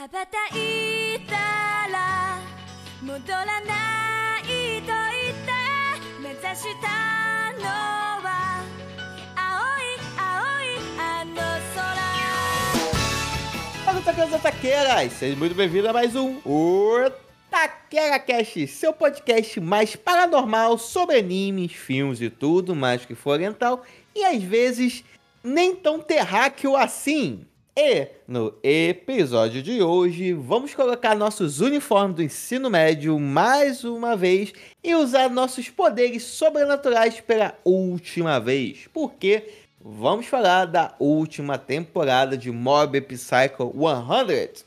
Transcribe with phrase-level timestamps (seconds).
[0.00, 1.34] 羽ばたいた
[1.92, 2.38] ら
[3.02, 5.52] 戻らないと言って
[6.22, 7.66] 目指したの
[8.22, 8.64] は
[9.36, 11.34] 青い青いあの
[11.74, 12.00] 空
[13.84, 15.12] Fala, taqueiros e taqueiras!
[15.12, 17.10] Sejam muito bem-vindos a mais um O
[17.50, 23.84] Taquera Cast, seu podcast mais paranormal sobre animes, filmes e tudo mais que for oriental
[24.14, 25.04] e às vezes
[25.44, 27.44] nem tão terráqueo assim.
[27.77, 34.53] E no episódio de hoje vamos colocar nossos uniformes do ensino médio mais uma vez
[34.81, 39.49] e usar nossos poderes sobrenaturais pela última vez, porque
[39.81, 44.65] vamos falar da última temporada de Mob Psycho 100.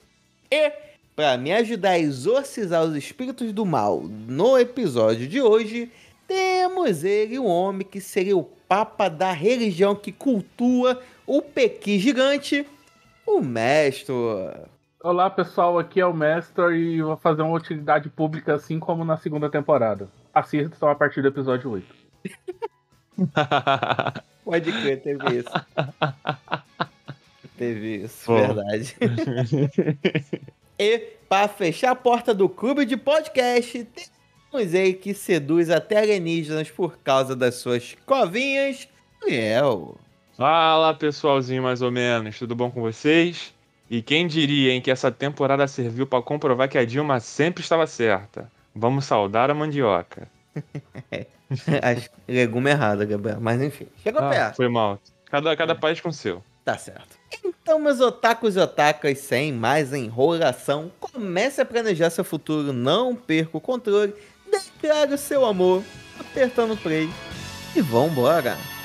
[0.50, 0.72] E
[1.16, 5.90] para me ajudar a exorcizar os espíritos do mal no episódio de hoje,
[6.26, 12.66] temos ele, um homem que seria o papa da religião que cultua o Pequi gigante,
[13.28, 14.14] o mestre.
[15.00, 19.16] Olá pessoal, aqui é o Mestre e vou fazer uma utilidade pública assim como na
[19.16, 20.08] segunda temporada.
[20.34, 21.94] Assistam a partir do episódio 8.
[24.44, 25.66] Pode crer, teve isso.
[27.56, 28.38] teve isso, Bom.
[28.38, 28.96] verdade.
[30.78, 33.86] e para fechar a porta do clube de podcast,
[34.50, 38.88] temos ele que seduz até alienígenas por causa das suas covinhas,
[39.22, 39.96] Liel.
[40.38, 43.52] Fala pessoalzinho, mais ou menos, tudo bom com vocês?
[43.90, 47.88] E quem diria, hein, que essa temporada serviu pra comprovar que a Dilma sempre estava
[47.88, 48.48] certa.
[48.72, 50.28] Vamos saudar a mandioca.
[51.82, 53.88] Acho que legume errado, Gabriel, mas enfim.
[54.00, 54.54] Chegou Ah, perto.
[54.56, 55.00] foi mal.
[55.28, 56.40] Cada, cada país com o seu.
[56.64, 57.18] Tá certo.
[57.44, 63.56] Então, meus otakus e otakas, sem mais enrolação, comece a planejar seu futuro, não perca
[63.56, 64.14] o controle,
[64.48, 65.82] declare o seu amor,
[66.20, 67.10] apertando o play
[67.74, 68.56] e vambora.
[68.56, 68.77] Então,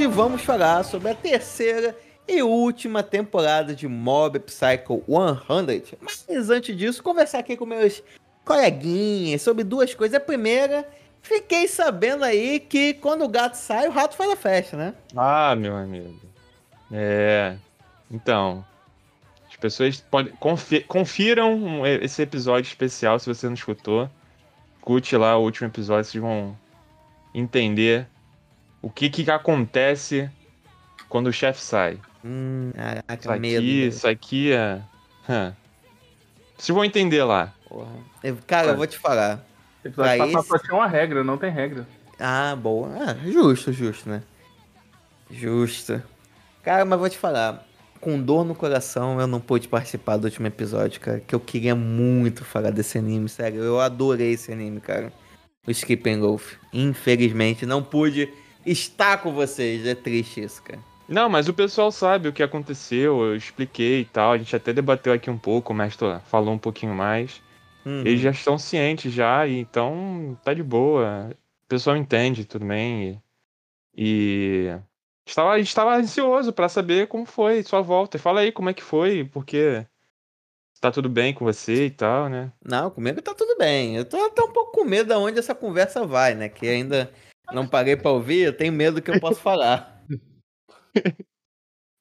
[0.00, 1.94] hoje vamos falar sobre a terceira
[2.26, 5.98] e última temporada de Mob Psycho 100.
[6.00, 8.02] Mas antes disso, conversar aqui com meus
[8.44, 10.16] coleguinhas sobre duas coisas.
[10.16, 10.88] A primeira,
[11.20, 14.94] fiquei sabendo aí que quando o gato sai, o rato faz a festa, né?
[15.14, 16.29] Ah, meu amigo.
[16.90, 17.56] É.
[18.10, 18.64] Então.
[19.48, 20.32] As pessoas podem.
[20.34, 24.08] confi- Confiram esse episódio especial se você não escutou.
[24.80, 26.56] Curte lá o último episódio, vocês vão
[27.34, 28.06] entender
[28.80, 30.30] o que que acontece
[31.08, 31.98] quando o chefe sai.
[32.24, 33.64] Hum, Isso caraca, aqui, medo.
[33.66, 34.80] isso aqui é.
[35.28, 35.54] Hã.
[36.56, 37.52] Vocês vão entender lá.
[38.22, 39.44] Eu- Cara, eu vou te falar.
[39.84, 41.86] Episódio Pra esse- só tinha uma regra, não tem regra.
[42.18, 42.90] Ah, boa.
[42.98, 44.22] Ah, justo, justo, né?
[45.30, 46.02] Justo.
[46.62, 47.66] Cara, mas vou te falar.
[48.00, 51.20] Com dor no coração, eu não pude participar do último episódio, cara.
[51.20, 53.62] Que eu queria muito falar desse anime, sério.
[53.62, 55.12] Eu adorei esse anime, cara.
[55.66, 56.54] O Skip and Golf.
[56.72, 58.32] Infelizmente, não pude
[58.64, 59.86] estar com vocês.
[59.86, 60.80] É triste isso, cara.
[61.10, 64.32] Não, mas o pessoal sabe o que aconteceu, eu expliquei e tal.
[64.32, 67.42] A gente até debateu aqui um pouco, o mestre falou um pouquinho mais.
[67.84, 68.02] Uhum.
[68.06, 71.30] Eles já estão cientes já, então tá de boa.
[71.64, 73.20] O pessoal entende tudo bem.
[73.96, 74.78] E, e
[75.30, 78.18] estava, a gente estava ansioso pra saber como foi sua volta.
[78.18, 79.86] Fala aí como é que foi, porque
[80.80, 82.52] tá tudo bem com você e tal, né?
[82.64, 83.96] Não, comigo tá tudo bem.
[83.96, 86.48] Eu tô até um pouco com medo de onde essa conversa vai, né?
[86.48, 87.12] Que ainda
[87.52, 90.00] não parei pra ouvir, eu tenho medo do que eu posso falar.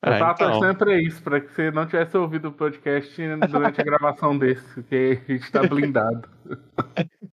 [0.01, 0.51] Eu Ah, tava então.
[0.51, 4.63] torcendo pra isso, pra que você não tivesse ouvido o podcast durante a gravação desse,
[4.75, 6.29] porque a gente tá blindado.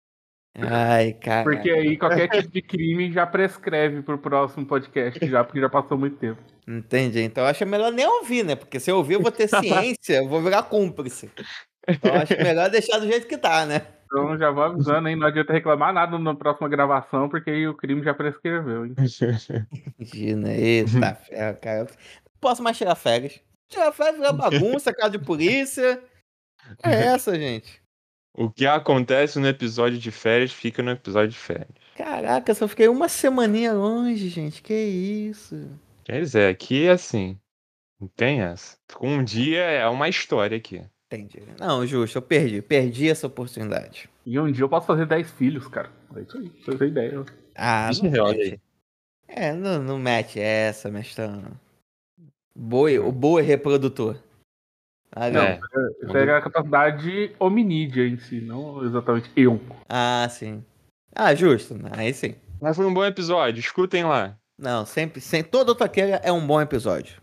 [0.69, 1.44] Ai, cara.
[1.44, 5.97] Porque aí qualquer tipo de crime já prescreve pro próximo podcast, já, porque já passou
[5.97, 6.41] muito tempo.
[6.67, 7.22] Entendi.
[7.22, 8.55] Então eu acho melhor nem ouvir, né?
[8.55, 11.29] Porque se eu ouvir, eu vou ter ciência, eu vou virar cúmplice.
[11.88, 13.81] Então eu acho melhor deixar do jeito que tá, né?
[14.05, 17.73] Então já vou avisando aí, não adianta reclamar nada na próxima gravação, porque aí o
[17.73, 18.93] crime já prescreveu, hein?
[18.97, 21.79] Imagina, eita ferro, cara.
[21.79, 23.40] Não posso mais tirar férias.
[23.69, 26.03] Tirar férias virar bagunça, casa de polícia.
[26.84, 27.80] É essa, gente.
[28.33, 31.69] O que acontece no episódio de férias fica no episódio de férias.
[31.95, 34.61] Caraca, eu só fiquei uma semaninha longe, gente.
[34.61, 35.69] Que isso?
[36.03, 37.37] Quer dizer, aqui é assim.
[37.99, 38.78] Não tem essa.
[38.99, 40.81] Um dia é uma história aqui.
[41.11, 41.43] Entendi.
[41.59, 42.61] Não, justo, eu perdi.
[42.61, 44.09] Perdi essa oportunidade.
[44.25, 45.91] E um dia eu posso fazer 10 filhos, cara.
[46.16, 47.25] É isso aí, é a ideia.
[47.55, 48.59] Ah, Isso não é, olha aí.
[49.28, 51.43] É, não, não mete essa, mestrão.
[52.55, 54.17] Boi, o boi reprodutor.
[55.13, 55.41] Ah, não.
[55.41, 55.59] É.
[56.03, 59.59] Isso é a capacidade hominídea em si, não exatamente eu.
[59.90, 60.63] Ah, sim.
[61.13, 61.75] Ah, justo.
[61.91, 62.35] Aí sim.
[62.61, 64.37] Mas foi um bom episódio, escutem lá.
[64.58, 65.52] Não, sempre, sempre.
[65.52, 67.22] Todo Taqueira é um bom episódio.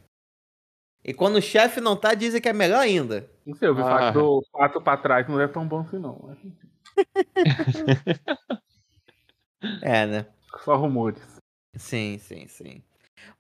[1.05, 3.31] E quando o chefe não tá, dizem que é melhor ainda.
[3.47, 3.85] Não sei, eu vi Ah.
[3.85, 6.37] falar que o pato pra trás não é tão bom assim, não.
[9.83, 10.27] É, né?
[10.65, 11.21] Só rumores.
[11.77, 12.83] Sim, sim, sim.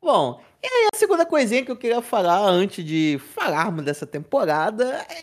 [0.00, 5.06] Bom, e aí a segunda coisinha que eu queria falar antes de falarmos dessa temporada
[5.10, 5.22] é.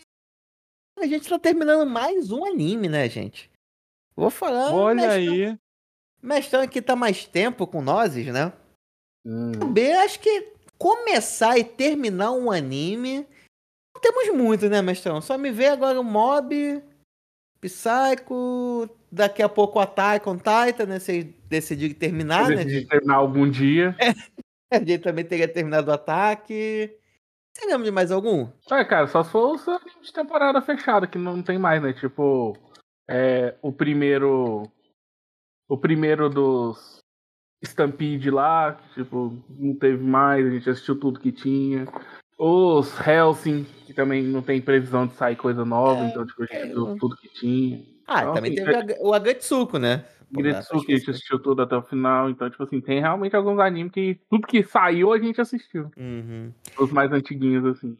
[0.98, 3.50] A gente tá terminando mais um anime, né, gente?
[4.16, 4.72] Vou falar.
[4.72, 5.58] Olha mestrão, aí.
[6.22, 8.50] Mestrão aqui tá mais tempo com nós, né?
[9.26, 9.52] Hum.
[9.72, 13.26] B, acho que começar e terminar um anime.
[13.94, 15.20] Não temos muito, né, mestrão?
[15.20, 16.82] Só me vê agora o Mob,
[17.60, 20.98] Psycho, daqui a pouco o Attack on Titan, né?
[20.98, 22.56] Vocês decidiram terminar, né?
[22.56, 22.86] decidi De...
[22.86, 23.96] terminar algum dia.
[24.00, 24.14] A
[24.74, 26.96] gente também teria terminado o ataque.
[27.56, 28.48] Você lembra de mais algum?
[28.70, 29.64] É, cara, só se for os
[30.02, 31.92] de temporada fechada, que não tem mais, né?
[31.92, 32.56] Tipo,
[33.08, 34.64] é, o primeiro.
[35.68, 36.98] O primeiro dos
[37.64, 41.86] Stampede lá, que, tipo, não teve mais, a gente assistiu tudo que tinha.
[42.38, 46.46] Os Helsing, que também não tem previsão de sair coisa nova, É, então, tipo, a
[46.46, 47.82] gente é, eu- tudo que tinha.
[48.06, 50.04] Ah, Então, também assim, teve o Aga- o Agatsuko, né?
[50.30, 53.92] Gretsuki, a gente assistiu tudo até o final, então, tipo assim, tem realmente alguns animes
[53.92, 55.90] que tudo que saiu a gente assistiu.
[55.96, 56.52] Uhum.
[56.78, 57.96] Os mais antiguinhos, assim.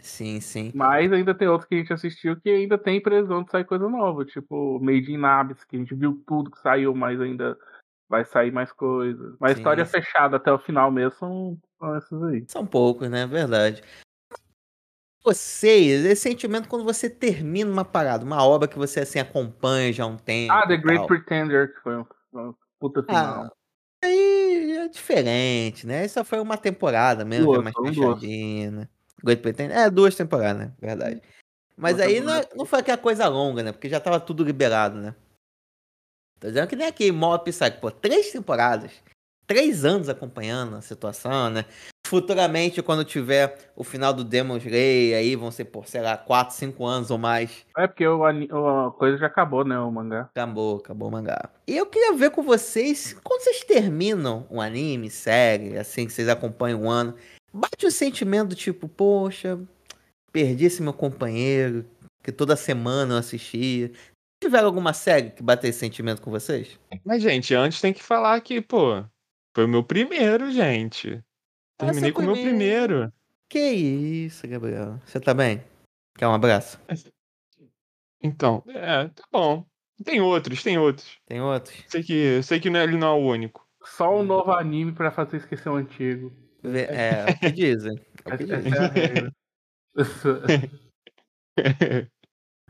[0.00, 0.72] Sim, sim.
[0.74, 3.88] Mas ainda tem outros que a gente assistiu que ainda tem previsão de sair coisa
[3.88, 7.58] nova, tipo Made in Abyss, que a gente viu tudo que saiu, mas ainda
[8.08, 9.36] vai sair mais coisa.
[9.40, 9.92] Mas Sim, história sim.
[9.92, 12.44] fechada até o final mesmo são, são essas aí.
[12.48, 13.26] São poucos, né?
[13.26, 13.82] Verdade.
[15.26, 20.04] Vocês, esse sentimento quando você termina uma parada, uma obra que você assim acompanha já
[20.04, 20.52] há um tempo.
[20.52, 21.08] Ah, The Great tal.
[21.08, 23.42] Pretender, que foi um- uma puta final.
[23.42, 23.50] Ah,
[24.04, 26.04] aí é diferente, né?
[26.04, 28.88] Essa foi uma temporada mesmo, Duas, já mais fechadinha, né?
[29.24, 30.72] Great Pretender, é, duas temporadas, né?
[30.80, 31.20] Verdade.
[31.76, 33.72] Mas aí não, é- não foi aquela coisa longa, né?
[33.72, 35.12] Porque já tava tudo liberado, né?
[36.38, 38.92] Tô dizendo que nem aqui, Mob Psycho, pô, três temporadas,
[39.44, 41.64] três anos acompanhando a situação, né?
[42.06, 46.54] Futuramente, quando tiver o final do Demon Slayer, aí vão ser por, sei lá, quatro,
[46.54, 47.66] cinco anos ou mais.
[47.76, 49.78] É porque o, o- a coisa já acabou, né?
[49.78, 50.22] O mangá.
[50.34, 51.50] Acabou, acabou o mangá.
[51.66, 56.28] E eu queria ver com vocês, quando vocês terminam um anime, série, assim, que vocês
[56.28, 57.14] acompanham um ano,
[57.52, 59.58] bate o sentimento do tipo, poxa,
[60.32, 61.84] perdi esse meu companheiro,
[62.22, 63.90] que toda semana eu assistia.
[64.42, 66.78] Tiveram alguma série que bateu esse sentimento com vocês?
[67.04, 69.02] Mas, gente, antes tem que falar que, pô,
[69.56, 71.20] foi o meu primeiro, gente.
[71.78, 73.12] Terminei com o meu primeiro.
[73.48, 74.98] Que isso, Gabriel.
[75.04, 75.62] Você tá bem?
[76.16, 76.80] Quer um abraço?
[78.22, 79.64] Então, é, tá bom.
[80.04, 81.18] Tem outros, tem outros.
[81.26, 81.74] Tem outros?
[81.88, 83.66] Sei que, sei que não é- ele não é o único.
[83.84, 86.32] Só um novo anime pra fazer esquecer o antigo.
[86.62, 88.00] Vê- É, é o que dizem.
[88.24, 89.32] É o que Essa dizem.
[89.96, 89.96] é.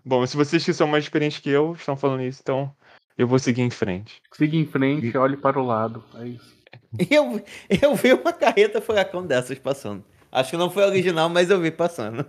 [0.05, 2.75] Bom, se vocês que são mais experientes que eu estão falando isso, então
[3.19, 4.23] eu vou seguir em frente.
[4.33, 6.05] Siga em frente, olhe para o lado.
[6.17, 6.56] É isso.
[7.11, 10.05] Eu, eu vi uma carreta furacão dessas passando.
[10.31, 12.27] Acho que não foi original, mas eu vi passando.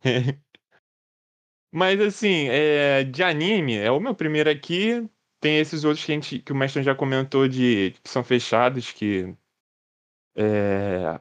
[1.70, 5.06] Mas assim, é, de anime, é o meu primeiro aqui.
[5.40, 8.90] Tem esses outros que, a gente, que o mestre já comentou de que são fechados,
[8.90, 9.36] que
[10.34, 11.20] é,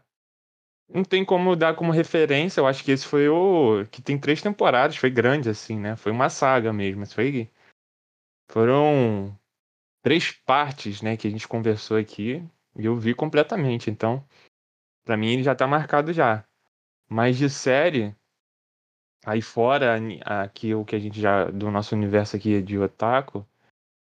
[0.90, 2.62] não tem como dar como referência.
[2.62, 5.96] Eu acho que esse foi o que tem três temporadas, foi grande assim, né?
[5.96, 7.06] Foi uma saga mesmo.
[7.06, 7.50] Foi,
[8.50, 9.38] foram
[10.08, 12.42] três partes, né, que a gente conversou aqui
[12.78, 13.90] e eu vi completamente.
[13.90, 14.24] Então,
[15.04, 16.46] pra mim ele já tá marcado já.
[17.10, 18.16] Mas de série,
[19.26, 23.46] Aí fora aqui o que a gente já do nosso universo aqui de otaku,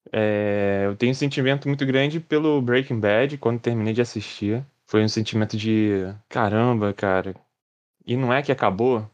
[0.10, 4.66] é, eu tenho um sentimento muito grande pelo Breaking Bad quando terminei de assistir.
[4.88, 7.36] Foi um sentimento de caramba, cara.
[8.06, 9.06] E não é que acabou?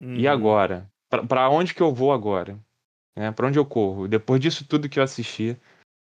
[0.00, 0.32] E Uhum.
[0.32, 0.90] agora?
[1.08, 2.58] Pra, pra onde que eu vou agora?
[3.16, 3.30] Né?
[3.30, 4.08] Pra onde eu corro?
[4.08, 5.56] Depois disso tudo que eu assisti,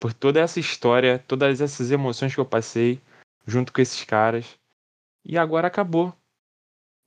[0.00, 3.00] por toda essa história, todas essas emoções que eu passei
[3.46, 4.58] junto com esses caras.
[5.24, 6.14] E agora acabou.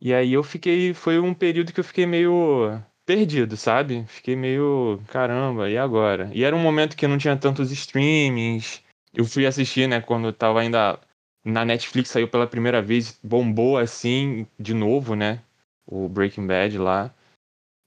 [0.01, 0.93] E aí eu fiquei.
[0.93, 4.05] Foi um período que eu fiquei meio perdido, sabe?
[4.07, 5.01] Fiquei meio.
[5.07, 6.29] Caramba, e agora?
[6.33, 8.83] E era um momento que não tinha tantos streamings.
[9.13, 10.99] Eu fui assistir, né, quando tava ainda.
[11.43, 15.41] Na Netflix saiu pela primeira vez, bombou assim, de novo, né?
[15.87, 17.13] O Breaking Bad lá.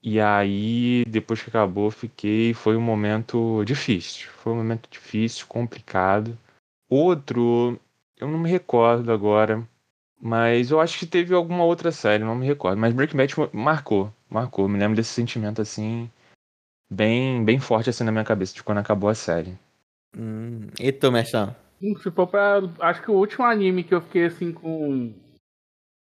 [0.07, 2.53] E aí, depois que acabou, fiquei.
[2.53, 4.29] Foi um momento difícil.
[4.33, 6.37] Foi um momento difícil, complicado.
[6.87, 7.79] Outro,
[8.15, 9.67] eu não me recordo agora.
[10.21, 12.77] Mas eu acho que teve alguma outra série, não me recordo.
[12.77, 14.69] Mas Breaking Bad marcou, marcou.
[14.69, 16.07] Me lembro desse sentimento assim,
[16.87, 19.57] bem, bem forte assim na minha cabeça de quando acabou a série.
[20.15, 20.67] Hum.
[20.79, 21.55] E tu, Mestão?
[21.81, 22.61] Hum, Se for pra.
[22.79, 25.13] Acho que o último anime que eu fiquei assim com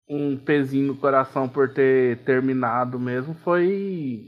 [0.08, 4.28] um pezinho no coração por ter terminado mesmo foi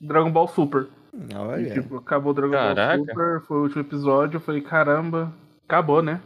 [0.00, 0.88] Dragon Ball Super.
[1.12, 1.72] E, Olha.
[1.72, 2.96] tipo, acabou Dragon Caraca.
[2.96, 5.32] Ball Super, foi o último episódio, eu falei, caramba,
[5.64, 6.20] acabou, né?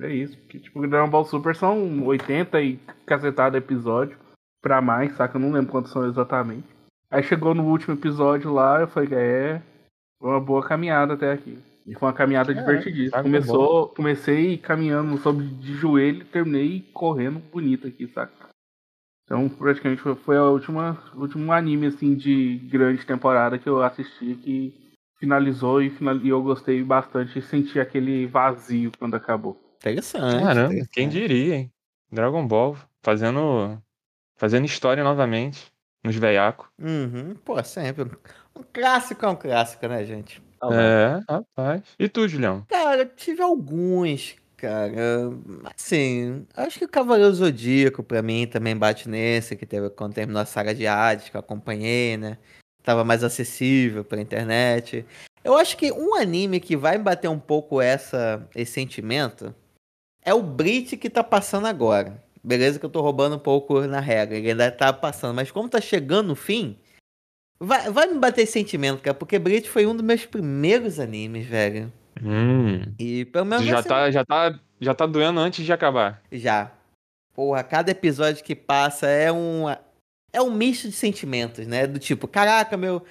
[0.00, 4.18] É isso, porque tipo, Dragon Ball Super são 80 e cacetada episódio
[4.60, 5.36] pra mais, saca?
[5.36, 6.66] Eu não lembro quantos são exatamente.
[7.10, 9.62] Aí chegou no último episódio lá, eu falei, é,
[10.18, 11.58] foi uma boa caminhada até aqui.
[11.86, 13.10] E foi uma caminhada É, divertidíssima.
[13.10, 18.32] tá Começou, comecei caminhando sobre de joelho e terminei correndo bonito aqui, saca?
[19.24, 23.82] Então, praticamente foi, foi a última, o último anime assim de grande temporada que eu
[23.82, 29.60] assisti que finalizou e, final, e eu gostei bastante e senti aquele vazio quando acabou.
[29.80, 30.42] Interessante.
[30.42, 30.90] Caramba, interessante.
[30.92, 31.72] quem diria, hein?
[32.10, 33.80] Dragon Ball fazendo,
[34.36, 35.72] fazendo história novamente
[36.04, 36.68] nos veiacos.
[36.78, 38.10] Uhum, pô, sempre.
[38.54, 40.42] Um clássico é um clássico, né, gente?
[40.62, 41.82] É, rapaz.
[41.98, 42.64] E tu, Julião?
[42.68, 45.30] Cara, tive alguns, cara.
[45.76, 50.42] Assim, acho que o Cavaleiro Zodíaco, pra mim, também bate nesse, que teve quando terminou
[50.42, 52.38] a saga de Hades, que eu acompanhei, né?
[52.82, 55.04] Tava mais acessível pra internet.
[55.42, 59.54] Eu acho que um anime que vai bater um pouco essa, esse sentimento
[60.24, 62.22] é o Brit que tá passando agora.
[62.42, 65.68] Beleza que eu tô roubando um pouco na regra, ele ainda tá passando, mas como
[65.68, 66.78] tá chegando no fim,
[67.58, 71.92] vai, vai me bater sentimento, cara, porque Brit foi um dos meus primeiros animes, velho.
[72.22, 72.82] Hum.
[72.98, 76.22] E pelo menos Já tá, já, tá, já tá doendo antes de acabar.
[76.32, 76.72] já.
[77.34, 79.66] Porra, cada episódio que passa é um
[80.32, 81.86] é um misto de sentimentos, né?
[81.86, 83.02] Do tipo, caraca, meu,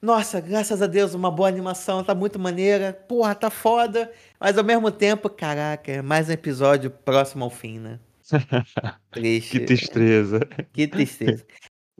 [0.00, 2.92] nossa, graças a Deus, uma boa animação, tá muito maneira.
[2.92, 4.10] Porra, tá foda.
[4.38, 7.98] Mas ao mesmo tempo, caraca, é mais um episódio próximo ao fim, né?
[9.10, 9.58] Triste.
[9.58, 10.40] Que tristeza.
[10.72, 11.46] Que tristeza.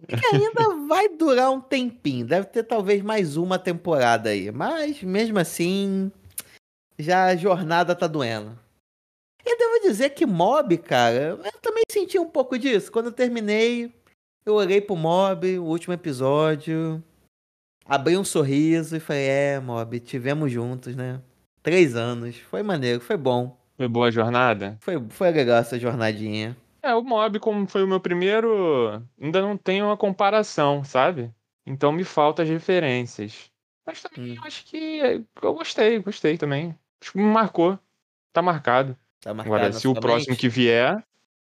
[0.09, 2.27] E que ainda vai durar um tempinho.
[2.27, 4.51] Deve ter talvez mais uma temporada aí.
[4.51, 6.11] Mas mesmo assim,
[6.99, 8.59] já a jornada tá doendo.
[9.45, 12.91] E devo dizer que Mob, cara, eu também senti um pouco disso.
[12.91, 13.95] Quando eu terminei,
[14.45, 17.03] eu olhei pro Mob, o último episódio,
[17.85, 21.21] abri um sorriso e falei: É, Mob, tivemos juntos, né?
[21.63, 22.37] Três anos.
[22.37, 23.57] Foi maneiro, foi bom.
[23.77, 24.79] Foi boa a jornada?
[24.81, 26.57] Foi, foi legal essa jornadinha.
[26.87, 31.35] É, o Mob, como foi o meu primeiro, ainda não tem uma comparação, sabe?
[31.67, 33.51] Então me faltam as referências.
[33.85, 34.37] Mas também Hum.
[34.37, 36.79] eu acho que eu gostei, gostei também.
[37.03, 37.77] Acho que me marcou.
[38.33, 38.97] Tá marcado.
[39.21, 40.41] Tá marcado Agora, se o próximo mente?
[40.43, 41.05] que vier,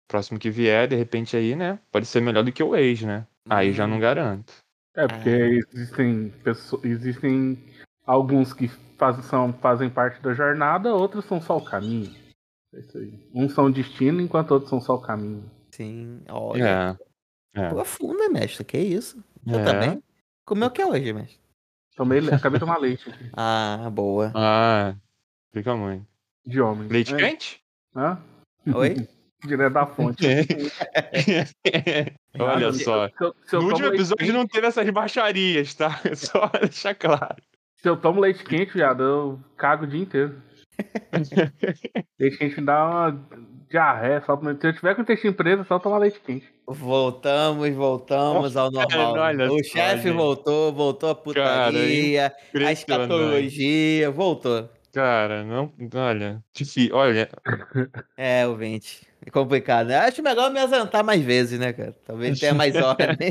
[0.09, 1.79] próximo que vier, de repente aí, né?
[1.93, 3.27] Pode ser melhor do que o ex, né?
[3.47, 3.91] Aí já Hum.
[3.91, 4.55] não garanto.
[4.95, 5.29] É, porque
[5.75, 7.63] existem pessoas, existem
[8.07, 12.11] alguns que faz, são, fazem parte da jornada, outros são só o caminho.
[12.77, 13.19] É isso aí.
[13.35, 15.51] Uns são o destino, enquanto outros são só o caminho.
[15.71, 16.99] Sim, olha.
[17.55, 17.61] É.
[17.63, 17.69] É.
[17.71, 18.65] Profunda, mestre.
[18.65, 19.23] Que isso?
[19.47, 19.65] Eu É.
[19.65, 20.03] também.
[20.45, 21.39] Comeu o que é hoje, mestre?
[21.97, 24.31] Tomei, acabei de tomar leite aqui, Ah, boa.
[24.35, 24.95] Ah,
[25.53, 26.07] fica muito.
[26.47, 26.89] de homem.
[26.89, 27.17] Leite É.
[27.17, 27.61] quente?
[27.97, 28.19] Hã?
[28.75, 29.09] Oi?
[29.45, 30.27] Direto da fonte.
[32.39, 33.09] Olha só.
[33.09, 36.01] Se eu, se eu No último episódio quente- não teve essas baixarias, tá?
[36.15, 37.37] Só deixar claro.
[37.77, 40.43] Se eu tomo leite quente, viado, eu cago o dia inteiro.
[42.19, 43.29] Leite quente me dá uma
[43.71, 44.23] diarreia.
[44.25, 44.37] Só...
[44.41, 46.47] Se eu tiver com o intestino preso, é só tomar leite quente.
[46.67, 49.13] Voltamos, voltamos ao normal.
[49.15, 50.17] olha o chefe gente.
[50.17, 52.73] voltou, voltou a putaria, a Impressionante.
[52.73, 54.69] escatologia, voltou.
[54.93, 55.73] Cara, não.
[55.95, 56.43] Olha.
[56.55, 56.95] Difícil.
[56.95, 57.29] Olha.
[58.17, 59.07] É, ouvinte.
[59.25, 59.99] É complicado, né?
[59.99, 61.95] Acho melhor me ausentar mais vezes, né, cara?
[62.05, 63.31] Talvez tenha mais ordem.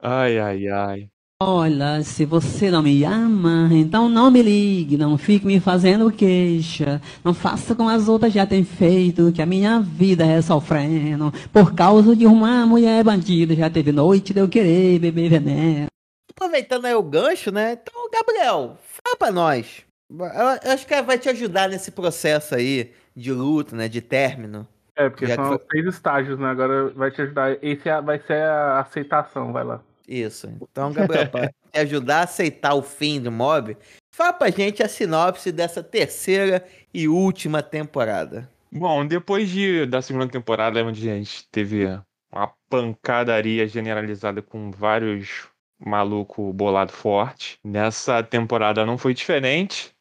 [0.00, 1.11] Ai, ai, ai.
[1.44, 7.00] Olha, se você não me ama, então não me ligue, não fique me fazendo queixa.
[7.24, 11.32] Não faça como as outras já têm feito, que a minha vida é sofrendo.
[11.52, 15.86] Por causa de uma mulher bandida, já teve noite de eu querer beber veneno.
[16.30, 17.72] Aproveitando aí o gancho, né?
[17.72, 19.82] Então, Gabriel, fala pra nós.
[20.10, 23.88] Eu acho que vai te ajudar nesse processo aí de luto, né?
[23.88, 24.66] De término.
[24.96, 26.48] É, porque Já são foi- seis estágios, né?
[26.48, 27.56] Agora vai te ajudar.
[27.62, 29.80] Esse é- vai ser a aceitação, vai lá.
[30.06, 30.52] Isso.
[30.60, 33.76] Então, Gabriel, para te ajudar a aceitar o fim do mob,
[34.14, 38.50] fala pra gente a sinopse dessa terceira e última temporada.
[38.70, 41.86] Bom, depois de, da segunda temporada, onde a gente teve
[42.32, 45.48] uma pancadaria generalizada com vários
[45.84, 49.94] maluco bolado forte, nessa temporada não foi diferente,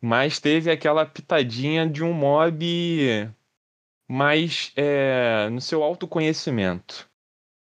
[0.00, 3.30] mas teve aquela pitadinha de um mob
[4.10, 7.08] mais é, no seu autoconhecimento,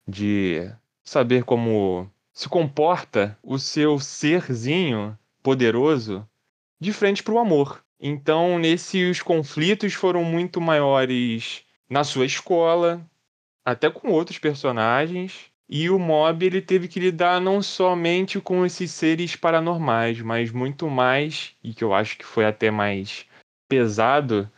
[0.07, 0.71] de
[1.05, 6.27] saber como se comporta o seu serzinho poderoso
[6.81, 7.85] de frente para o amor.
[8.01, 13.05] Então, nesse os conflitos foram muito maiores na sua escola,
[13.65, 15.53] até com outros personagens.
[15.69, 20.91] E o Mob ele teve que lidar não somente com esses seres paranormais, mas muito
[20.91, 23.25] mais, e que eu acho que foi até mais
[23.67, 24.51] pesado,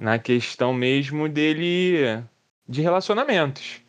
[0.00, 2.22] na questão mesmo dele
[2.66, 3.83] de relacionamentos.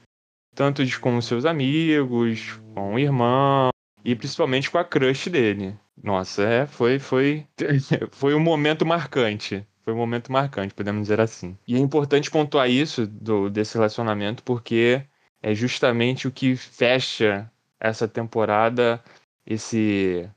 [0.56, 3.70] Tanto com seus amigos, com o irmão,
[4.06, 5.76] e principalmente com a crush dele.
[6.02, 7.46] Nossa, é, foi, foi,
[8.12, 9.68] foi um momento marcante.
[9.84, 11.58] Foi um momento marcante, podemos dizer assim.
[11.68, 15.04] E é importante pontuar isso do, desse relacionamento, porque
[15.44, 19.04] é justamente o que fecha essa temporada,
[19.46, 20.28] esse,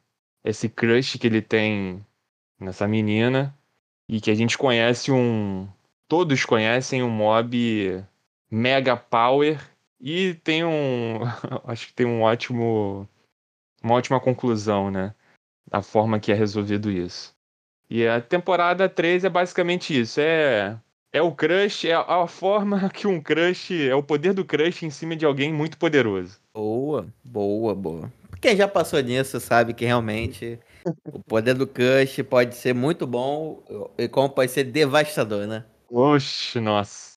[0.45, 2.05] esse crush que ele tem
[2.61, 3.57] nessa menina,
[4.09, 5.69] e que a gente conhece um.
[6.09, 8.05] Todos conhecem um mob
[8.51, 9.61] mega power
[10.01, 11.21] e tem um.
[11.65, 13.09] Acho que tem um ótimo.
[13.83, 15.15] Uma ótima conclusão, né?
[15.71, 17.33] Da forma que é resolvido isso.
[17.91, 20.21] E a temporada 3 é basicamente isso.
[20.21, 20.79] É.
[21.11, 23.73] É o crush, é a forma que um crush.
[23.89, 26.39] É o poder do crush em cima de alguém muito poderoso.
[26.53, 28.13] Boa, boa, boa.
[28.41, 30.59] Quem já passou nisso sabe que realmente
[31.11, 33.63] o poder do crush pode ser muito bom
[33.97, 35.65] e como pode ser devastador, né?
[35.91, 37.08] Oxe, nossa.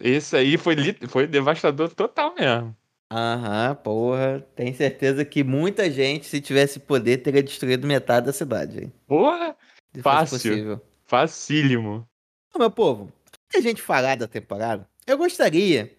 [0.00, 0.76] Esse aí foi,
[1.08, 2.76] foi devastador total mesmo.
[3.10, 4.46] Aham, porra.
[4.54, 8.84] Tenho certeza que muita gente, se tivesse poder, teria destruído metade da cidade.
[8.84, 8.92] Hein?
[9.06, 9.56] Porra!
[10.02, 10.80] Fácil.
[11.04, 12.06] Facílimo.
[12.54, 13.10] Ô, meu povo,
[13.54, 15.90] a gente falar da temporada, eu gostaria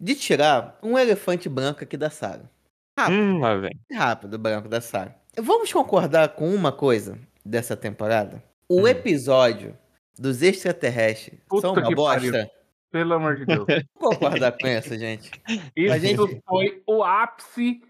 [0.00, 2.50] de tirar um elefante branco aqui da sala.
[2.98, 3.18] Rápido.
[3.18, 3.78] Hum, lá vem.
[3.92, 5.14] Rápido, branco da sala.
[5.36, 8.42] Vamos concordar com uma coisa dessa temporada?
[8.68, 8.88] O hum.
[8.88, 9.78] episódio
[10.18, 12.20] dos extraterrestres Puta são uma bosta?
[12.20, 12.50] Pariu.
[12.92, 13.66] Pelo amor de Deus.
[13.98, 15.30] Vamos concordar com isso, gente.
[15.74, 16.42] Isso gente...
[16.46, 17.82] foi o ápice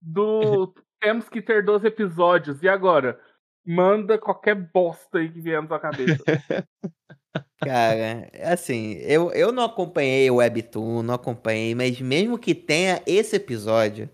[0.00, 2.62] do temos que ter 12 episódios.
[2.62, 3.20] E agora?
[3.66, 6.22] Manda qualquer bosta aí que vier na sua cabeça.
[7.58, 13.36] Cara, assim, eu, eu não acompanhei o Webtoon, não acompanhei, mas mesmo que tenha esse
[13.36, 14.08] episódio,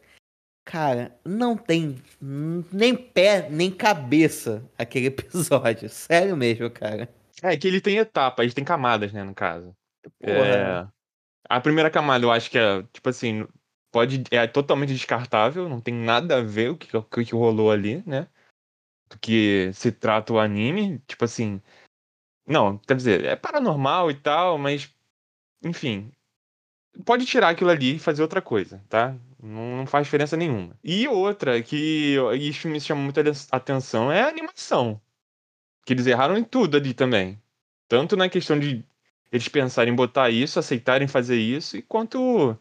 [0.65, 5.89] Cara, não tem nem pé, nem cabeça aquele episódio.
[5.89, 7.09] Sério mesmo, cara.
[7.43, 9.75] É que ele tem etapas, tem camadas, né, no caso.
[10.21, 10.87] É...
[11.49, 13.47] A primeira camada eu acho que é, tipo assim,
[13.91, 18.03] pode é totalmente descartável, não tem nada a ver o que, o que rolou ali,
[18.07, 18.29] né?
[19.09, 21.61] Do que se trata o anime, tipo assim.
[22.47, 24.95] Não, quer dizer, é paranormal e tal, mas
[25.63, 26.13] enfim,
[27.05, 29.17] pode tirar aquilo ali e fazer outra coisa, tá?
[29.43, 30.79] Não, não faz diferença nenhuma.
[30.83, 35.01] E outra que isso me chama muita atenção é a animação.
[35.85, 37.41] Que eles erraram em tudo ali também.
[37.89, 38.85] Tanto na questão de
[39.33, 42.59] eles pensarem em botar isso, aceitarem fazer isso, e quanto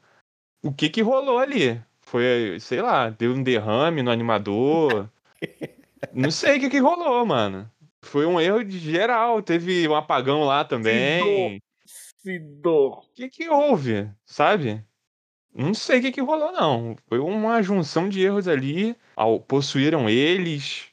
[0.63, 1.81] o que que rolou ali.
[2.01, 5.09] Foi, sei lá, deu um derrame no animador.
[6.13, 7.69] não sei o que que rolou, mano.
[8.01, 9.41] Foi um erro de geral.
[9.41, 11.61] Teve um apagão lá também.
[12.65, 14.83] O que que houve, sabe?
[15.53, 16.95] Não sei o que, que rolou, não.
[17.07, 18.95] Foi uma junção de erros ali.
[19.15, 20.88] Ao, possuíram eles.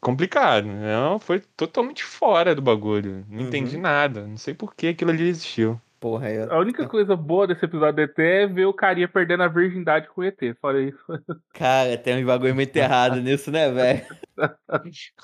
[0.00, 0.66] Complicado.
[0.66, 3.24] Não, foi totalmente fora do bagulho.
[3.28, 3.46] Não uhum.
[3.46, 4.26] entendi nada.
[4.26, 5.80] Não sei por que aquilo ali existiu.
[6.00, 6.50] Porra, eu...
[6.50, 10.08] A única coisa boa desse episódio do ET é ver o carinha perdendo a virgindade
[10.08, 10.38] com o ET.
[10.58, 11.04] Fora isso.
[11.52, 14.06] Cara, tem um bagulho muito errado nisso, né, velho?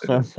[0.05, 0.35] Faz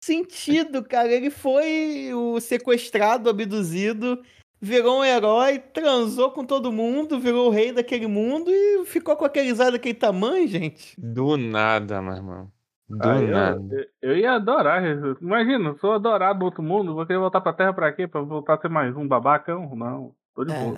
[0.00, 1.12] sentido, cara.
[1.12, 4.22] Ele foi o sequestrado, abduzido
[4.62, 9.24] virou um herói, transou com todo mundo, virou o rei daquele mundo e ficou com
[9.24, 10.94] aquele zóio daquele tamanho, gente.
[10.96, 12.52] Do nada, meu irmão.
[12.92, 13.88] Do ah, nada.
[14.02, 14.82] Eu, eu, ia adorar.
[15.20, 18.06] Imagina, sou adorado do outro mundo, vou querer voltar pra Terra pra quê?
[18.06, 19.74] Pra voltar a ser mais um babacão?
[19.74, 20.58] Não, tô de é.
[20.58, 20.76] boa.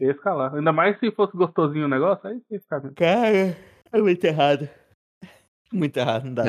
[0.00, 0.54] ia ficar lá.
[0.54, 2.94] Ainda mais se fosse gostosinho o negócio, aí ia ficar mesmo.
[2.94, 3.56] Cara,
[3.92, 4.68] é muito errado.
[5.72, 6.44] Muito errado, não dá.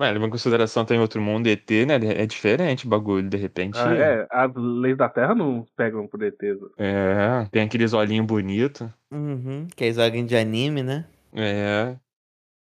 [0.00, 1.94] Ué, levando em consideração tem outro mundo ET, né?
[1.94, 3.78] É diferente o bagulho, de repente.
[3.78, 6.38] Ah, é, as leis da Terra não pegam por ET.
[6.76, 8.88] É, tem aqueles olhinhos bonitos.
[9.10, 11.04] Uhum, aqueles olhinhos de anime, né?
[11.32, 11.96] É.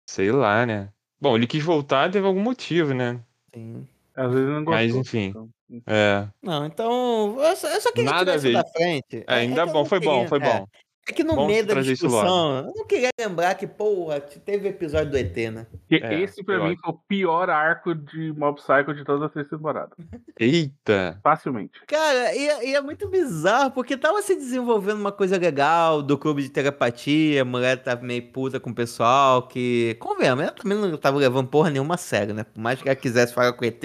[0.09, 0.91] Sei lá, né?
[1.21, 3.21] Bom, ele quis voltar teve algum motivo, né?
[3.55, 3.87] Sim.
[4.15, 4.75] Às vezes não gostou.
[4.75, 5.27] Mas enfim.
[5.27, 5.49] Então.
[5.87, 6.27] É.
[6.43, 7.37] Não, então.
[7.41, 8.53] Eu só, eu só queria Nada a ver.
[8.53, 9.25] da frente.
[9.27, 10.41] É, ainda é bom, foi queria, bom, foi é.
[10.41, 10.67] bom.
[11.09, 15.11] É que no Vamos meio da discussão, eu não queria lembrar que, porra, teve episódio
[15.11, 15.67] do ET, né?
[15.91, 19.49] É, esse pra mim foi o pior arco de Mob Psycho de todas as três
[19.49, 19.97] temporadas.
[20.39, 21.19] Eita!
[21.23, 21.81] Facilmente.
[21.87, 26.19] Cara, e, é, e, é muito bizarro, porque tava se desenvolvendo uma coisa legal do
[26.19, 30.77] clube de telepatia, a mulher tava meio puta com o pessoal, que, convenhamos, ela também
[30.77, 32.45] não tava levando porra nenhuma a sério, né?
[32.45, 33.83] Por mais que ela quisesse falar com o ET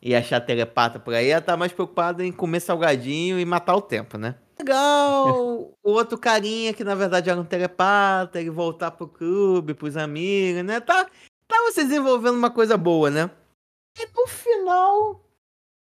[0.00, 3.82] e achar telepata por aí, ela tá mais preocupada em comer salgadinho e matar o
[3.82, 4.36] tempo, né?
[4.58, 5.74] Legal.
[5.82, 10.64] o outro carinha que na verdade era um telepata, ele voltar pro clube, pros amigos,
[10.64, 10.80] né?
[10.80, 11.08] Tá,
[11.46, 13.30] tava se desenvolvendo uma coisa boa, né?
[13.98, 15.24] E no final,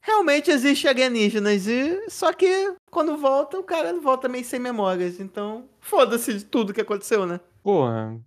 [0.03, 1.67] realmente existe alienígenas.
[1.67, 5.19] E, só que quando volta, o cara volta meio sem memórias.
[5.19, 7.41] Então, foda-se de tudo que aconteceu, né?
[7.63, 8.21] Porra.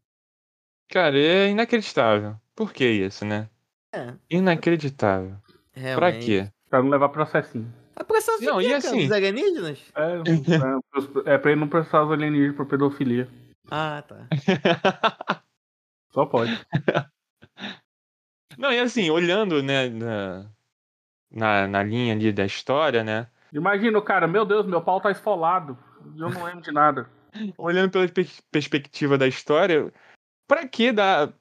[0.89, 2.35] Cara, é inacreditável.
[2.55, 3.49] Por que isso, né?
[3.93, 4.13] É.
[4.29, 5.35] Inacreditável.
[5.73, 5.99] Realmente.
[5.99, 6.51] Pra quê?
[6.69, 7.71] Pra não levar processinho.
[7.99, 9.05] A processo não, de quê, e assim...
[9.05, 9.79] Os alienígenas?
[9.95, 13.27] É, é, é pra ele não processar os alienígenas por pedofilia.
[13.71, 14.27] Ah, tá.
[16.13, 16.59] Só pode.
[18.57, 20.45] Não, e assim, olhando, né, na,
[21.31, 23.27] na, na linha ali da história, né?
[23.51, 25.77] Imagina o cara, meu Deus, meu pau tá esfolado.
[26.15, 27.09] Eu não lembro de nada.
[27.57, 29.91] Olhando pela per- perspectiva da história,
[30.47, 31.33] pra que dar.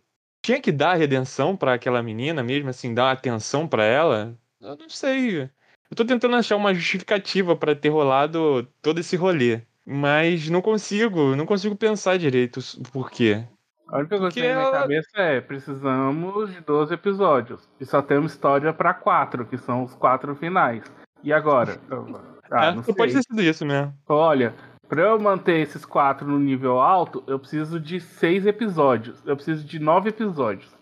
[0.43, 4.39] Tinha que dar redenção pra aquela menina mesmo, assim, dar atenção pra ela?
[4.61, 5.51] Eu não sei.
[5.91, 9.61] Eu tô tentando achar uma justificativa pra ter rolado todo esse rolê.
[9.85, 13.45] Mas não consigo, não consigo pensar direito o porquê.
[13.89, 17.69] A única coisa que tem na ela- cabeça é: precisamos de 12 episódios.
[17.81, 20.83] E só temos história pra quatro, que são os quatro finais.
[21.23, 21.79] E agora?
[22.49, 23.93] Ah, É, não só pode ter sido isso mesmo.
[24.09, 24.55] Olha,
[24.89, 29.21] pra eu manter esses quatro no nível alto, eu preciso de seis episódios.
[29.27, 30.73] Eu preciso de nove episódios.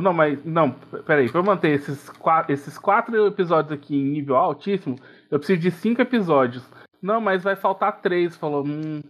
[0.00, 0.44] Não, mas.
[0.44, 0.72] Não,
[1.06, 1.30] peraí.
[1.30, 4.96] Pra eu manter esses quatro, esses quatro episódios aqui em nível altíssimo,
[5.30, 6.68] eu preciso de cinco episódios.
[7.00, 8.36] Não, mas vai faltar três.
[8.36, 9.02] Falou, hum.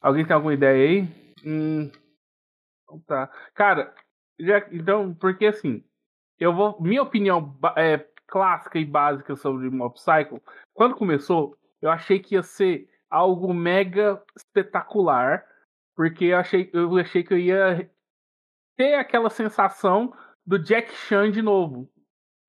[0.00, 1.08] Alguém tem alguma ideia aí?
[1.44, 1.90] Hum.
[2.84, 3.30] Então tá.
[3.54, 3.94] Cara,
[4.38, 5.84] já, então, porque assim,
[6.38, 6.80] eu vou.
[6.80, 10.40] Minha opinião é, clássica e básica sobre Mob Psycho,
[10.72, 15.44] quando começou, eu achei que ia ser algo mega espetacular.
[15.94, 17.90] Porque eu achei, eu achei que eu ia
[18.82, 20.12] ter aquela sensação
[20.44, 21.88] do Jack Chan de novo.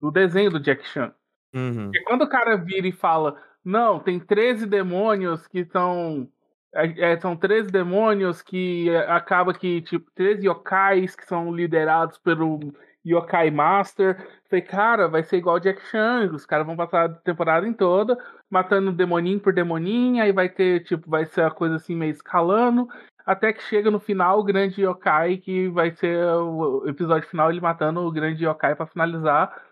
[0.01, 1.13] Do desenho do Jack Chan.
[1.53, 1.85] Uhum.
[1.85, 6.27] Porque quando o cara vira e fala, não, tem 13 demônios que estão.
[6.73, 12.73] É, são 13 demônios que é, acaba que, tipo, 13 yokais que são liderados pelo
[13.05, 14.17] Yokai Master.
[14.49, 16.31] Falei, cara, vai ser igual Jack Chan.
[16.33, 18.17] Os caras vão passar a temporada em toda,
[18.49, 22.87] matando demoninho por demoninho, aí vai ter, tipo, vai ser a coisa assim meio escalando.
[23.25, 27.61] Até que chega no final o grande yokai, que vai ser o episódio final, ele
[27.61, 29.63] matando o grande yokai pra finalizar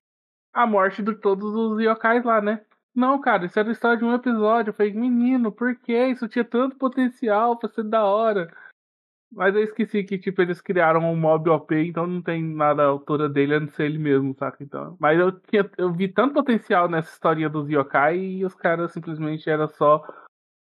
[0.54, 2.62] a morte de todos os yokais lá, né?
[2.94, 4.72] Não, cara, isso era a história de um episódio.
[4.72, 6.08] Eu falei, menino, por que?
[6.08, 8.54] Isso tinha tanto potencial pra ser da hora.
[9.32, 12.88] Mas eu esqueci que, tipo, eles criaram um mob OP, então não tem nada à
[12.88, 14.62] altura dele, a não ser ele mesmo, saca?
[14.62, 18.92] Então, mas eu, tinha, eu vi tanto potencial nessa historinha dos yokai e os caras
[18.92, 20.06] simplesmente era só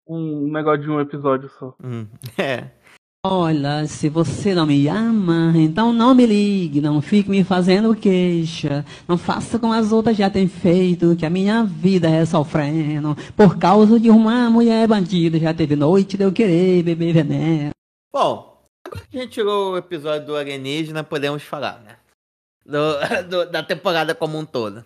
[0.08, 1.74] um negócio de um episódio só.
[1.82, 2.06] Uhum.
[2.38, 2.70] É.
[3.26, 8.84] Olha, se você não me ama, então não me ligue, não fique me fazendo queixa.
[9.08, 13.16] Não faça como as outras já têm feito, que a minha vida é sofrendo.
[13.36, 17.70] Por causa de uma mulher bandida, já teve noite de eu querer beber veneno.
[18.12, 21.96] Bom, agora que a gente tirou o episódio do alienígena, podemos falar, né?
[22.64, 24.84] Do- do- da temporada como um todo.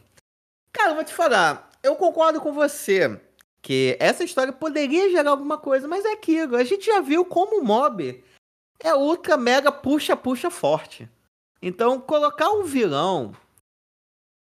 [0.72, 3.20] Cara, eu vou te falar, eu concordo com você
[3.62, 6.56] que essa história poderia gerar alguma coisa, mas é aquilo.
[6.56, 8.22] A gente já viu como o mob
[8.80, 11.08] é ultra mega puxa puxa forte.
[11.62, 13.36] Então, colocar um vilão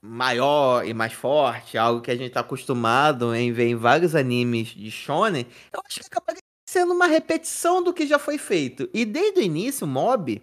[0.01, 4.69] maior e mais forte, algo que a gente tá acostumado em ver em vários animes
[4.69, 6.35] de shonen, eu acho que acaba
[6.69, 8.89] sendo uma repetição do que já foi feito.
[8.95, 10.41] E desde o início, o Mob,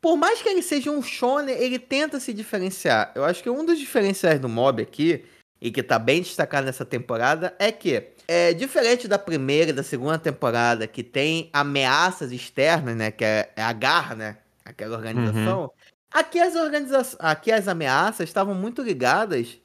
[0.00, 3.12] por mais que ele seja um shonen, ele tenta se diferenciar.
[3.14, 5.24] Eu acho que um dos diferenciais do Mob aqui,
[5.62, 9.82] e que tá bem destacado nessa temporada, é que, é diferente da primeira e da
[9.82, 15.70] segunda temporada, que tem ameaças externas, né, que é, é a Garra, né, aquela organização,
[16.12, 19.56] aqui, as organiza aqui as ameaças estavam muito ligadas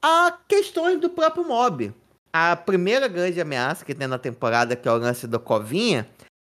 [0.00, 1.92] a questões do próprio Mob
[2.36, 6.04] a primeira grande ameaça que tem na temporada, que é o lance do Covinha,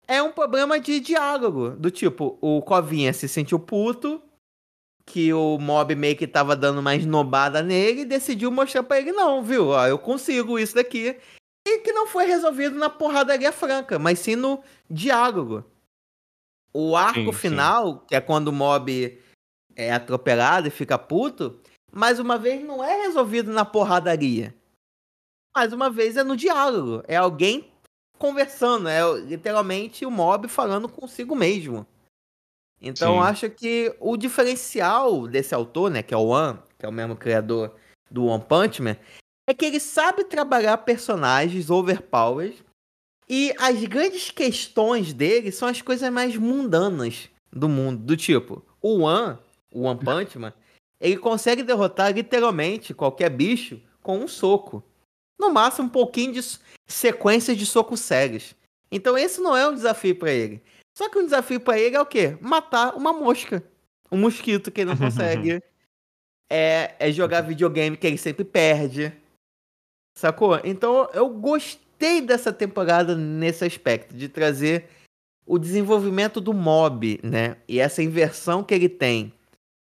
[0.07, 1.71] é um problema de diálogo.
[1.71, 4.23] Do tipo, o Covinha se sentiu puto,
[5.07, 9.13] que o mob meio que tava dando uma esnobada nele e decidiu mostrar pra ele,
[9.13, 9.69] não, viu?
[9.69, 11.17] Ó, eu consigo isso daqui.
[11.67, 15.65] E que não foi resolvido na porradaria franca, mas sim no diálogo.
[16.73, 17.39] O arco Sim, sim.
[17.39, 19.19] final, que é quando o mob
[19.77, 21.61] é atropelado e fica puto,
[21.93, 24.55] mais uma vez não é resolvido na porradaria
[25.55, 27.03] mais uma vez é no diálogo.
[27.07, 27.71] É alguém
[28.19, 31.87] conversando, é literalmente o mob falando consigo mesmo.
[32.87, 36.93] Então acho que o diferencial desse autor, né, que é o One, que é o
[36.93, 37.75] mesmo criador
[38.11, 38.99] do One Punch Man,
[39.49, 42.63] é que ele sabe trabalhar personagens overpowered
[43.27, 49.01] e as grandes questões dele são as coisas mais mundanas do mundo, do tipo, o
[49.01, 49.39] One,
[49.73, 50.53] o One Punch Man,
[51.01, 54.85] ele consegue derrotar literalmente qualquer bicho com um soco.
[55.41, 56.41] No máximo um pouquinho de
[56.87, 58.55] sequências de socos sérios.
[58.91, 60.63] Então esse não é um desafio pra ele.
[60.95, 62.39] Só que um desafio pra ele é o quê?
[62.41, 63.63] Matar uma mosca.
[64.11, 65.61] Um mosquito que ele não consegue.
[66.49, 69.13] é, é jogar videogame que ele sempre perde.
[70.17, 70.61] Sacou?
[70.63, 74.89] Então eu gostei dessa temporada nesse aspecto, de trazer
[75.47, 77.57] o desenvolvimento do mob, né?
[77.69, 79.33] E essa inversão que ele tem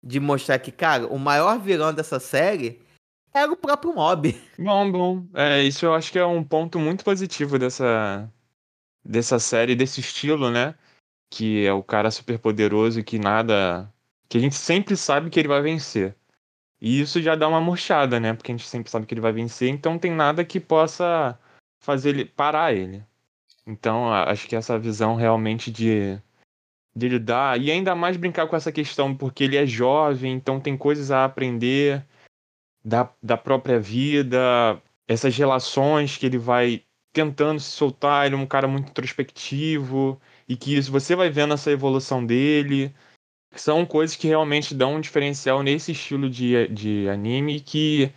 [0.03, 2.81] de mostrar que, cara, o maior vilão dessa série
[3.33, 4.35] era o próprio mob.
[4.59, 5.25] Bom, bom.
[5.33, 8.29] É, isso eu acho que é um ponto muito positivo dessa,
[9.03, 10.75] dessa série, desse estilo, né?
[11.35, 13.91] Que é o cara super poderoso e que nada.
[14.29, 16.15] Que a gente sempre sabe que ele vai vencer.
[16.79, 18.33] E isso já dá uma murchada, né?
[18.33, 21.39] Porque a gente sempre sabe que ele vai vencer, então tem nada que possa
[21.79, 23.03] fazer ele parar ele.
[23.65, 26.21] Então, acho que essa visão realmente de,
[26.95, 30.77] de dar, e ainda mais brincar com essa questão, porque ele é jovem, então tem
[30.77, 32.05] coisas a aprender
[32.83, 38.45] da, da própria vida, essas relações que ele vai tentando se soltar, ele é um
[38.45, 40.19] cara muito introspectivo,
[40.53, 42.93] e que você vai vendo essa evolução dele.
[43.55, 48.11] São coisas que realmente dão um diferencial nesse estilo de, de anime que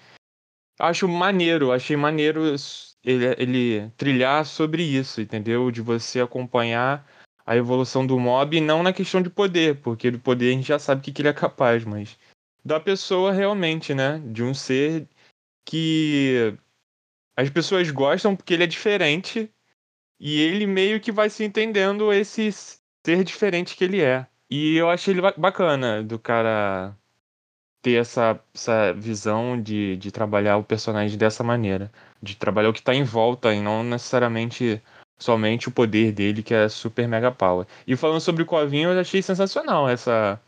[0.78, 2.42] acho maneiro, achei maneiro
[3.02, 5.70] ele, ele trilhar sobre isso, entendeu?
[5.70, 7.06] De você acompanhar
[7.46, 10.78] a evolução do mob, não na questão de poder, porque do poder a gente já
[10.78, 12.18] sabe o que, que ele é capaz, mas
[12.62, 14.18] da pessoa realmente, né?
[14.26, 15.08] De um ser
[15.64, 16.54] que
[17.34, 19.50] as pessoas gostam porque ele é diferente
[20.18, 24.26] e ele meio que vai se entendendo esse ser diferente que ele é.
[24.50, 26.96] E eu achei ele ba- bacana do cara
[27.82, 31.92] ter essa, essa visão de, de trabalhar o personagem dessa maneira.
[32.22, 34.82] De trabalhar o que tá em volta e não necessariamente
[35.18, 37.66] somente o poder dele, que é super mega power.
[37.86, 40.40] E falando sobre o Covinho, eu achei sensacional essa,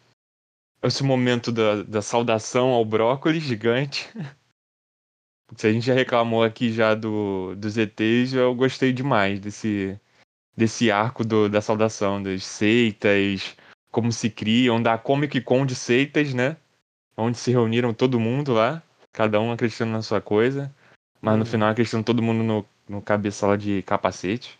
[0.83, 4.09] esse momento da, da saudação ao brócolis gigante.
[5.56, 9.98] Se a gente já reclamou aqui já do, dos ETs, eu gostei demais desse,
[10.56, 13.56] desse arco do, da saudação, das seitas,
[13.90, 16.56] como se criam, da Comic Con de seitas, né?
[17.16, 18.82] Onde se reuniram todo mundo lá,
[19.12, 20.72] cada um acreditando na sua coisa,
[21.20, 21.50] mas no Uhum.
[21.50, 24.58] final acreditando todo mundo no, no cabeçola de capacete.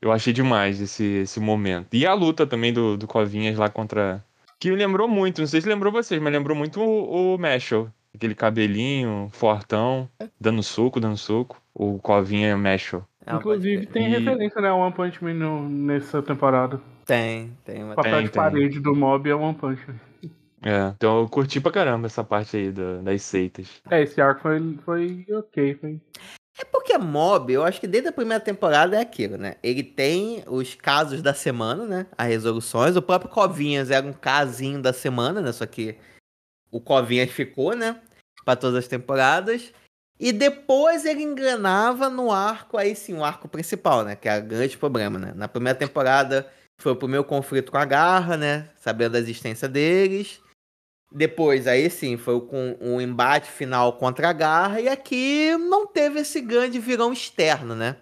[0.00, 1.94] Eu achei demais esse, esse momento.
[1.94, 4.24] E a luta também do, do Covinhas lá contra.
[4.60, 7.90] Que me lembrou muito, não sei se lembrou vocês, mas lembrou muito o, o Mashal.
[8.16, 10.08] Aquele cabelinho, fortão,
[10.40, 11.60] dando soco, dando soco.
[11.74, 13.06] O Covinha é Mashal.
[13.26, 16.80] Ah, Inclusive tem E- referência, né, a One Punch Man no- nessa temporada.
[17.04, 17.92] Tem, tem uma.
[17.92, 18.42] O papel Tem, de tem.
[18.42, 20.30] parede do mob é One Punch Man.
[20.62, 23.68] É, então eu curti pra caramba essa parte aí da- das seitas.
[23.90, 25.74] É, esse arco foi, foi ok.
[25.74, 26.00] Foi...
[26.58, 29.56] É porque Mob, eu acho que desde a primeira temporada é aquilo, né?
[29.62, 32.06] Ele tem os casos da semana, né?
[32.16, 32.96] As resoluções.
[32.96, 35.52] O próprio Covinhas era um casinho da semana, né?
[35.52, 35.96] Só que
[36.76, 38.00] o Covinhas ficou, né?
[38.44, 39.72] Pra todas as temporadas.
[40.18, 44.16] E depois ele engrenava no arco, aí sim, o arco principal, né?
[44.16, 45.32] Que é o grande problema, né?
[45.34, 48.70] Na primeira temporada foi o primeiro conflito com a Garra, né?
[48.76, 50.40] Sabendo da existência deles.
[51.12, 54.80] Depois, aí sim, foi com um embate final contra a Garra.
[54.80, 57.96] E aqui não teve esse grande vilão externo, né?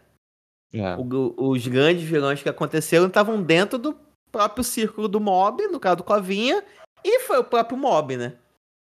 [0.73, 0.97] É.
[0.97, 3.97] O- os grandes vilões que aconteceram estavam dentro do
[4.33, 6.65] próprio círculo do mob, no caso do Covinha.
[7.05, 8.35] E foi o próprio mob, né?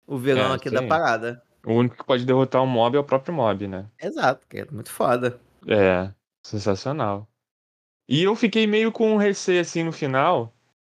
[0.06, 0.74] O vilão É, aqui sim.
[0.74, 1.42] da parada.
[1.66, 3.86] O único que pode derrotar o mob é o próprio mob, né?
[4.00, 5.40] Exato, que é muito foda.
[5.66, 6.12] É,
[6.42, 7.26] sensacional.
[8.06, 10.52] E eu fiquei meio com um receio assim no final.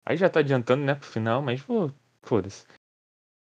[0.05, 1.91] Aí já tá adiantando, né, pro final, mas pô,
[2.23, 2.67] foda-se.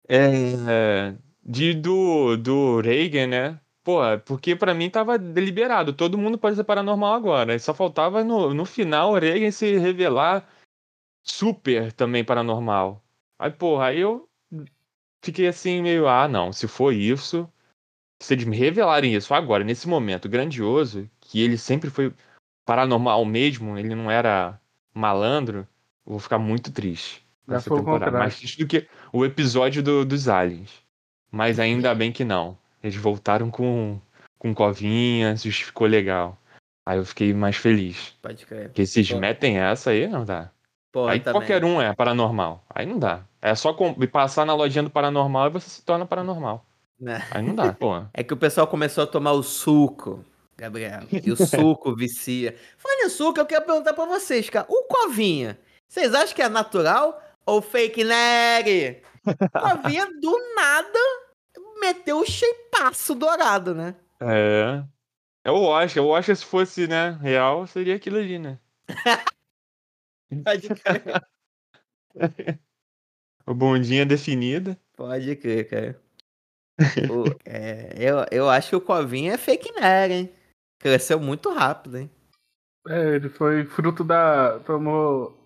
[0.08, 3.60] É, de do, do Reagan, né?
[3.82, 7.58] Pô, porque pra mim tava deliberado, todo mundo pode ser paranormal agora.
[7.58, 10.48] Só faltava no, no final o Reagan se revelar
[11.22, 13.02] super também paranormal.
[13.38, 14.28] Aí, porra, aí eu
[15.22, 17.48] fiquei assim meio, ah, não, se for isso,
[18.20, 22.12] se eles me revelarem isso agora, nesse momento grandioso, que ele sempre foi
[22.64, 24.60] paranormal mesmo, ele não era
[24.94, 25.66] malandro,
[26.06, 28.18] eu vou ficar muito triste Já foi temporada.
[28.18, 30.70] Mais triste do que o episódio do- dos aliens.
[31.30, 32.56] Mas ainda bem que não.
[32.82, 34.00] Eles voltaram com,
[34.38, 36.38] com covinhas, isso ficou legal.
[36.86, 38.16] Aí eu fiquei mais feliz.
[38.22, 38.68] Pode crer.
[38.68, 40.50] Porque se eles metem essa aí, não dá.
[40.92, 41.40] Pô, aí também.
[41.40, 42.64] qualquer um é paranormal.
[42.68, 43.24] Aí não dá.
[43.42, 43.74] É só
[44.12, 46.66] passar na lojinha do paranormal e você se torna paranormal.
[47.00, 47.26] Né?
[47.30, 48.04] Aí não dá, pô.
[48.12, 50.24] É que o pessoal começou a tomar o suco,
[50.56, 51.00] Gabriel.
[51.10, 52.54] E o suco vicia.
[52.76, 54.66] Falando em suco, eu quero perguntar pra vocês, cara.
[54.68, 59.02] O Covinha, vocês acham que é natural ou fake nerd?
[59.58, 60.98] Covinha, do nada,
[61.80, 63.94] meteu o shapeaço dourado, né?
[64.20, 64.84] É.
[65.42, 68.58] Eu acho, eu acho que se fosse, né, real, seria aquilo ali, né?
[70.44, 71.22] Pode crer.
[73.50, 74.78] O bundinha definida.
[74.96, 76.00] Pode crer, cara.
[77.10, 80.32] O- é, eu, eu acho que o Covinha é fake nerd, hein?
[80.78, 82.08] Cresceu muito rápido, hein?
[82.86, 84.60] É, ele foi fruto da.
[84.60, 85.36] Tomou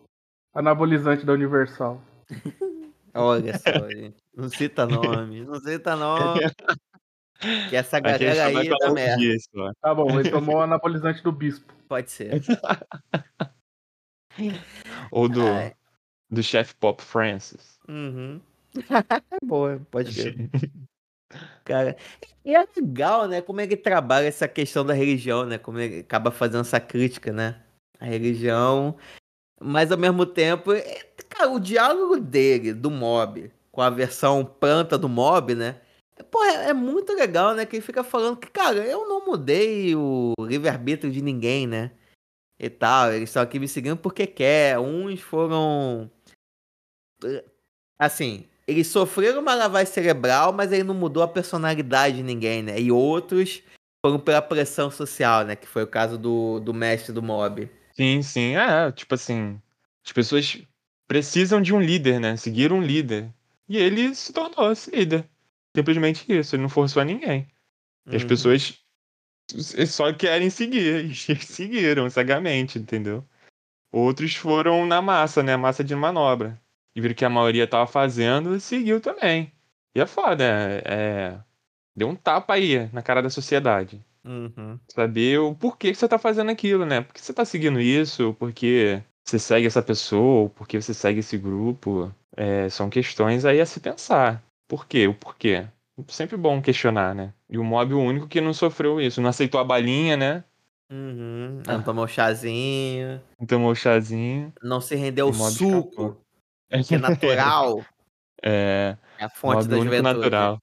[0.54, 1.98] anabolizante da Universal.
[3.14, 4.22] Olha só, gente.
[4.36, 6.40] Não cita nome, não cita nome.
[7.70, 9.16] Que essa galera aí falar um merda.
[9.16, 9.72] dia só.
[9.80, 11.72] Tá bom, ele tomou o anabolizante do bispo.
[11.88, 12.32] Pode ser.
[15.10, 15.40] Ou do,
[16.28, 17.73] do chefe Pop Francis.
[17.88, 18.40] Uhum.
[19.44, 20.50] Boa, pode crer.
[21.64, 21.96] Cara,
[22.44, 23.40] e é legal, né?
[23.40, 25.58] Como ele trabalha essa questão da religião, né?
[25.58, 27.62] Como ele acaba fazendo essa crítica, né?
[27.98, 28.96] A religião.
[29.60, 34.98] Mas ao mesmo tempo, é- cara, o diálogo dele, do mob, com a versão planta
[34.98, 35.80] do mob, né?
[36.30, 37.66] Pô, é, é muito legal, né?
[37.66, 41.92] Que ele fica falando que, cara, eu não mudei o livre-arbítrio de ninguém, né?
[42.58, 44.78] E tal, eles estão aqui me seguindo porque quer.
[44.78, 46.10] Uns foram.
[47.98, 52.80] Assim, eles sofreram uma lavagem cerebral, mas ele não mudou a personalidade de ninguém, né?
[52.80, 53.62] E outros
[54.04, 55.56] foram pela pressão social, né?
[55.56, 57.68] Que foi o caso do, do mestre do mob.
[57.94, 58.56] Sim, sim.
[58.56, 59.60] É, tipo assim,
[60.04, 60.58] as pessoas
[61.06, 62.36] precisam de um líder, né?
[62.36, 63.32] Seguir um líder.
[63.68, 65.28] E ele se tornou esse líder.
[65.76, 67.48] Simplesmente isso, ele não forçou a ninguém.
[68.10, 68.28] E as Uhum.
[68.28, 68.78] pessoas
[69.88, 73.24] só querem seguir, e seguiram cegamente, entendeu?
[73.92, 75.56] Outros foram na massa, né?
[75.56, 76.60] Massa de manobra.
[76.94, 79.52] E viram que a maioria tava fazendo e seguiu também.
[79.94, 80.82] E é foda, é...
[80.86, 81.38] é-
[81.96, 84.04] Deu um tapa aí na cara da sociedade.
[84.24, 84.80] Uhum.
[84.92, 87.02] Saber o porquê que você tá fazendo aquilo, né?
[87.02, 88.34] Por que você tá seguindo isso?
[88.34, 90.42] Por que você segue essa pessoa?
[90.42, 92.12] Ou por que você segue esse grupo?
[92.36, 94.42] É, são questões aí a se pensar.
[94.66, 95.06] Por quê?
[95.06, 95.66] O porquê?
[96.08, 97.32] Sempre bom questionar, né?
[97.48, 99.20] E o Mob o único que não sofreu isso.
[99.20, 100.42] Não aceitou a balinha, né?
[100.90, 101.62] Uhum.
[101.66, 103.20] Não tomou chazinho.
[103.38, 104.52] Não tomou chazinho.
[104.62, 106.23] Não se rendeu ao suco, escapou.
[106.88, 107.84] que é natural.
[108.42, 110.02] É, É a fonte da juventude.
[110.02, 110.58] natural.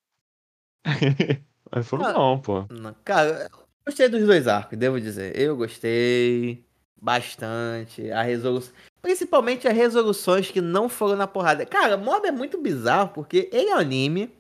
[1.72, 2.14] Mas foi Ah.
[2.14, 2.66] bom, pô.
[2.70, 5.38] Não, Cara, eu gostei dos dois arcos, devo dizer.
[5.40, 6.64] Eu gostei
[7.02, 8.12] bastante.
[8.12, 8.74] A resolução.
[9.02, 11.66] Principalmente as resoluções que não foram na porrada.
[11.66, 14.32] Cara, Mob é muito bizarro porque ele é um anime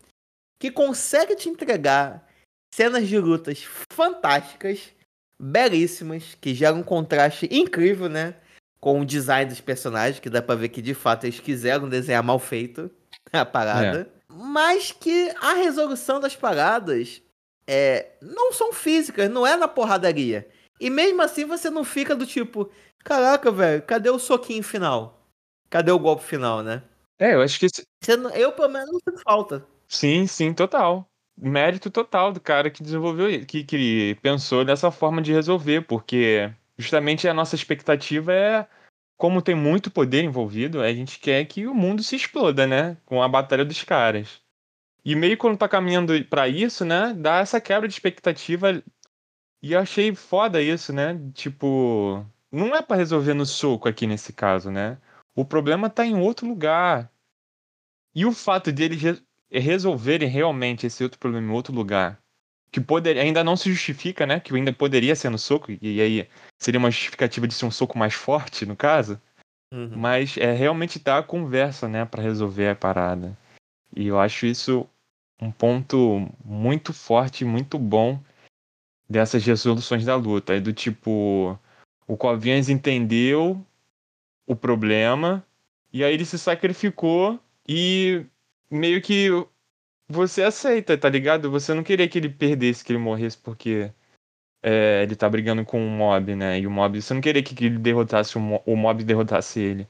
[0.61, 2.27] que consegue te entregar
[2.73, 4.91] cenas de lutas fantásticas,
[5.39, 8.35] belíssimas, que geram um contraste incrível, né?
[8.81, 12.21] Com o design dos personagens, que dá pra ver que de fato eles quiseram desenhar
[12.23, 12.91] mal feito
[13.31, 14.09] a parada.
[14.27, 17.21] Mas que a resolução das paradas
[17.67, 20.49] é, não são físicas, não é na porradaria.
[20.79, 22.69] E mesmo assim você não fica do tipo,
[23.03, 25.27] caraca, velho, cadê o soquinho final?
[25.69, 26.81] Cadê o golpe final, né?
[27.19, 27.67] É, eu acho que
[28.01, 29.63] Você não- eu, pelo menos, não sinto falta.
[29.87, 31.07] Sim, sim, total.
[31.37, 37.27] Mérito total do cara que desenvolveu, que, que pensou dessa forma de resolver, porque justamente
[37.27, 38.67] a nossa expectativa é,
[39.17, 42.97] como tem muito poder envolvido, a gente quer que o mundo se exploda, né?
[43.05, 44.41] Com a batalha dos caras.
[45.05, 47.13] E meio quando tá caminhando pra isso, né?
[47.13, 48.83] Dá essa quebra de expectativa.
[49.61, 51.19] E eu achei foda isso, né?
[51.33, 54.97] Tipo, não é pra resolver no soco aqui nesse caso, né?
[55.35, 57.11] O problema tá em outro lugar.
[58.13, 62.21] E o fato deles re- resolverem realmente esse outro problema em outro lugar,
[62.71, 64.39] que poder, ainda não se justifica, né?
[64.39, 67.97] Que ainda poderia ser no soco, e aí seria uma justificativa de ser um soco
[67.97, 69.19] mais forte, no caso.
[69.73, 69.97] Uhum.
[69.97, 73.37] Mas é realmente dar a conversa, né, Pra resolver a parada.
[73.95, 74.87] E eu acho isso
[75.41, 78.21] um ponto muito forte, muito bom
[79.09, 80.53] dessas resoluções da luta.
[80.53, 81.59] É do tipo,
[82.07, 83.65] o Covinhas entendeu
[84.47, 85.45] o problema
[85.91, 88.25] e aí ele se sacrificou e
[88.69, 89.29] meio que
[90.11, 91.49] você aceita, tá ligado?
[91.51, 93.91] Você não queria que ele perdesse, que ele morresse porque
[94.63, 96.59] é, ele tá brigando com um mob, né?
[96.59, 99.87] E o mob, você não queria que ele derrotasse o, mo- o mob derrotasse ele.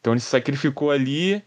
[0.00, 1.42] Então ele se sacrificou ali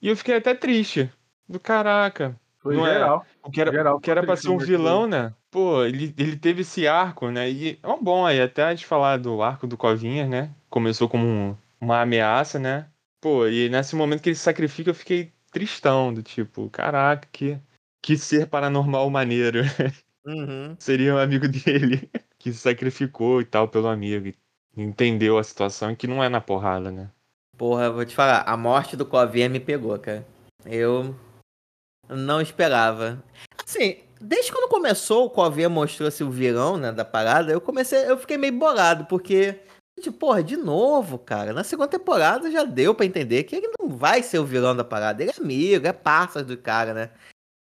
[0.00, 1.10] e eu fiquei até triste.
[1.48, 2.38] Do caraca.
[2.58, 2.94] Foi Não é?
[2.94, 3.26] geral.
[3.42, 5.32] O que era, Geral, o que era pra ser um vilão, né?
[5.50, 7.50] Pô, ele, ele teve esse arco, né?
[7.50, 10.50] E é um bom aí, até a gente falar do arco do Covinhas, né?
[10.68, 12.86] Começou como um- uma ameaça, né?
[13.20, 17.58] Pô, e nesse momento que ele se sacrifica, eu fiquei tristão, do tipo, caraca, que,
[18.02, 19.60] que ser paranormal maneiro.
[20.24, 20.76] Uhum.
[20.78, 24.28] Seria um amigo dele que se sacrificou e tal pelo amigo.
[24.28, 24.36] e
[24.76, 27.10] Entendeu a situação e que não é na porrada, né?
[27.56, 30.24] Porra, vou te falar, a morte do Covinha me pegou, cara.
[30.64, 31.14] Eu
[32.08, 33.22] não esperava.
[33.64, 38.16] Assim, desde quando começou, o Covinha mostrou-se o vilão, né, da parada, eu comecei, eu
[38.16, 39.60] fiquei meio bolado, porque,
[39.98, 43.88] tipo, porra, de novo, cara, na segunda temporada já deu pra entender que ele não
[43.88, 47.10] vai ser o vilão da parada, ele é amigo, é parça do cara, né?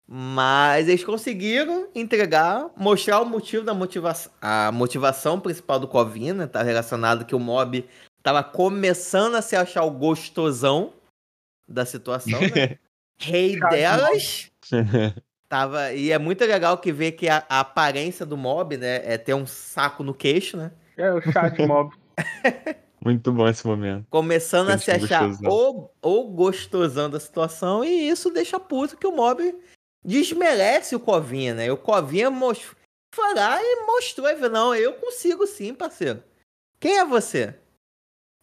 [0.07, 6.47] Mas eles conseguiram entregar, mostrar o motivo da motivação, a motivação principal do Covinha, né,
[6.47, 7.89] tá relacionado que o mob
[8.23, 10.93] tava começando a se achar o gostosão
[11.67, 12.79] da situação, né?
[13.19, 14.51] Rei delas.
[15.49, 19.19] Tava, e é muito legal que vê que a, a aparência do mob, né, é
[19.19, 20.73] ter um saco no queixo, né?
[20.97, 21.95] É o chat mob.
[23.05, 24.07] Muito bom esse momento.
[24.09, 25.91] Começando a se achar gostosão.
[26.03, 29.55] o, o gostosão da situação, e isso deixa puto que o mob
[30.05, 31.67] desmerece o Covinha, né?
[31.67, 32.75] E o Covinha mos-
[33.15, 36.23] foi lá e mostrou, não, eu consigo sim, parceiro.
[36.79, 37.55] Quem é você?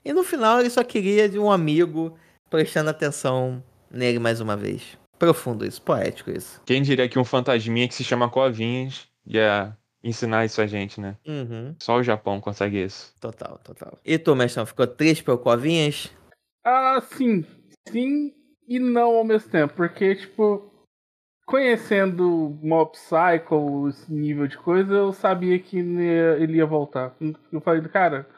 [0.03, 2.17] E no final ele só queria de um amigo
[2.49, 4.97] prestando atenção nele mais uma vez.
[5.17, 6.61] Profundo isso, poético isso.
[6.65, 11.17] Quem diria que um fantasminha que se chama Covinhas ia ensinar isso a gente, né?
[11.27, 13.13] Uhum, Só o Japão consegue isso.
[13.19, 13.99] total, total.
[14.05, 16.11] E tu, Mestrão, ficou triste pelo Covinhas?
[16.63, 17.45] Ah, sim.
[17.87, 18.33] Sim,
[18.67, 20.71] e não ao mesmo tempo, porque, tipo,
[21.45, 27.15] conhecendo Mob Psycho, esse nível de coisa, eu sabia que ele ia voltar.
[27.51, 28.29] Eu falei, cara,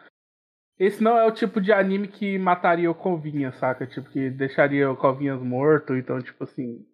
[0.79, 3.85] esse não é o tipo de anime que mataria o Covinha, saca?
[3.85, 6.85] Tipo, que deixaria o Covinhas morto, então, tipo assim.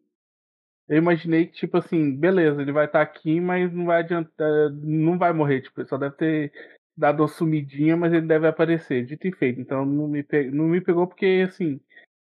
[0.88, 4.72] Eu imaginei que, tipo assim, beleza, ele vai estar tá aqui, mas não vai adiantar.
[4.72, 6.54] Não vai morrer, tipo, ele só deve ter
[6.96, 9.60] dado uma sumidinha, mas ele deve aparecer, dito e feito.
[9.60, 10.50] Então não me, pe...
[10.52, 11.80] não me pegou porque, assim.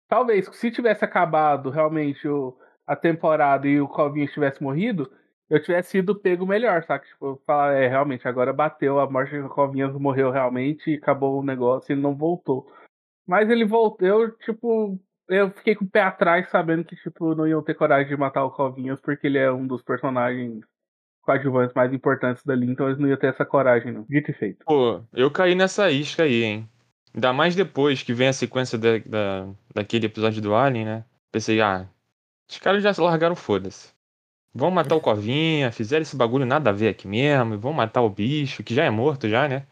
[0.08, 2.58] Talvez, se tivesse acabado realmente o...
[2.86, 5.12] a temporada e o Covinha tivesse morrido,
[5.50, 7.06] eu tivesse sido pego melhor, saca?
[7.06, 11.46] Tipo, falar, é, realmente, agora bateu, a morte do Covinhas morreu realmente e acabou o
[11.46, 12.72] negócio, ele não voltou.
[13.26, 17.48] Mas ele voltou, eu, tipo, eu fiquei com o pé atrás sabendo que, tipo, não
[17.48, 20.64] iam ter coragem de matar o Covinhas porque ele é um dos personagens
[21.22, 24.06] coadjuvantes mais importantes dali, então eles não iam ter essa coragem, não.
[24.10, 24.66] Dito e feito.
[24.66, 26.70] Pô, eu caí nessa isca aí, hein?
[27.14, 31.06] Ainda mais depois que vem a sequência da, da, daquele episódio do Alien, né?
[31.32, 31.88] Pensei, ah,
[32.50, 33.94] os caras já largaram foda-se.
[34.54, 38.10] Vão matar o Covinha, fizeram esse bagulho nada a ver aqui mesmo, vão matar o
[38.10, 39.66] bicho, que já é morto já, né?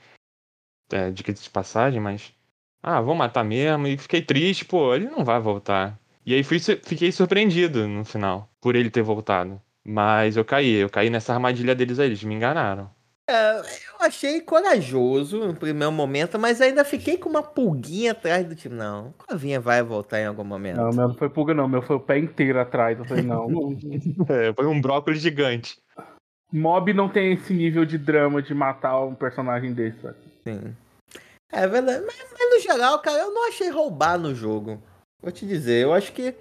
[0.92, 2.34] É, dica de passagem, mas.
[2.82, 3.88] Ah, vão matar mesmo.
[3.88, 6.00] E fiquei triste, pô, ele não vai voltar.
[6.26, 9.62] E aí fui, fiquei surpreendido no final, por ele ter voltado.
[9.84, 12.90] Mas eu caí, eu caí nessa armadilha deles aí, eles me enganaram.
[13.28, 18.56] É, eu achei corajoso no primeiro momento, mas ainda fiquei com uma pulguinha atrás do
[18.56, 18.76] time.
[18.76, 20.78] Não, Covinha vai voltar em algum momento.
[20.78, 21.68] Não, meu não foi pulga, não.
[21.68, 23.00] Meu foi o pé inteiro atrás.
[23.00, 23.48] Eu falei, não.
[24.28, 25.78] é, foi um brócolis gigante.
[26.52, 30.02] Mob não tem esse nível de drama de matar um personagem desse.
[30.02, 30.18] Sabe?
[30.44, 30.76] Sim.
[31.52, 32.06] É verdade.
[32.06, 34.82] Mas, mas, no geral, cara, eu não achei roubar no jogo.
[35.22, 36.36] Vou te dizer, eu acho que.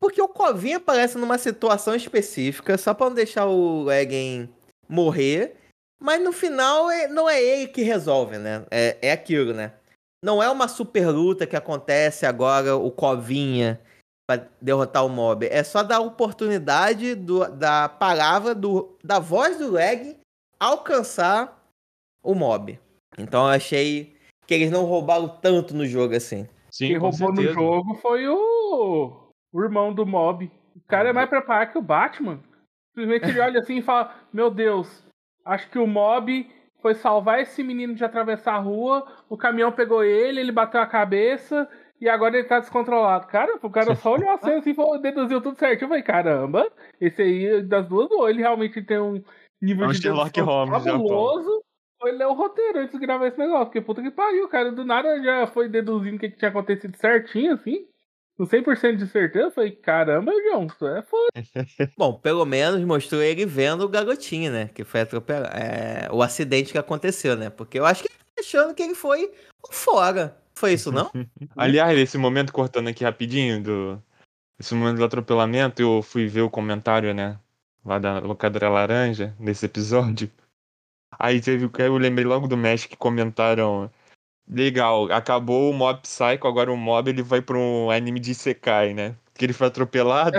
[0.00, 4.52] Porque o Covinha aparece numa situação específica, só pra não deixar o Egen
[4.88, 5.56] morrer.
[6.00, 8.66] Mas no final é, não é ele que resolve, né?
[8.70, 9.72] É, é aquilo, né?
[10.22, 13.80] Não é uma super luta que acontece agora, o Covinha
[14.26, 15.46] para derrotar o mob.
[15.46, 20.18] É só dar oportunidade do, da palavra, do, da voz do leg
[20.58, 21.62] alcançar
[22.22, 22.80] o mob.
[23.18, 26.46] Então eu achei que eles não roubaram tanto no jogo assim.
[26.70, 27.48] Sim, Quem roubou certeza.
[27.48, 29.30] no jogo foi o...
[29.52, 30.50] o irmão do mob.
[30.76, 32.40] O cara é mais preparado que o Batman.
[32.94, 35.04] Simplesmente ele olha assim e fala: Meu Deus,
[35.44, 36.48] acho que o mob
[36.84, 40.86] foi salvar esse menino de atravessar a rua, o caminhão pegou ele, ele bateu a
[40.86, 41.66] cabeça
[41.98, 43.26] e agora ele tá descontrolado.
[43.26, 45.80] Cara, o cara só olhou a cena assim e deduziu tudo certo.
[45.80, 49.24] Eu falei, caramba, esse aí das duas, ou ele realmente tem um
[49.62, 51.63] nível é um de Sherlock Holmes, fabuloso,
[52.04, 53.66] ou ele é o roteiro antes de gravar esse negócio.
[53.66, 56.96] Porque puta que pariu, cara, do nada já foi deduzindo o que, que tinha acontecido
[56.96, 57.86] certinho, assim
[58.36, 61.30] com 100% de certeza, eu falei, caramba, João, tu é foda.
[61.96, 64.68] Bom, pelo menos mostrou ele vendo o garotinho, né?
[64.74, 65.56] Que foi atropelado.
[65.56, 67.48] É, o acidente que aconteceu, né?
[67.48, 69.32] Porque eu acho que ele tá achando que ele foi
[69.70, 70.36] fora.
[70.52, 71.10] Foi isso, não?
[71.56, 74.02] Aliás, esse momento, cortando aqui rapidinho, do...
[74.58, 77.38] esse momento do atropelamento, eu fui ver o comentário, né?
[77.84, 80.28] Lá da locadora laranja, nesse episódio.
[81.18, 83.90] Aí teve, eu lembrei logo do Mesh que comentaram
[84.46, 88.92] Legal, acabou o Mob Psycho, agora o Mob ele vai para um anime de Isekai,
[88.92, 89.16] né?
[89.32, 90.38] Porque ele foi atropelado.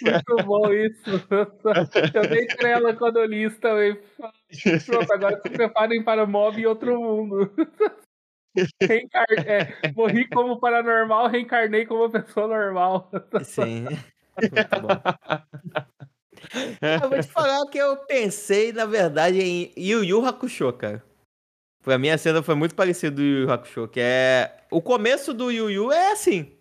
[0.00, 1.10] Muito bom isso.
[2.14, 3.98] Eu dei trela quando eu li isso também.
[4.86, 7.52] Pronto, agora se preparem para Mob e outro mundo.
[8.80, 9.26] Reencar...
[9.46, 13.10] É, morri como paranormal, reencarnei como pessoa normal.
[13.44, 13.84] Sim.
[14.40, 14.88] Muito bom.
[17.02, 21.02] Eu vou te falar que eu pensei, na verdade, em Yu Yu Hakusho, cara.
[21.82, 24.58] Pra mim a cena foi muito parecida do Yu Yu Hakusho, que é...
[24.70, 26.52] O começo do Yu Yu é assim.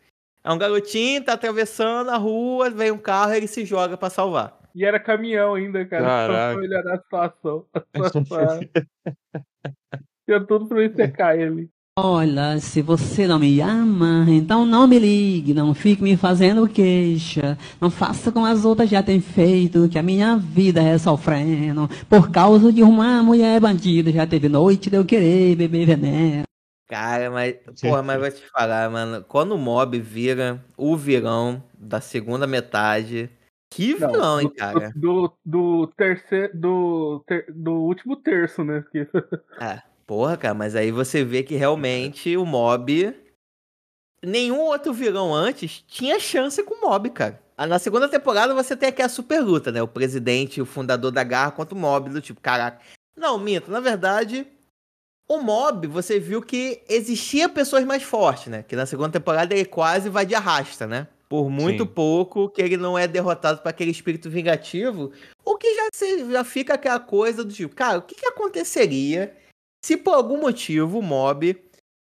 [0.43, 4.09] É um garotinho, tá atravessando a rua, vem um carro e ele se joga para
[4.09, 4.57] salvar.
[4.73, 6.05] E era caminhão ainda, cara.
[6.05, 6.53] Caraca.
[6.53, 7.65] Pra melhorar a situação.
[10.25, 11.69] Tinha tudo pra ele secar ele.
[11.99, 17.57] Olha, se você não me ama, então não me ligue, não fique me fazendo queixa.
[17.81, 21.89] Não faça como as outras já têm feito, que a minha vida é sofrendo.
[22.07, 26.43] Por causa de uma mulher bandida, já teve noite de eu querer beber veneno.
[26.87, 29.25] Cara, mas, porra, mas vou te falar, mano.
[29.27, 33.27] Quando o mob vira o virão da segunda metade.
[33.71, 34.91] Que vilão, hein, cara?
[34.95, 36.55] Do, do, do terceiro.
[36.55, 38.85] Do, ter, do último terço, né?
[39.59, 39.81] É.
[40.07, 43.13] Porra, cara, mas aí você vê que realmente o mob.
[44.23, 47.43] Nenhum outro vilão antes tinha chance com o mob, cara.
[47.57, 49.81] Ah, na segunda temporada você tem aqui a super luta, né?
[49.81, 52.79] O presidente, o fundador da garra contra o mob, do tipo, caraca.
[53.17, 54.47] Não, minto, na verdade,
[55.27, 58.63] o mob, você viu que existia pessoas mais fortes, né?
[58.63, 61.07] Que na segunda temporada ele quase vai de arrasta, né?
[61.27, 61.89] Por muito Sim.
[61.89, 65.11] pouco que ele não é derrotado por aquele espírito vingativo.
[65.43, 65.89] O que já,
[66.31, 69.35] já fica aquela coisa do tipo, cara, o que, que aconteceria
[69.83, 71.55] se por algum motivo o mob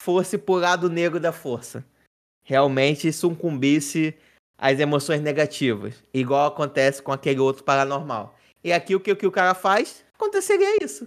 [0.02, 1.84] fosse pro lado negro da força.
[2.44, 4.14] realmente sucumbisse
[4.58, 8.36] às emoções negativas, igual acontece com aquele outro paranormal.
[8.64, 10.04] E aqui o que, o que o cara faz?
[10.14, 11.04] Aconteceria isso.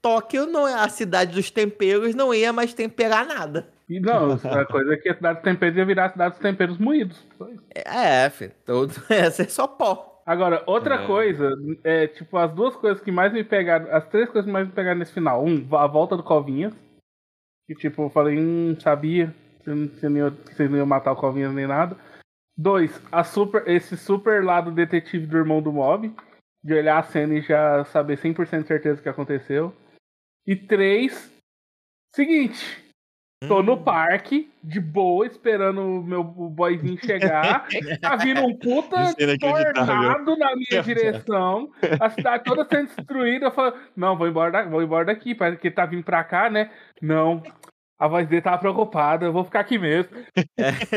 [0.00, 3.72] Tóquio, não é a cidade dos temperos, não ia mais temperar nada.
[3.88, 6.42] E não, a coisa é que a cidade dos temperos ia virar a cidade dos
[6.42, 7.16] temperos moídos.
[7.16, 7.62] Isso.
[7.74, 10.13] É, filho, todo, ia ser só pó.
[10.26, 11.06] Agora, outra É.
[11.06, 11.50] coisa,
[11.82, 14.72] é tipo, as duas coisas que mais me pegaram, as três coisas que mais me
[14.72, 15.44] pegaram nesse final.
[15.44, 16.74] Um, a volta do Covinhas.
[17.66, 19.34] Que tipo, eu falei, hum, sabia
[19.66, 21.96] eu não- vocês não iam matar o Covinhas nem nada.
[22.56, 26.14] Dois, a super, esse super lado detetive do irmão do Mob.
[26.62, 29.74] De olhar a cena e já saber 100% de certeza o que aconteceu.
[30.46, 31.30] E três,
[32.14, 32.83] seguinte,
[33.48, 37.66] Tô no parque, de boa, esperando o meu boyzinho chegar.
[38.00, 41.70] Tá vindo um puta é tornado na minha direção.
[42.00, 43.46] A cidade toda sendo destruída.
[43.46, 46.22] Eu falo, não, vou embora, da- vou embora daqui, parece que ele tá vindo pra
[46.24, 46.70] cá, né?
[47.00, 47.42] Não.
[47.96, 50.10] A voz dele tava preocupada, eu vou ficar aqui mesmo.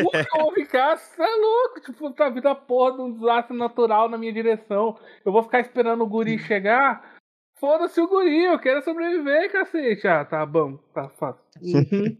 [0.04, 1.82] Porra, eu vou ficar, você é louco.
[1.82, 4.98] Tipo, tá vindo a porra de um desastre natural na minha direção.
[5.24, 7.16] Eu vou ficar esperando o guri chegar.
[7.60, 10.08] Foda-se o guri, eu quero sobreviver, cacete.
[10.08, 11.41] Ah, tá bom, tá fácil.
[11.62, 12.18] Uhum.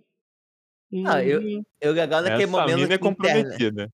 [1.06, 1.64] Ah, eu- Uhum.
[1.82, 2.78] E o legal naquele Essa momento.
[2.78, 3.44] mina é não tinha internet.
[3.44, 3.90] comprometida.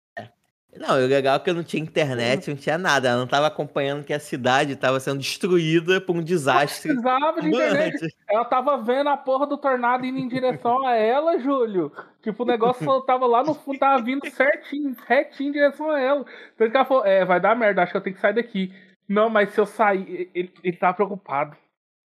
[0.78, 3.10] Não, o legal é que eu não tinha internet, não tinha nada.
[3.10, 6.90] Ela não tava acompanhando que a cidade tava sendo destruída por um desastre.
[6.94, 8.08] Precisava de internet.
[8.30, 11.92] Ela tava vendo a porra do tornado indo em direção a ela, Júlio.
[12.22, 16.24] Tipo, o negócio tava lá no fundo, tava vindo certinho, retinho em direção a ela.
[16.56, 18.72] Tanto que ela falou, é, vai dar merda, acho que eu tenho que sair daqui.
[19.08, 21.58] Não, mas se eu sair, ele, ele tá preocupado.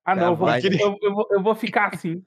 [0.06, 2.22] Ah, não, Ah, eu vou, eu, eu vou, eu vou ficar assim.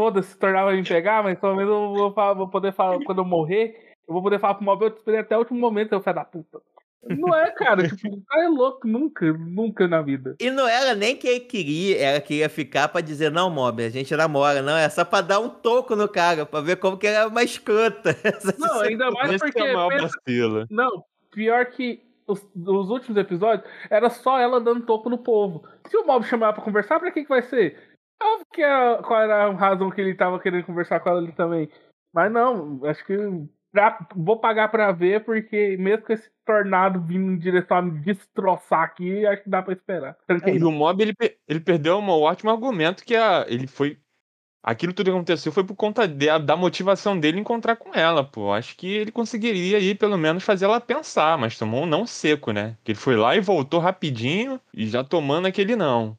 [0.00, 3.24] Foda-se, vai me pegar, mas pelo menos eu vou, falar- vou poder falar, quando eu
[3.24, 6.00] morrer, eu vou poder falar pro móvel, eu te esperei até o último momento, seu
[6.00, 6.58] filho da puta.
[7.06, 10.36] Não é, cara, tipo, o cara é louco, nunca, nunca na vida.
[10.40, 13.90] E não era nem que ele queria, ela queria ficar pra dizer, não, Mob, a
[13.90, 17.06] gente namora, não, é só pra dar um toco no cara, pra ver como que
[17.06, 18.16] ele é uma escrota.
[18.58, 19.60] Não, ainda mais Esse porque.
[19.60, 20.66] é maior pensa-.
[20.70, 25.62] Não, pior que os, os últimos episódios era só ela dando toco no povo.
[25.90, 27.76] Se o Mob chamar ela pra conversar, pra que, que vai ser?
[28.22, 31.32] Óbvio que é, qual era a razão que ele tava querendo conversar com ela ali
[31.32, 31.68] também.
[32.12, 33.16] Mas não, acho que
[33.72, 37.98] pra- vou pagar pra ver, porque mesmo com esse tornado vindo em direção a me
[38.00, 40.10] destroçar aqui, acho que dá pra esperar.
[40.10, 40.58] É, Tranquilo.
[40.58, 41.14] e o Mob, ele,
[41.48, 43.98] ele perdeu um ótimo argumento que a, ele foi...
[44.62, 48.52] Aquilo tudo que aconteceu foi por conta de- da motivação dele encontrar com ela, pô.
[48.52, 52.52] Acho que ele conseguiria aí, pelo menos, fazer ela pensar, mas tomou um não seco,
[52.52, 52.76] né?
[52.84, 56.18] Que ele foi lá e voltou rapidinho e já tomando aquele não.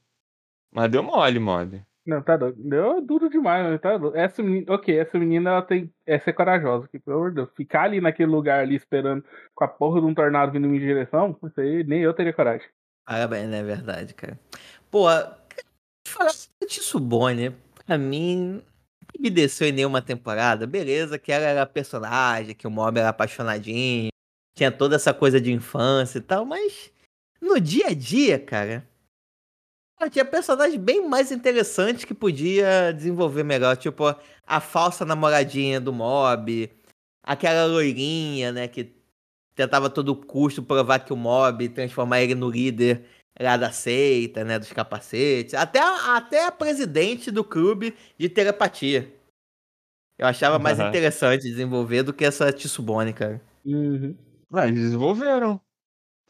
[0.74, 1.84] Mas deu mole, Mob.
[2.06, 2.58] Não, tá doido.
[2.58, 3.78] Deu duro demais, né?
[3.78, 4.18] Tá doido.
[4.18, 5.93] Essa menina, ok, essa menina ela tem.
[6.06, 7.49] Essa é corajosa, que, pelo amor de Deus.
[7.56, 9.24] Ficar ali naquele lugar ali esperando
[9.54, 12.34] com a porra de um tornado vindo em minha direção, isso aí nem eu teria
[12.34, 12.68] coragem.
[13.06, 14.39] Parabéns, não é verdade, cara.
[14.89, 15.06] Pô,
[16.08, 16.32] falar
[16.68, 17.54] disso bom, né?
[17.86, 18.62] Pra mim,
[19.20, 20.66] me desceu em nenhuma temporada.
[20.66, 24.10] Beleza, que ela era personagem, que o Mob era apaixonadinho,
[24.56, 26.91] tinha toda essa coisa de infância e tal, mas
[27.41, 28.88] no dia a dia, cara,
[30.10, 33.76] tinha personagens bem mais interessantes que podia desenvolver melhor.
[33.78, 36.72] Tipo, a falsa namoradinha do Mob,
[37.24, 38.93] aquela loirinha, né, que
[39.56, 43.06] tentava a todo custo provar que o Mob transformar ele no líder
[43.39, 45.54] lá da seita, né, dos capacetes.
[45.54, 49.12] Até, a- até a presidente do clube de telepatia.
[50.18, 50.89] Eu achava mais Aham.
[50.89, 53.41] interessante desenvolver do que essa Tsubone, cara.
[53.66, 54.16] Uhum.
[54.54, 55.60] Ah, eles desenvolveram.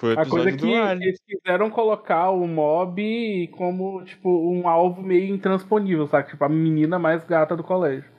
[0.02, 1.04] Foi A coisa é que do Ali.
[1.04, 6.28] eles quiseram colocar o mob como, tipo, um alvo meio intransponível, sabe?
[6.28, 8.10] Tipo, a menina mais gata do colégio.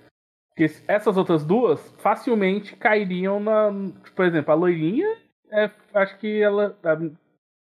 [0.51, 3.72] Porque essas outras duas facilmente cairiam na.
[4.05, 5.09] tipo, Por exemplo, a loirinha,
[5.51, 6.78] é, acho que ela.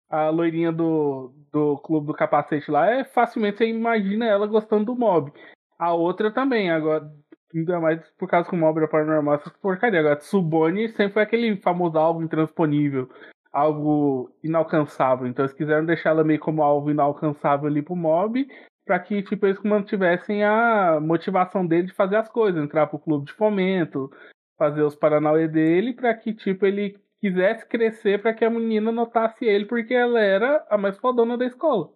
[0.08, 4.86] A, a loirinha do, do clube do capacete lá é facilmente você imagina ela gostando
[4.86, 5.34] do mob.
[5.80, 7.12] A outra também, agora.
[7.56, 10.00] Ainda mais por causa que o mob era paranormal, essas porcaria.
[10.02, 13.10] Agora, Tsubone sempre foi aquele famoso alvo intransponível
[13.56, 15.26] algo inalcançável.
[15.26, 18.46] Então eles quiseram deixar ela meio como alvo inalcançável ali pro mob,
[18.86, 23.28] para que tipo, eles mantivessem a motivação dele de fazer as coisas, entrar pro clube
[23.28, 24.12] de fomento,
[24.58, 29.46] fazer os paranauê dele, para que tipo ele quisesse crescer para que a menina notasse
[29.46, 31.90] ele, porque ela era a mais fodona da escola.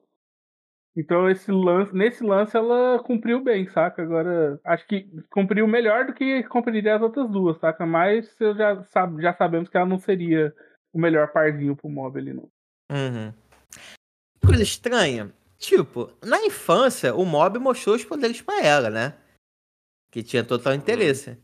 [0.96, 4.02] Então esse lance, nesse lance ela cumpriu bem, saca?
[4.02, 7.86] Agora acho que cumpriu melhor do que cumpriria as outras duas, saca?
[7.86, 8.82] Mas já,
[9.20, 10.54] já sabemos que ela não seria
[10.94, 12.50] o melhor parzinho pro mob ali, não.
[12.92, 13.34] Uhum.
[14.46, 15.34] Coisa estranha.
[15.58, 19.14] Tipo, na infância, o Mob mostrou os poderes pra ela, né?
[20.10, 21.38] Que tinha total interesse.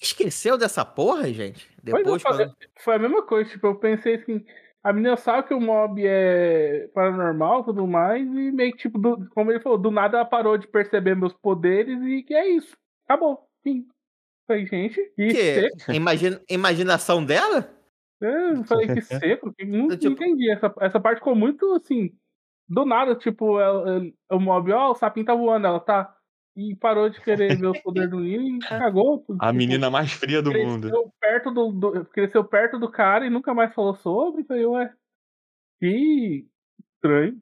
[0.00, 1.70] Esqueceu dessa porra, gente?
[1.82, 2.56] Depois, é, foi, quando...
[2.80, 4.44] foi a mesma coisa, tipo, eu pensei assim,
[4.82, 8.98] a menina sabe que o mob é paranormal e tudo mais, e meio que, tipo,
[8.98, 12.48] do- como ele falou, do nada ela parou de perceber meus poderes e que é
[12.48, 12.74] isso.
[13.04, 13.46] Acabou.
[13.62, 13.86] Fim.
[14.48, 15.70] Falei, gente, que.
[15.92, 17.70] Imagina, imaginação dela?
[18.22, 19.52] Eu falei, que seco.
[19.52, 20.50] que Não, não Tipo- entendi.
[20.50, 22.10] Essa, essa parte ficou muito assim.
[22.68, 26.14] Do nada, tipo, ela- ela- o mob, ó, o sapinho tá voando, ela tá.
[26.56, 28.58] E parou de querer ver os poderes do Nino e
[28.94, 29.24] cagou.
[29.40, 30.88] A tipo, menina mais fria do mundo.
[30.88, 34.44] cresceu perto do, do- cresceu perto do cara e nunca mais falou sobre.
[34.44, 34.92] Falei, ué,
[35.80, 36.46] que
[36.96, 37.38] estranho.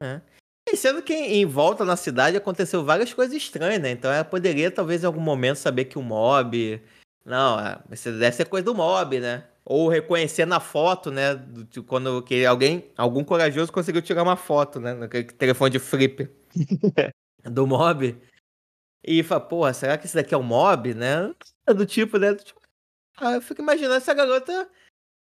[0.69, 3.91] E sendo que em volta na cidade aconteceu várias coisas estranhas, né?
[3.91, 6.81] Então ela poderia, talvez, em algum momento saber que o mob.
[7.25, 9.43] Não, é, isso deve ser coisa do mob, né?
[9.71, 11.33] Ou reconhecer na foto, né?
[11.33, 14.93] do- quando que alguém, algum corajoso conseguiu tirar uma foto, né?
[14.93, 16.29] Naquele telefone de flip
[17.45, 18.17] do mob.
[19.03, 21.33] E fala, porra, será que esse daqui é o mob, né?
[21.65, 22.33] É Do tipo, né?
[22.33, 22.59] do tipo-
[23.17, 24.69] Ah, eu fico imaginando essa garota.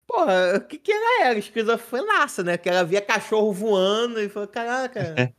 [0.06, 1.38] Porra, o que que ela era?
[1.38, 2.58] Esquizofrenaça, né?
[2.58, 5.32] Que ela via cachorro voando e falou, caraca.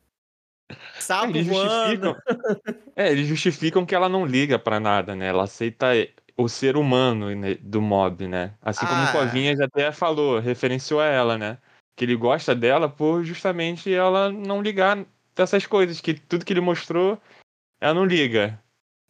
[0.97, 1.70] Sapo Eles voando.
[1.70, 2.16] justificam.
[2.95, 5.28] É, eles justificam que ela não liga pra nada, né?
[5.28, 5.88] Ela aceita
[6.36, 8.53] o ser humano né, do mob, né?
[8.61, 9.09] Assim como Ah.
[9.09, 11.57] o Covinhas até falou, referenciou a ela, né?
[11.95, 15.05] Que ele gosta dela por justamente ela não ligar
[15.36, 17.19] dessas coisas, que tudo que ele mostrou,
[17.79, 18.59] ela não liga.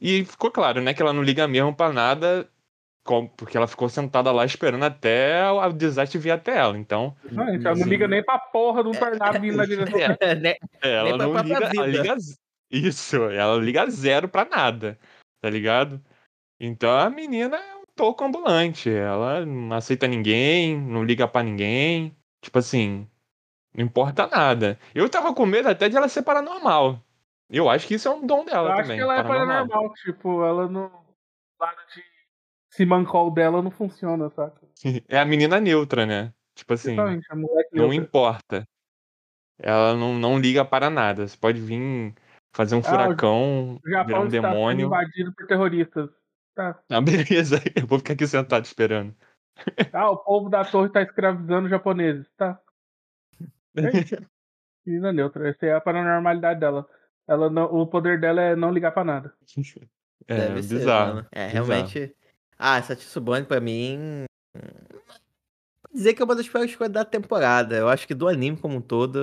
[0.02, 2.50] E ficou claro, né, que ela não liga mesmo pra nada,
[3.06, 6.78] com- porque ela ficou sentada lá esperando até o desastre vir até ela.
[6.78, 7.90] Então, Não, gente, ela não Sim.
[7.90, 10.00] liga nem pra porra do tornado vindo na direção.
[10.20, 10.56] É, né?
[10.82, 12.16] É, ela pra não liga, ela liga
[12.70, 14.98] isso, ela liga zero pra nada,
[15.42, 16.02] tá ligado?
[16.66, 22.16] Então a menina é um toco ambulante, ela não aceita ninguém, não liga pra ninguém,
[22.42, 23.06] tipo assim,
[23.76, 24.80] não importa nada.
[24.96, 27.04] Eu tava com medo até de ela ser paranormal.
[27.50, 29.68] Eu acho que isso é um dom Eu dela acho também, que ela é paranormal.
[29.68, 31.04] paranormal, tipo, ela não.
[31.60, 32.02] Lado de
[32.70, 34.62] Simancol dela não funciona, saca?
[35.10, 36.34] É a menina neutra, né?
[36.56, 36.96] Tipo assim,
[37.74, 38.64] não importa.
[39.60, 41.28] Ela não, não liga para nada.
[41.28, 42.16] Você pode vir
[42.54, 44.88] fazer um Ah, furacão, O virar um demônio.
[44.88, 46.23] invadido por terroristas.
[46.56, 46.80] Tá.
[46.90, 49.16] Ah, beleza, eu vou ficar aqui sentado esperando.
[49.92, 52.28] Ah, o povo da torre tá escravizando os japoneses.
[52.38, 52.60] Tá.
[53.76, 53.82] É.
[54.86, 55.50] Menina neutra.
[55.50, 56.88] Essa é a paranormalidade dela.
[57.28, 59.34] Ela não, o poder dela é não ligar pra nada.
[60.28, 61.16] É, Deve ser, bizarro.
[61.16, 61.28] mano.
[61.34, 61.66] É, bizarro.
[61.68, 62.16] realmente.
[62.58, 64.24] Ah, essa Tsubone pra mim.
[64.56, 67.76] Vou dizer que é uma das piores coisas da temporada.
[67.76, 69.20] Eu acho que do anime como um todo.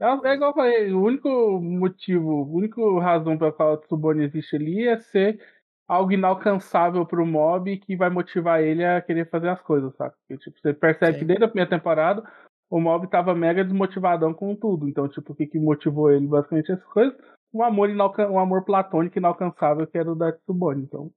[0.00, 1.28] É, é igual eu falei, o único
[1.60, 5.44] motivo, a única razão pela qual a Tsubone existe ali é ser
[5.88, 10.14] algo inalcançável pro mob que vai motivar ele a querer fazer as coisas, sabe?
[10.28, 11.18] Porque, tipo, você percebe Sim.
[11.18, 12.22] que desde a primeira temporada
[12.70, 14.88] o mob tava mega desmotivadão com tudo.
[14.88, 17.14] Então, tipo, o que, que motivou ele basicamente essas coisas?
[17.52, 20.84] Um amor, inalcan um amor platônico inalcançável que era o da Tsubone.
[20.84, 21.10] Então,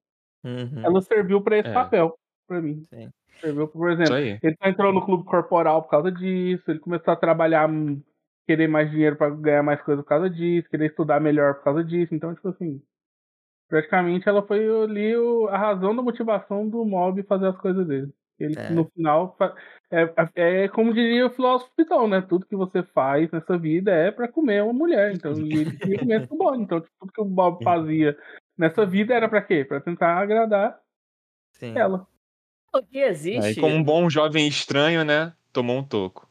[0.44, 0.84] Uhum.
[0.84, 1.74] ela serviu pra esse É.
[1.74, 2.16] papel,
[2.48, 2.88] pra mim.
[2.92, 3.12] Sim.
[3.42, 7.18] Serviu, por exemplo, ele só entrou no clube corporal por causa disso, ele começou a
[7.18, 8.02] trabalhar, hum,
[8.48, 11.84] querer mais dinheiro pra ganhar mais coisa por causa disso, querer estudar melhor por causa
[11.84, 12.16] disso.
[12.16, 12.82] Então, tipo assim,
[13.68, 18.12] praticamente ela foi ali o- a razão da motivação do mob fazer as coisas dele.
[18.38, 18.70] Ele, É.
[18.70, 19.56] no final, fa-
[19.90, 22.22] é, é como diria o filósofo Pitão, né?
[22.22, 25.14] Tudo que você faz nessa vida é pra comer uma mulher.
[25.14, 25.38] Então, e
[25.70, 26.54] ele queria comer esse bom.
[26.56, 28.18] Então, tipo, tudo que o Bob fazia
[28.58, 29.64] nessa vida era pra quê?
[29.64, 30.78] Pra tentar agradar
[31.54, 31.78] Sim.
[31.78, 32.06] ela.
[32.74, 33.46] O que existe.
[33.48, 35.32] Aí, como um bom jovem estranho, né?
[35.54, 36.30] Tomou um toco.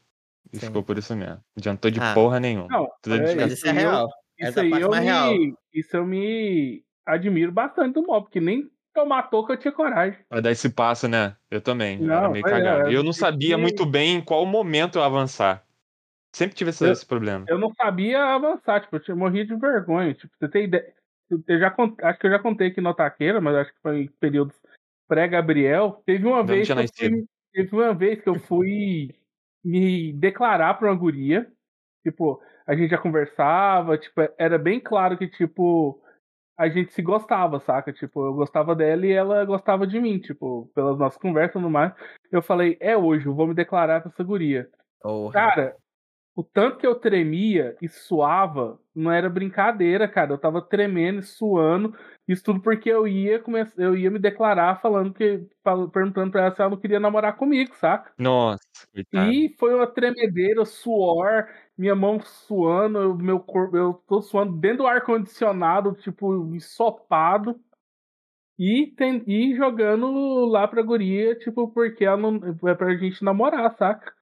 [0.53, 0.67] E Sim.
[0.67, 1.33] ficou por isso mesmo.
[1.37, 2.13] Não adiantou de Ah.
[2.13, 2.67] porra nenhuma.
[2.69, 4.05] Não, Tudo é, isso é Isso aí eu- real.
[4.37, 5.31] Isso Essa aí parte eu mais real.
[5.33, 10.17] me, isso eu me admiro bastante do mob, porque nem tomar toca eu tinha coragem.
[10.29, 11.35] Pra dar esse passo, né?
[11.51, 12.01] Eu também.
[12.01, 12.81] eu era Não, meio é, cagado.
[12.87, 15.63] eu E eu não sabia que- muito bem em qual momento eu avançar.
[16.33, 17.45] Sempre tive esse, Eu- esse problema.
[17.47, 20.13] Eu não sabia avançar, tipo, eu morrido de vergonha.
[20.13, 20.93] Tipo, você tem ideia.
[21.47, 24.07] Eu já acho que eu já contei aqui no Taqueira, mas acho que foi em
[24.19, 24.55] períodos
[25.07, 26.01] pré-Gabriel.
[26.05, 26.67] Teve uma Não vez.
[26.67, 29.15] tinha Que eu fui, teve uma vez que eu fui
[29.63, 31.49] me declarar pra uma guria.
[32.03, 35.99] Tipo, a gente já conversava, tipo, era bem claro que, tipo,
[36.57, 37.91] a gente se gostava, saca?
[37.91, 41.93] Tipo, eu gostava dela e ela gostava de mim, tipo, pelas nossas conversas tudo mais.
[42.31, 44.69] Eu falei, é hoje, eu vou me declarar pra essa guria.
[45.01, 45.33] Porra.
[45.33, 45.75] Cara,
[46.35, 50.33] o tanto que eu tremia e suava não era brincadeira, cara.
[50.33, 51.95] Eu tava tremendo e suando.
[52.27, 55.47] Isso tudo porque eu ia começar, eu ia me declarar falando que.
[55.93, 58.11] perguntando pra ela se ela não queria namorar comigo, saca?
[58.17, 58.59] Nossa,
[58.93, 59.31] coitado.
[59.31, 61.47] E foi uma tremedeira, suor,
[61.77, 67.59] minha mão suando, eu- meu corpo, eu tô suando dentro do ar-condicionado, tipo, ensopado.
[68.57, 72.39] E, tem, e jogando lá pra guria, tipo, porque ela não.
[72.69, 74.13] É pra gente namorar, saca?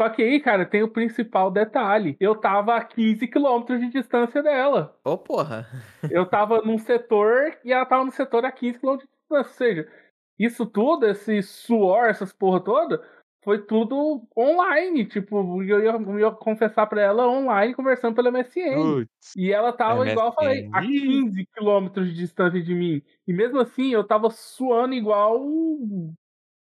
[0.00, 2.16] Só que aí, cara, tem o principal detalhe.
[2.18, 4.98] Eu tava a 15 quilômetros de distância dela.
[5.04, 5.66] Ô, porra.
[6.10, 9.38] Eu tava num setor e ela tava no setor a 15 km de distância.
[9.38, 9.88] Ou seja,
[10.38, 13.02] isso tudo, esse suor, essas porra toda,
[13.44, 15.04] foi tudo online.
[15.04, 19.06] Tipo, eu ia, eu ia confessar pra ela online, conversando pela MSN.
[19.36, 20.90] E ela tava, igual eu falei, a MSN.
[20.90, 23.02] 15 quilômetros de distância de mim.
[23.28, 26.12] E mesmo assim, eu tava suando igual um,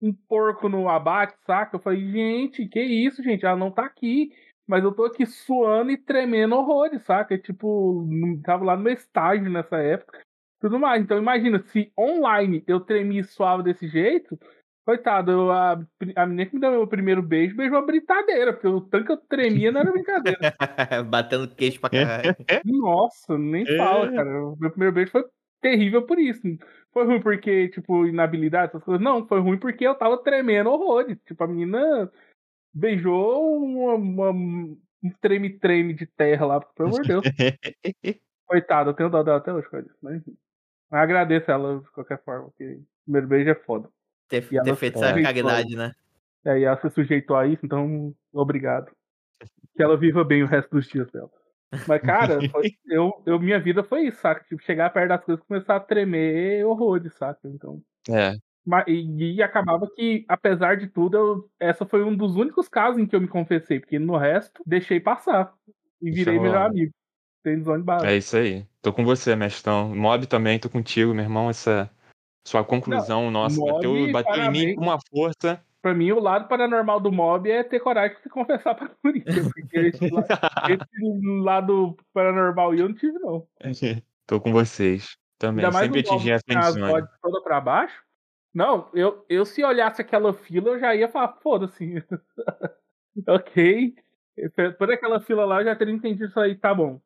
[0.01, 1.75] um porco no abate, saca?
[1.75, 3.45] Eu falei, gente, que isso, gente?
[3.45, 4.31] Ela não tá aqui.
[4.65, 7.37] Mas eu tô aqui suando e tremendo horrores, saca?
[7.37, 8.07] Tipo,
[8.43, 10.21] tava lá no meu estágio nessa época.
[10.61, 11.03] Tudo mais.
[11.03, 14.39] Então imagina, se online eu tremi e suava desse jeito,
[14.85, 15.73] coitado, a,
[16.15, 19.11] a menina que me deu meu primeiro beijo, beijou uma britadeira, porque o tanto que
[19.11, 20.39] eu tremia não era brincadeira.
[21.09, 22.35] Batendo queixo pra caralho.
[22.65, 24.15] Nossa, nem fala, É.
[24.15, 24.45] cara.
[24.47, 25.23] O meu primeiro beijo foi
[25.61, 26.41] terrível por isso.
[26.91, 29.01] Foi ruim porque, tipo, inabilidade, essas coisas.
[29.03, 31.17] Não, foi ruim porque eu tava tremendo horrores.
[31.25, 32.11] Tipo, a menina
[32.73, 37.23] beijou uma, uma- um treme-treme de terra lá, pelo amor de Deus.
[38.47, 39.85] Coitado, eu tenho dó dela até hoje, cara.
[40.01, 40.35] Mas, enfim.
[40.91, 43.89] Mas agradeço ela de qualquer forma, porque o primeiro beijo é foda.
[44.31, 45.93] Ter, ter feito essa caridade, né?
[46.43, 48.89] É, e ela se sujeitou a isso, então, obrigado.
[49.75, 51.29] Que ela viva bem o resto dos dias dela.
[51.87, 54.43] Mas, cara, foi- eu, eu, minha vida foi isso, saca?
[54.45, 57.39] Tipo, chegar perto das coisas e começar a tremer horrores, saca?
[57.45, 57.81] Então.
[58.09, 62.67] É, ma- E, e acabava que, apesar de tudo, eu, essa foi um dos únicos
[62.67, 65.53] casos em que eu me confessei, porque no resto, deixei passar.
[66.01, 66.69] E Deixa virei melhor rolar.
[66.69, 66.93] amigo.
[67.43, 68.05] Tem zone base.
[68.05, 68.65] é isso aí.
[68.81, 69.95] Tô com você, mestrão.
[69.95, 71.49] Mob também, tô contigo, meu irmão.
[71.49, 71.89] Essa
[72.43, 75.63] sua conclusão, nossa, Mob, bateu, bateu em mim com uma força.
[75.81, 79.51] Pra mim, o lado paranormal do mob é ter coragem de se confessar pra Corinthians.
[79.51, 83.47] Porque esse, esse lado paranormal eu não tive, não.
[84.27, 85.17] tô com vocês.
[85.39, 87.99] Também, Ainda sempre atingi as odds toda pra baixo.
[88.53, 92.03] Não, eu, eu se olhasse aquela fila, eu já ia falar, foda-se.
[93.27, 93.95] ok.
[94.77, 97.01] Toda aquela fila lá, eu já teria entendido isso aí, tá bom.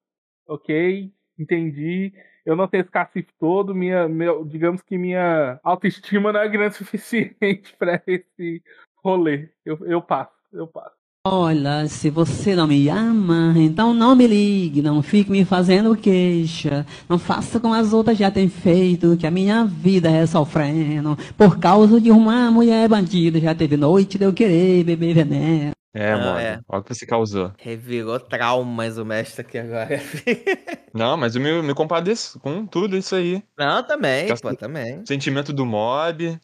[0.48, 2.14] Ok, entendi.
[2.46, 6.76] Eu não tenho esse cacife todo, minha, meu, digamos que minha autoestima não é grande
[6.76, 8.62] o suficiente pra esse
[9.04, 9.50] rolê.
[9.66, 10.96] Eu, eu passo, eu passo.
[11.28, 16.86] Olha, se você não me ama, então não me ligue, não fique me fazendo queixa.
[17.10, 21.18] Não faça como as outras já têm feito, que a minha vida é sofrendo.
[21.36, 25.72] Por causa de uma mulher bandida, já teve noite de eu querer beber veneno.
[25.98, 26.40] É, Ah, mano.
[26.40, 26.60] é.
[26.68, 27.54] Olha o que você causou.
[27.58, 29.88] Revirou traumas o mestre aqui agora.
[30.94, 33.42] Não, mas eu me, me compadeço com tudo isso aí.
[33.58, 35.06] Não, também, Fica pô, também.
[35.06, 36.38] Sentimento do mob.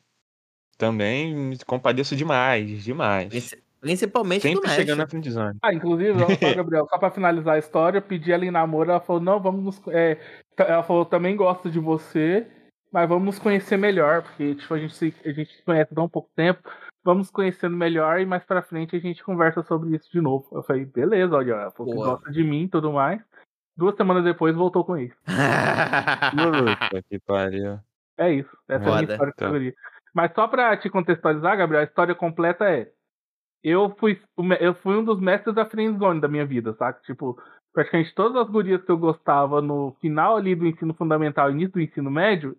[0.77, 3.27] Também me compadeço demais, demais.
[3.29, 4.81] Princi- Principalmente do Sempre mestre.
[4.83, 5.57] chegando na friendzone.
[5.61, 8.99] Ah, inclusive, só, Gabriel, só pra finalizar a história, eu pedi ela em namoro, ela
[8.99, 9.81] falou, não, vamos nos.
[9.87, 10.17] é,
[10.57, 12.45] ela falou, também gosto de você,
[12.91, 16.01] mas vamos nos conhecer melhor, porque tipo, a, gente se, a gente se conhece há
[16.01, 16.69] um pouco tempo,
[17.03, 20.47] vamos conhecendo melhor e mais pra frente a gente conversa sobre isso de novo.
[20.51, 23.21] Eu falei, beleza, olha, ela falou que gosta de mim e tudo mais.
[23.75, 25.15] Duas semanas depois voltou com isso.
[26.89, 27.79] Puta que pariu.
[28.17, 28.55] É isso.
[28.67, 29.81] Essa é a minha história de Tá.
[30.13, 32.91] Mas só pra te contextualizar, Gabriel, a história completa é.
[33.63, 34.19] Eu fui,
[34.59, 36.99] eu fui um dos mestres da friendzone da minha vida, saca?
[37.03, 37.41] Tipo,
[37.73, 41.73] praticamente todas as gurias que eu gostava no final ali do ensino fundamental e início
[41.73, 42.57] do ensino médio,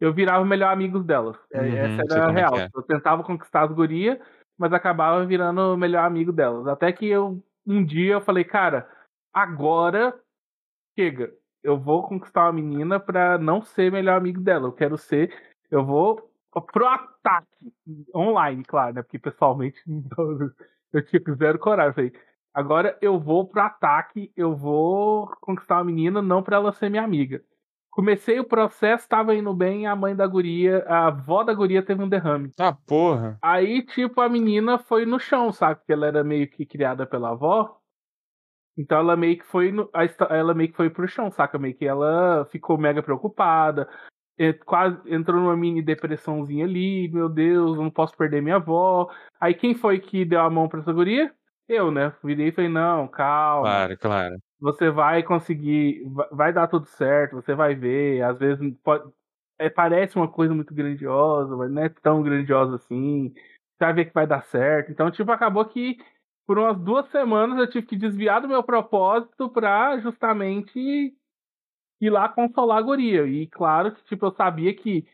[0.00, 1.36] eu virava o melhor amigo delas.
[1.52, 2.58] É, Uhum, Essa era a é real.
[2.58, 2.68] é.
[2.74, 4.18] Eu tentava conquistar as gurias,
[4.58, 6.66] mas acabava virando o melhor amigo delas.
[6.66, 8.88] Até que eu, um dia eu falei, cara,
[9.32, 10.18] agora
[10.98, 11.32] chega.
[11.62, 14.66] Eu vou conquistar uma menina pra não ser melhor amigo dela.
[14.68, 15.30] Eu quero ser.
[15.70, 16.30] Eu vou
[16.72, 17.46] pro ataque.
[18.14, 19.02] Online, claro, né?
[19.02, 19.78] Porque pessoalmente
[20.92, 21.90] eu tinha zero coragem.
[21.90, 22.12] Eu falei,
[22.54, 24.32] agora eu vou pro ataque.
[24.34, 27.42] Eu vou conquistar uma menina, não pra ela ser minha amiga.
[27.90, 29.86] Comecei o processo, tava indo bem.
[29.86, 32.52] A mãe da guria, a avó da guria teve um derrame.
[32.58, 33.38] Ah, porra.
[33.42, 35.80] Aí, tipo, a menina foi no chão, sabe?
[35.80, 37.76] Porque ela era meio que criada pela avó.
[38.78, 39.90] Então ela meio que foi no,
[40.30, 41.58] ela meio que foi pro chão, saca?
[41.58, 43.88] Meio que ela ficou mega preocupada.
[44.64, 49.10] Quase entrou numa mini depressãozinha ali, meu Deus, eu não posso perder minha avó.
[49.38, 51.30] Aí quem foi que deu a mão pra essa guria?
[51.68, 52.14] Eu, né?
[52.24, 54.36] Virei e falei, não, calma Claro, claro.
[54.60, 59.10] Você vai conseguir, vai- dar tudo certo, você vai ver, às vezes pode,
[59.58, 64.04] é, parece uma coisa muito grandiosa, mas não é tão grandiosa assim, você vai ver
[64.06, 64.90] que vai dar certo.
[64.92, 65.98] Então, tipo, acabou que
[66.46, 71.14] por umas duas semanas eu tive que desviar do meu propósito pra justamente
[72.00, 73.26] ir lá consolar a guria.
[73.26, 75.06] E claro que, tipo, eu sabia que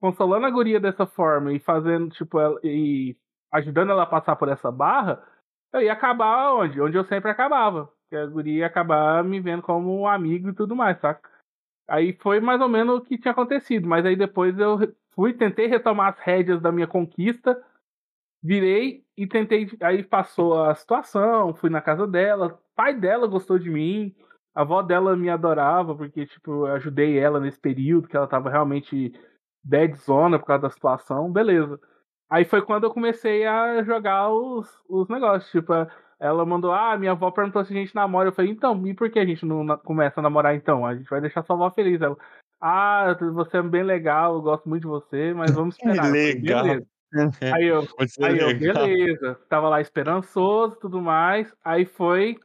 [0.00, 3.16] consolando a guria dessa forma e fazendo, tipo, ela, e
[3.52, 5.22] ajudando ela a passar por essa barra,
[5.72, 6.80] eu ia acabar onde?
[6.80, 7.90] Onde eu sempre acabava.
[8.14, 11.28] Que a guria ia acabar me vendo como um amigo e tudo mais, saca?
[11.88, 13.88] Aí foi mais ou menos o que tinha acontecido.
[13.88, 14.78] Mas aí depois eu
[15.16, 17.60] fui, tentei retomar as rédeas da minha conquista,
[18.40, 19.68] virei e tentei.
[19.80, 24.14] Aí passou a situação, fui na casa dela, pai dela gostou de mim,
[24.54, 28.48] a avó dela me adorava, porque, tipo, eu ajudei ela nesse período que ela tava
[28.48, 29.12] realmente
[29.64, 31.80] dead zona por causa da situação, beleza.
[32.30, 35.50] Aí foi quando eu comecei a jogar os, os negócios.
[35.50, 35.72] Tipo,
[36.18, 38.28] ela mandou, ah, minha avó perguntou se a gente namora.
[38.28, 40.86] Eu falei, então, e por que a gente não começa a namorar então?
[40.86, 42.00] A gente vai deixar sua avó feliz.
[42.00, 42.16] Ela,
[42.60, 46.06] ah, você é bem legal, eu gosto muito de você, mas vamos esperar.
[46.06, 46.64] Falei, legal.
[47.54, 48.86] Aí eu, Você Aí eu, legal.
[48.86, 49.38] beleza.
[49.48, 51.54] Tava lá esperançoso e tudo mais.
[51.64, 52.36] Aí foi.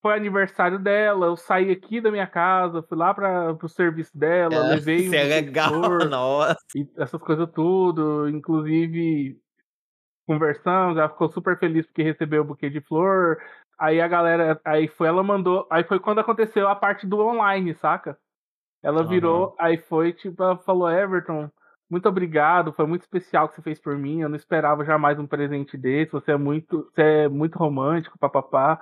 [0.00, 1.26] Foi aniversário dela.
[1.26, 5.14] Eu saí aqui da minha casa, fui lá para pro serviço dela, É, levei isso
[5.14, 6.56] é legal, nossa.
[6.74, 8.28] e essas coisas tudo.
[8.28, 9.38] Inclusive,
[10.26, 13.38] conversamos, ela ficou super feliz porque recebeu o buquê de flor.
[13.78, 14.60] Aí a galera.
[14.64, 15.66] Aí foi, ela mandou.
[15.70, 18.16] Aí foi quando aconteceu a parte do online, saca?
[18.82, 21.48] Ela virou, aí foi, tipo, ela falou, Everton,
[21.88, 24.22] muito obrigado, foi muito especial o que você fez por mim.
[24.22, 26.10] Eu não esperava jamais um presente desse.
[26.10, 28.80] Você é muito, você é muito romântico, papapá.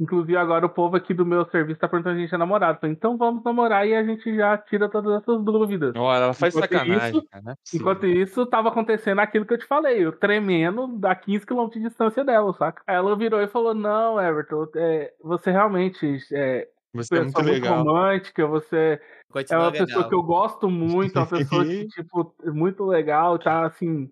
[0.00, 2.80] Inclusive, agora o povo aqui do meu serviço tá perguntando se a gente é namorado.
[2.80, 5.94] Falei, então vamos namorar e a gente já tira todas essas dúvidas.
[5.94, 7.42] Olha, ela faz Enquanto sacanagem, isso- cara.
[7.44, 7.54] Não é.
[7.74, 11.80] Enquanto isso, tava acontecendo aquilo que eu te falei, eu tremendo a 15 km de
[11.80, 12.82] distância dela, saca?
[12.86, 17.44] Aí ela virou e falou: Não, Everton, é, você realmente é Você é muito pessoa
[17.44, 17.78] muito legal.
[17.84, 19.86] romântica, você é Continua uma legal.
[19.86, 24.10] pessoa que eu gosto muito, é uma pessoa que, tipo, é muito legal, tá assim.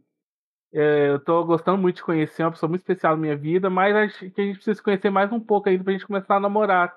[0.72, 3.70] É, eu tô gostando muito de conhecer, é uma pessoa muito especial na minha vida,
[3.70, 6.36] mas acho que a gente precisa se conhecer mais um pouco ainda pra gente começar
[6.36, 6.94] a namorar.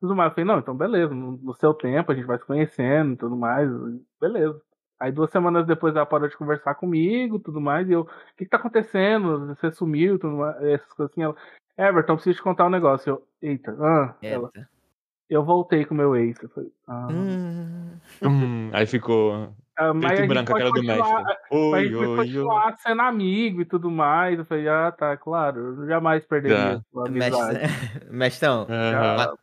[0.00, 0.30] Tudo mais.
[0.30, 3.16] Eu falei, não, então beleza, no, no seu tempo a gente vai se conhecendo e
[3.16, 3.70] tudo mais,
[4.20, 4.60] beleza.
[4.98, 8.06] Aí duas semanas depois ela parou de conversar comigo tudo mais, e eu, o
[8.36, 9.46] que, que tá acontecendo?
[9.46, 11.22] Você sumiu, tudo mais, essas coisas assim.
[11.22, 11.36] Ela,
[11.78, 13.10] Everton, preciso te contar um negócio.
[13.10, 14.68] Eu, eita, ah, ela, Eita.
[15.28, 16.40] eu voltei com o meu ex.
[16.42, 17.98] Eu falei, ah, Hum.
[18.22, 21.36] Hum, aí ficou ah, mas preto e branco a pode cara do mestre.
[21.50, 22.16] Oi, oi, oi.
[22.16, 24.38] continuar sendo amigo e tudo mais.
[24.38, 25.80] Eu falei, ah, tá, claro.
[25.80, 27.06] Eu jamais perderia Tá.
[27.06, 27.58] amizade.
[28.68, 29.16] Aham.
[29.16, 29.34] Já-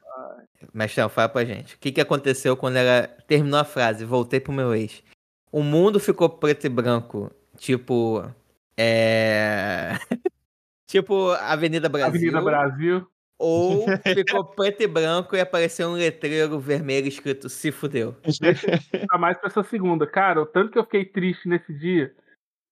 [0.73, 1.75] Mestrão, fala pra gente.
[1.75, 4.03] O que, que aconteceu quando ela terminou a frase?
[4.05, 5.01] Voltei pro meu ex.
[5.51, 7.31] O mundo ficou preto e branco.
[7.57, 8.23] Tipo.
[8.77, 9.93] É.
[10.85, 12.07] tipo Avenida Brasil.
[12.09, 13.07] Avenida Brasil.
[13.39, 18.15] Ou ficou preto e branco e apareceu um letreiro vermelho escrito se fudeu.
[19.09, 20.05] Tá mais pra essa segunda.
[20.05, 22.13] Cara, o tanto que eu fiquei triste nesse dia.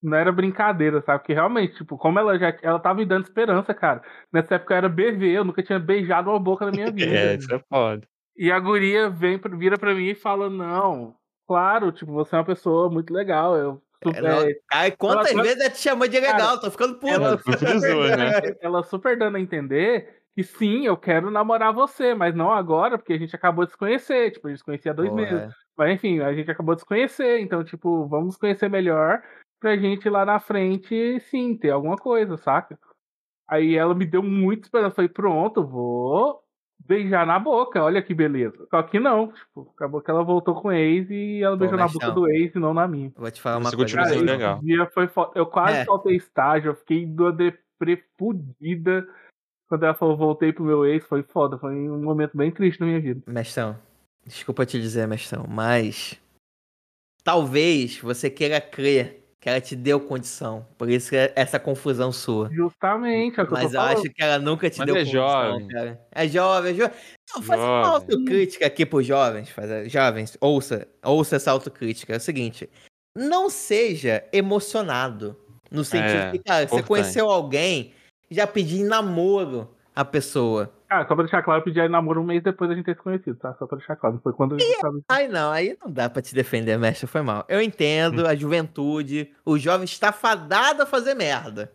[0.04, 1.20] Não era brincadeira, sabe?
[1.20, 4.04] Porque realmente, tipo, como ela já ela tava me dando esperança, cara.
[4.32, 7.12] Nessa época eu era BV, eu nunca tinha beijado uma boca na minha vida.
[7.16, 8.06] É, isso é foda.
[8.38, 11.16] E a guria vem, vira pra mim e fala: Não,
[11.48, 13.58] claro, tipo, você é uma pessoa muito legal.
[13.58, 14.22] Eu super,
[14.70, 16.60] Cara, quantas Ela- vezes ela te chamou de legal?
[16.60, 17.12] Tô ficando puto.
[17.12, 18.56] ela, né?
[18.62, 23.12] ela super dando a entender que sim, eu quero namorar você, mas não agora, porque
[23.14, 24.30] a gente acabou de se conhecer.
[24.30, 25.22] Tipo, a gente se conhecia há dois Porra.
[25.24, 25.56] meses.
[25.76, 29.20] Mas enfim, a gente acabou de se conhecer, então, tipo, vamos nos conhecer melhor
[29.60, 32.78] pra gente lá na frente, sim, ter alguma coisa, saca?
[33.50, 34.98] Aí ela me deu muito esperança.
[34.98, 36.40] Falei, pronto, vou
[36.86, 38.68] beijar na boca, olha que beleza.
[38.70, 41.80] Só que não, tipo, acabou que ela voltou com o ex e ela Pô, beijou
[41.80, 42.14] na boca não.
[42.14, 43.12] do ex e não na minha.
[43.16, 43.96] Vou te falar uma Você coisa.
[43.96, 44.60] Cara, sendo esse legal.
[44.60, 45.32] dia foi foda.
[45.34, 45.86] Eu quase É.
[45.86, 49.08] faltei estágio, eu fiquei numa deprê fudida.
[49.68, 51.58] Quando ela falou, voltei pro meu ex, foi foda.
[51.58, 53.22] Foi um momento bem triste na minha vida.
[53.28, 53.78] Mestrão,
[54.26, 56.18] desculpa te dizer, mestrão, mas
[57.24, 60.66] talvez você queira crer que ela te deu condição.
[60.78, 62.50] Por isso que é essa confusão sua.
[62.52, 65.22] Justamente, é o que Mas eu acho que ela nunca te Mas deu é condição,
[65.22, 65.68] jovem.
[65.68, 66.08] cara.
[66.12, 66.98] É jovem, é jovem.
[67.36, 69.50] Não, fazer uma autocrítica aqui pros jovens.
[69.50, 72.14] Fazer, jovens, ouça, ouça essa autocrítica.
[72.14, 72.70] É o seguinte,
[73.16, 75.38] não seja emocionado.
[75.70, 76.88] No sentido É, que, cara, você importante.
[76.88, 77.94] conheceu alguém,
[78.30, 80.72] já pedir em namoro a pessoa.
[80.88, 82.96] Cara, só pra deixar claro, eu pedi aí namoro um mês depois da gente ter
[82.96, 83.54] se conhecido, tá?
[83.60, 84.20] Só pra deixar claro.
[84.24, 85.00] Foi quando a gente tava.
[85.10, 87.44] Ai, não, aí não dá pra te defender, mestre, foi mal.
[87.50, 91.72] Eu entendo a juventude, o jovem está fadado a fazer merda.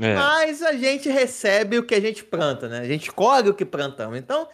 [0.00, 0.14] É.
[0.14, 2.80] Mas a gente recebe o que a gente planta, né?
[2.80, 4.18] A gente colhe o que plantamos.
[4.18, 4.48] Então,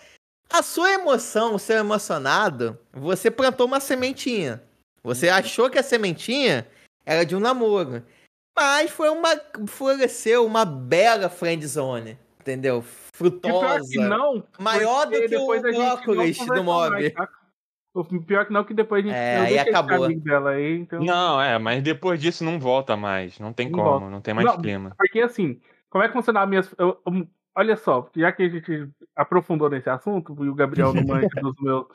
[0.51, 4.62] a sua emoção, o seu emocionado, você plantou uma sementinha.
[5.03, 6.66] Você achou que a sementinha
[7.05, 8.03] era de um namoro.
[8.57, 9.28] Mas foi uma.
[9.68, 12.18] floresceu uma bela friend zone.
[12.40, 12.78] Entendeu?
[12.78, 14.09] E pior que Frutosa.
[14.09, 14.44] não.
[14.59, 16.90] Maior do que o a brócolis do mob.
[16.90, 17.28] mais, tá?
[17.92, 19.16] O pior que não, que depois a gente.
[19.16, 20.04] É, aí acabou.
[20.04, 21.02] amigo dela aí, então.
[21.02, 23.38] Não, é, mas depois disso não volta mais.
[23.38, 24.11] Não tem Não como, volta.
[24.11, 24.92] não tem mais Não, clima.
[24.96, 26.72] Porque assim, como é que funcionava minhas.
[26.78, 31.04] eu- eu- olha só, já que a gente aprofundou nesse assunto, e o Gabriel não
[31.04, 31.86] manja dos meus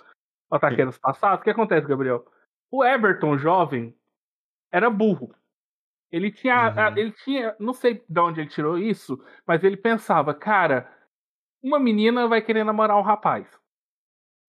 [0.49, 2.25] ataqueiros passados, o que acontece, Gabriel?
[2.71, 3.95] O Everton, jovem,
[4.71, 5.31] era burro.
[6.11, 6.97] Ele tinha, Uhum.
[6.97, 10.89] ele tinha, não sei de onde ele tirou isso, mas ele pensava, cara,
[11.63, 13.47] uma menina vai querer namorar um rapaz.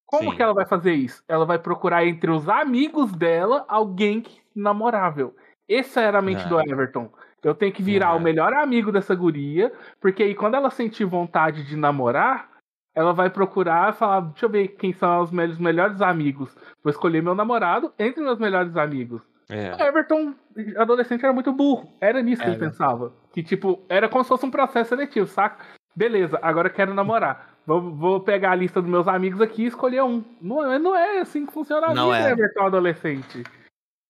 [0.06, 0.36] Como Sim.
[0.36, 1.22] que ela vai fazer isso?
[1.28, 5.34] Ela vai procurar entre os amigos dela alguém que namorável.
[5.68, 6.48] Essa era a mente Ah.
[6.48, 7.10] do Everton.
[7.42, 8.14] Eu tenho que virar Ah.
[8.14, 12.50] o melhor amigo dessa guria, porque aí quando ela sentir vontade de namorar,
[12.94, 16.54] ela vai procurar e falar: deixa eu ver quem são os melhores amigos.
[16.82, 19.22] Vou escolher meu namorado entre meus melhores amigos.
[19.48, 19.74] É.
[19.74, 20.34] O Everton,
[20.76, 21.92] adolescente, era muito burro.
[22.00, 23.12] Era nisso que ele pensava.
[23.32, 25.64] Que, tipo, era como se fosse um processo seletivo, saca?
[25.94, 27.50] Beleza, agora eu quero namorar.
[27.66, 30.24] Vou, vou pegar a lista dos meus amigos aqui e escolher um.
[30.40, 32.32] Não, é- não é assim que funciona a Não vida, é.
[32.32, 33.44] Everton adolescente.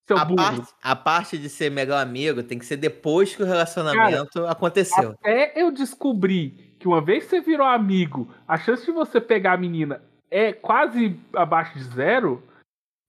[0.09, 0.37] Seu A burro.
[0.37, 5.11] parte, a parte de ser melhor amigo tem que ser depois que o relacionamento aconteceu.
[5.21, 9.53] Até eu descobri que uma vez que você virou amigo, a chance de você pegar
[9.53, 12.43] a menina é quase abaixo de zero,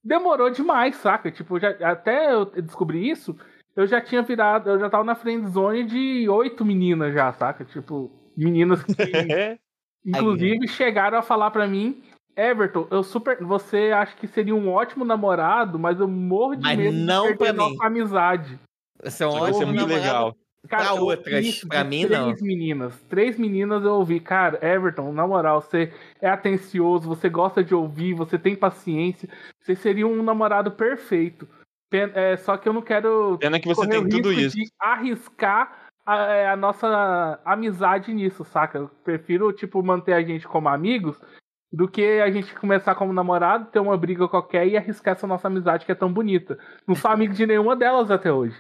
[0.04, 1.32] demorou demais, saca?
[1.32, 3.36] Tipo, já, até eu descobrir isso,
[3.76, 7.64] eu já tinha virado, eu já tava na friend zone de oito meninas já, saca?
[7.64, 8.94] Tipo, meninas que
[10.06, 12.04] inclusive chegaram a falar pra mim,
[12.36, 16.78] Everton, eu super, você acha que seria um ótimo namorado, mas eu morro de Mas
[16.78, 18.60] medo não de perder nossa amizade.
[19.02, 20.04] Você é um Vai ser ótimo muito namorado.
[20.04, 20.38] legal.
[20.68, 22.48] Pra eu outras, pra mim, três não.
[22.48, 25.92] meninas, três meninas eu ouvi, cara, Everton, na moral, você
[26.22, 29.28] é atencioso, você gosta de ouvir, você tem paciência,
[29.60, 31.48] você seria um namorado perfeito.
[31.90, 34.56] Pen- é, só que eu não quero Pena que você tem o tudo risco isso.
[34.58, 38.78] de arriscar a, é, a nossa amizade nisso, saca?
[38.80, 41.22] Eu prefiro, tipo, manter a gente como amigos
[41.72, 45.48] do que a gente começar como namorado, ter uma briga qualquer e arriscar essa nossa
[45.48, 46.58] amizade que é tão bonita.
[46.88, 48.56] Não sou amigo de nenhuma delas até hoje.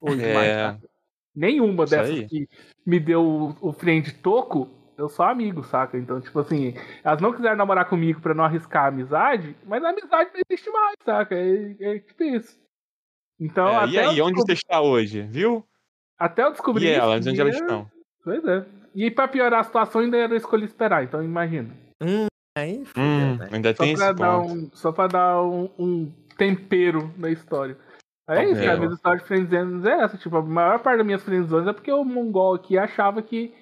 [0.00, 0.66] Hoje mais, É.
[0.72, 0.93] saca?
[1.34, 2.26] Nenhuma Isso dessas aí.
[2.28, 2.48] que
[2.86, 5.98] me deu o, friend toco, eu sou amigo, saca?
[5.98, 9.90] Então, tipo assim, elas não quiseram namorar comigo pra não arriscar a amizade, mas a
[9.90, 11.34] amizade não existe mais, saca?
[11.34, 12.56] É, é tipo isso.
[13.40, 15.22] Então, É, até, e aí, eu onde você está hoje?
[15.22, 15.64] Viu?
[16.16, 17.90] até eu descobrir E elas, onde elas estão?
[18.22, 18.64] Pois é.
[18.94, 21.74] E pra piorar a situação, ainda eu escolhi esperar, então imagina.
[22.56, 23.48] Aí, fudeu, Hum, né?
[23.50, 24.52] ainda Só tem pra, esse ponto.
[24.54, 27.76] um, só pra dar um, um tempero na história.
[28.28, 28.66] É isso, É.
[28.66, 28.78] cara.
[28.78, 30.16] Minhas histórias de friendzones é essa.
[30.16, 33.54] Tipo, a maior parte das minhas friendzones é porque o mongol aqui achava que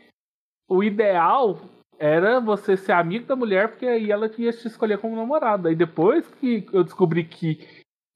[0.69, 1.59] o ideal
[1.99, 5.69] era você ser amigo da mulher, porque aí ela ia te escolher como namorado.
[5.69, 7.67] Aí depois que eu descobri que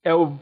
[0.05, 0.37] é o,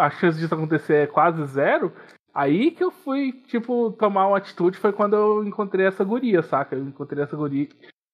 [0.00, 1.92] a chance disso acontecer é quase zero,
[2.32, 6.76] aí que eu fui, tipo, tomar uma atitude foi quando eu encontrei essa guria, saca?
[6.76, 7.68] Eu encontrei essa guria.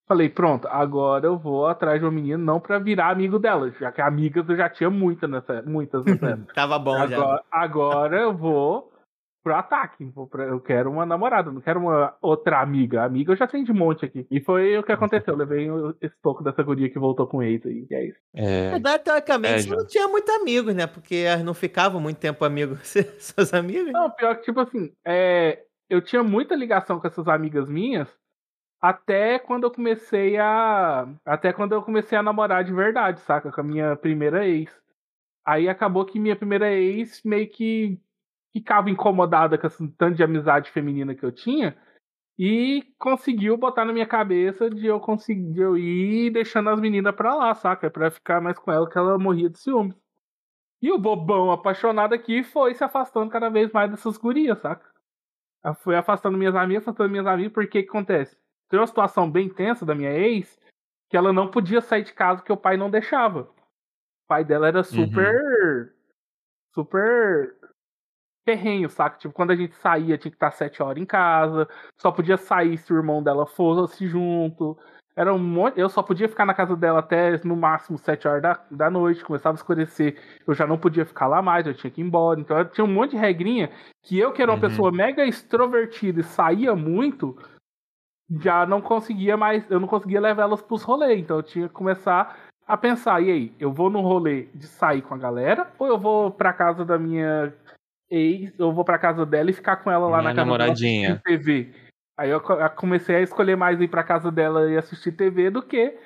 [0.09, 3.91] Falei, pronto, agora eu vou atrás de uma menina não pra virar amigo dela, já
[3.91, 6.55] que amigas eu já tinha muita nessa, muitas nessa época.
[6.55, 7.17] Tava bom já.
[7.17, 8.93] Agora, agora eu vou
[9.43, 10.05] pro ataque.
[10.15, 13.03] Vou pra- eu quero uma namorada, não quero uma outra amiga.
[13.03, 14.25] Amiga eu já tenho de monte aqui.
[14.31, 15.35] E foi o que aconteceu.
[15.35, 17.85] Eu levei o- esse pouco dessa guria que voltou com ex aí.
[17.91, 18.19] E é isso.
[18.35, 20.87] Na É, verdade, teoricamente, É, você não tinha muito amigos, né?
[20.87, 22.79] Porque elas não ficavam muito tempo amigos
[23.19, 23.87] seus amigos.
[23.87, 23.93] né?
[23.93, 28.09] Não, pior que, tipo assim, é, eu tinha muita ligação com essas amigas minhas
[28.89, 31.09] até quando eu comecei a.
[31.25, 33.51] Até quando eu comecei a namorar de verdade, saca?
[33.51, 34.71] Com a minha primeira ex.
[35.45, 38.01] Aí acabou que minha primeira ex meio que
[38.53, 41.77] ficava incomodada com esse tanto de amizade feminina que eu tinha
[42.39, 47.35] e conseguiu botar na minha cabeça de eu conseguir eu ir deixando as meninas pra
[47.35, 47.91] lá, saca?
[47.91, 49.97] Pra ficar mais com ela, que ela morria de ciúmes.
[50.83, 54.87] E o bobão apaixonado aqui foi se afastando cada vez mais dessas gurias, saca?
[55.65, 58.37] Eu fui afastando minhas amigas, afastando minhas amigas, porque o que acontece?
[58.69, 60.59] Tem uma situação bem tensa da minha ex,
[61.09, 63.43] que ela não podia sair de casa porque o pai não deixava.
[63.43, 65.95] O pai dela era super.
[66.75, 67.55] super.
[68.45, 69.19] ferrenho, saca?
[69.19, 71.69] Tipo, quando a gente saía, tinha que estar sete horas em casa,
[72.01, 74.79] só podia sair se o irmão dela fosse junto.
[75.17, 75.81] Era um monte.
[75.81, 79.25] Eu só podia ficar na casa dela até no máximo sete horas da, da noite,
[79.25, 80.17] começava a escurecer.
[80.47, 82.39] Eu já não podia ficar lá mais, eu tinha que ir embora.
[82.39, 83.71] Então tinha um monte de regrinha
[84.03, 84.61] que eu, que era uma Uhum.
[84.61, 87.37] pessoa mega extrovertida e saía muito,
[88.41, 91.21] já não conseguia mais, eu não conseguia levar elas pros rolês.
[91.21, 95.01] Então eu tinha que começar a pensar, e aí, eu vou num rolê de sair
[95.03, 97.53] com a galera, ou eu vou pra casa da minha
[98.11, 100.59] ex, eu vou pra casa dela e ficar com ela lá Minha na casa dela
[100.59, 101.13] namoradinha.
[101.13, 101.73] assistindo TV.
[102.19, 105.51] Aí eu co- eu comecei a escolher mais ir pra casa dela e assistir TV
[105.51, 105.97] do que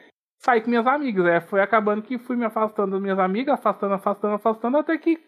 [0.43, 1.25] sair com minhas amigas.
[1.25, 5.19] Aí foi acabando que fui me afastando das minhas amigas, afastando, afastando, afastando, até que.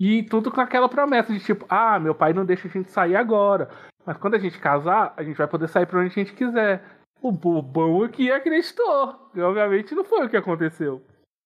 [0.00, 3.16] E tudo com aquela promessa de tipo, ah, meu pai não deixa a gente sair
[3.16, 3.68] agora.
[4.08, 6.82] Mas quando a gente casar, a gente vai poder sair pra onde a gente quiser.
[7.20, 9.30] O bobão aqui acreditou.
[9.34, 11.04] E obviamente não foi o que aconteceu.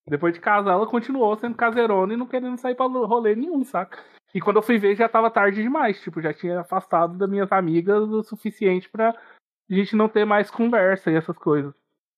[0.09, 3.99] Depois de casar, ela continuou sendo caseirona e não querendo sair pra rolê nenhum, saca?
[4.33, 6.01] E quando eu fui ver, já tava tarde demais.
[6.01, 10.49] Tipo, já tinha afastado das minhas amigas o suficiente pra a gente não ter mais
[10.49, 11.75] conversa e essas coisas.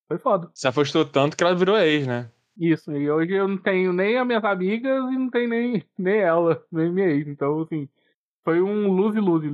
[0.07, 0.51] Foi foda.
[0.53, 2.31] Se afastou tanto que ela virou ex, né?
[2.55, 6.19] Isso, e hoje eu não tenho nem as minhas amigas e não tenho nem, nem
[6.19, 7.27] ela, nem minha ex.
[7.29, 7.89] Então, assim,
[8.45, 9.49] foi um lose-lose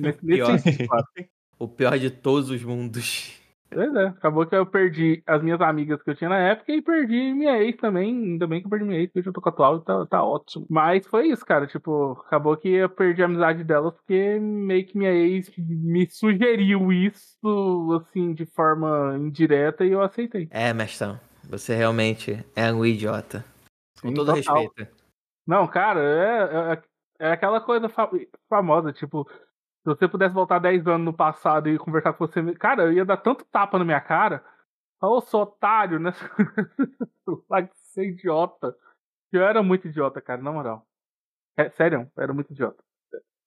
[0.00, 1.02] Nesse, nesse Pior.
[1.60, 3.36] O pior de todos os mundos.
[3.70, 6.80] Pois é, acabou que eu perdi as minhas amigas que eu tinha na época e
[6.80, 8.14] perdi minha ex também.
[8.14, 10.06] Ainda bem que eu perdi minha ex, porque eu tô com a atual e tá,
[10.06, 10.64] tá ótimo.
[10.70, 11.66] Mas foi isso, cara.
[11.66, 16.92] Tipo, acabou que eu perdi a amizade delas porque meio que minha ex me sugeriu
[16.92, 20.46] isso, assim, de forma indireta e eu aceitei.
[20.52, 21.18] É, mestrão.
[21.50, 23.44] Você realmente é um idiota.
[24.00, 24.62] Com Sim, todo total.
[24.62, 24.92] respeito.
[25.44, 26.72] Não, cara, é,
[27.24, 28.10] é, é aquela coisa fa-
[28.48, 29.28] famosa, tipo,
[29.82, 33.04] se você pudesse voltar 10 anos no passado e conversar com você, cara, eu ia
[33.04, 34.44] dar tanto tapa na minha cara.
[35.00, 36.12] Ô, sou otário, né?
[37.26, 38.74] De ser idiota.
[39.32, 40.86] Eu era muito idiota, cara, na moral.
[41.56, 42.82] É, sério, eu era muito idiota.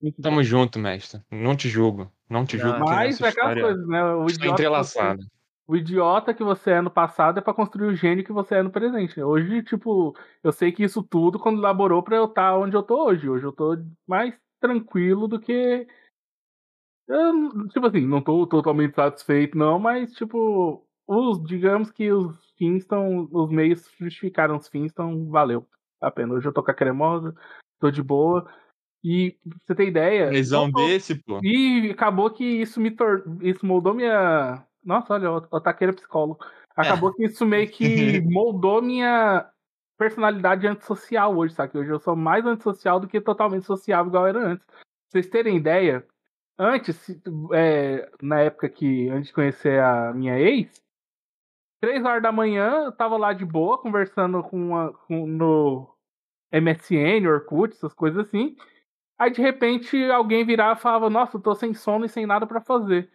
[0.01, 0.29] Muito idiota.
[0.29, 1.21] Tamo junto, mestre.
[1.29, 2.11] Não te julgo.
[2.29, 2.79] Não te julgo.
[2.79, 4.03] Mas nessa é aquela coisa, né?
[4.03, 5.23] O idiota, que você, entrelaçado.
[5.67, 8.63] o idiota que você é no passado é pra construir o gênio que você é
[8.63, 9.21] no presente.
[9.21, 13.05] Hoje, tipo, eu sei que isso tudo quando elaborou pra eu estar onde eu tô
[13.05, 13.29] hoje.
[13.29, 13.77] Hoje eu tô
[14.07, 15.87] mais tranquilo do que.
[17.11, 22.83] Eu, tipo assim, não tô totalmente satisfeito, não, mas, tipo, os, digamos que os fins
[22.83, 23.27] estão.
[23.29, 25.67] Os meios justificaram os fins, então valeu
[25.99, 26.33] a pena.
[26.33, 27.35] Hoje eu tô com a cremosa,
[27.79, 28.49] tô de boa.
[29.03, 30.29] E pra você ter ideia.
[30.29, 31.39] Lesão não tô- desse, pô.
[31.43, 33.23] e acabou que isso me tor...
[33.41, 34.65] isso moldou minha.
[34.83, 36.39] Nossa, olha, o Taqueira é psicólogo.
[36.75, 39.49] Acabou que isso meio que moldou minha
[39.97, 41.77] personalidade antissocial hoje, sabe?
[41.77, 44.65] Hoje eu sou mais antissocial do que totalmente sociável igual era antes.
[44.65, 44.77] Pra
[45.09, 46.05] vocês terem ideia,
[46.61, 47.09] antes,
[47.53, 50.81] é, na época que, antes de conhecer a minha ex,
[51.81, 55.89] três horas da manhã, eu tava lá de boa, conversando com, uma, com no
[56.53, 58.55] MSN, Orkut, essas coisas assim.
[59.17, 62.45] Aí de repente alguém virava e falava, nossa, eu tô sem sono e sem nada
[62.45, 63.11] pra fazer.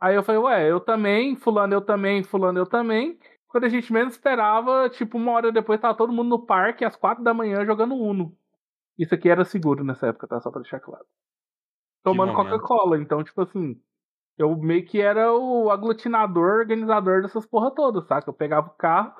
[0.00, 3.18] Aí eu falei, ué, eu também, fulano eu também, fulano eu também.
[3.48, 6.94] Quando a gente menos esperava, tipo, uma hora depois tava todo mundo no parque às
[6.94, 8.36] quatro da manhã jogando Uno.
[8.96, 10.40] Isso aqui era seguro nessa época, tá?
[10.40, 11.06] Só pra deixar claro.
[12.02, 12.32] Tomando.
[12.32, 12.98] Coca-Cola.
[12.98, 13.80] Então, tipo assim,
[14.38, 18.30] eu meio que era o aglutinador, organizador dessas porra todas, saca?
[18.30, 19.12] Eu pegava o carro,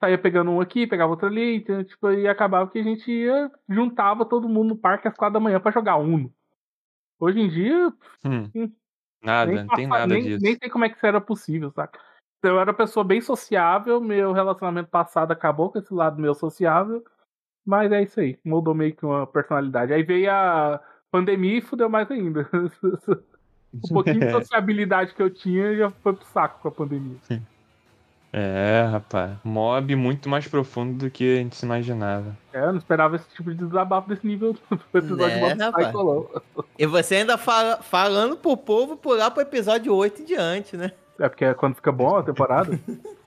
[0.00, 3.50] saía pegando um aqui, pegava outro ali, então, tipo, e acabava que a gente ia,
[3.68, 6.32] juntava todo mundo no parque às quatro da manhã pra jogar Uno.
[7.20, 7.92] Hoje em dia,
[8.24, 8.50] Hum.
[8.54, 8.72] Hum.
[9.22, 10.42] Nada, não tem nada nem, disso.
[10.42, 12.00] nem sei como é que isso era possível, saca?
[12.42, 17.04] Eu era uma pessoa bem sociável, meu relacionamento passado acabou com esse lado meu sociável,
[17.64, 19.92] mas é isso aí, mudou meio que uma personalidade.
[19.92, 20.82] Aí veio a
[21.12, 22.48] pandemia e fudeu mais ainda.
[22.52, 27.16] o pouquinho de sociabilidade que eu tinha já foi pro saco com a pandemia.
[28.32, 29.36] É, rapaz.
[29.44, 32.34] Mob muito mais profundo do que a gente se imaginava.
[32.50, 34.58] É, eu não esperava esse tipo de desabafo desse nível do
[34.98, 35.94] episódio Né, de rapaz?
[36.78, 40.92] E você ainda fala, falando pro povo pular pro episódio 8 em diante, né?
[41.18, 42.80] É porque é quando fica bom a temporada.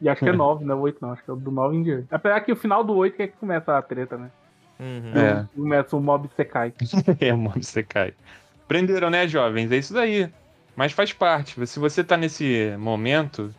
[0.00, 1.82] E acho que é 9, não é 8 não, acho que é do 9 em
[1.82, 2.08] diante.
[2.10, 4.30] Apesar que o final do 8 que é que começa a treta, né?
[4.78, 5.12] Uhum.
[5.14, 5.46] É.
[5.54, 6.72] Começa o mob Sekai.
[7.20, 8.12] é, Mob você cai.
[8.66, 9.70] Prenderam, né, jovens?
[9.70, 10.30] É isso daí.
[10.74, 11.64] Mas faz parte.
[11.66, 13.54] Se você tá nesse momento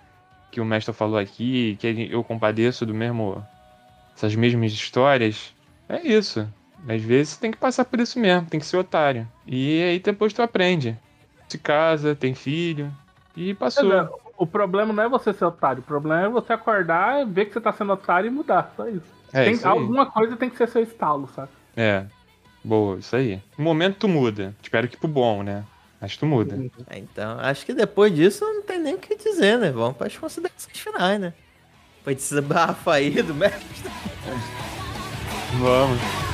[0.52, 3.46] que o mestre falou aqui, que eu compadeço do mesmo.
[4.16, 5.54] essas mesmas histórias,
[5.88, 6.48] é isso.
[6.88, 9.28] Às vezes você tem que passar por isso mesmo, tem que ser otário.
[9.46, 10.98] E aí depois tu aprende.
[11.48, 12.92] Se casa, tem filho.
[13.36, 14.10] E passou.
[14.38, 17.62] O problema não é você ser otário, o problema é você acordar, ver que você
[17.62, 19.15] tá sendo otário e mudar, só isso.
[19.36, 21.50] É, Tem- alguma coisa tem que ser seu estalo, sabe?
[21.76, 22.06] É.
[22.64, 23.42] Boa, isso aí.
[23.58, 24.56] No momento tu muda.
[24.64, 25.64] Espero que pro bom, né?
[26.02, 26.60] Mas tu muda.
[26.90, 29.72] É, Então, acho que depois disso não tem nem o que dizer, né?
[29.72, 31.34] Vamos para as considerações finais, né?
[32.04, 33.66] Foi desabafo aí do mestre.
[35.60, 36.25] Vamos.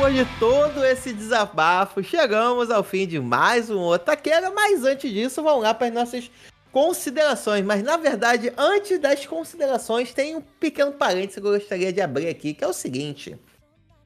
[0.00, 5.42] Depois de todo esse desabafo, chegamos ao fim de mais um Otaqueira, mas antes disso,
[5.42, 6.30] vamos lá para as nossas
[6.72, 7.62] considerações.
[7.62, 12.28] Mas, na verdade, antes das considerações, tem um pequeno parênteses que eu gostaria de abrir
[12.28, 13.36] aqui, que é o seguinte.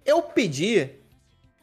[0.05, 0.91] Eu pedi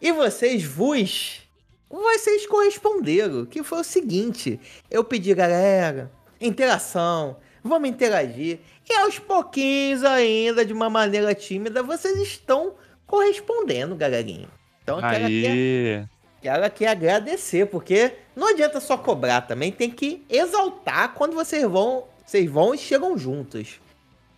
[0.02, 1.42] e vocês vos...
[1.90, 4.62] Vocês corresponderam, que foi o seguinte.
[4.90, 6.10] Eu pedi, galera,
[6.40, 8.62] interação, vamos interagir.
[8.90, 12.76] E aos pouquinhos ainda, de uma maneira tímida, vocês estão
[13.12, 14.48] correspondendo, galerinha.
[14.82, 16.08] Então eu quero aqui,
[16.42, 22.06] quero aqui agradecer, porque não adianta só cobrar também, tem que exaltar quando vocês vão,
[22.26, 23.82] vocês vão e chegam juntos.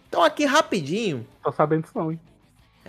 [0.09, 2.19] Então aqui rapidinho, Tô sabendo disso não, hein?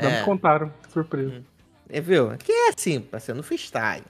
[0.01, 0.19] Não É.
[0.21, 1.43] me contaram, que surpresa.
[1.89, 2.31] é, viu?
[2.31, 4.05] Aqui é assim, parceiro, no freestyle.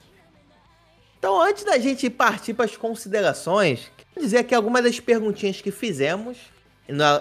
[1.19, 5.71] Então antes da gente partir para as considerações, quero dizer aqui algumas das perguntinhas que
[5.71, 6.37] fizemos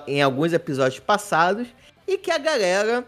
[0.07, 1.67] em alguns episódios passados
[2.07, 3.05] e que a galera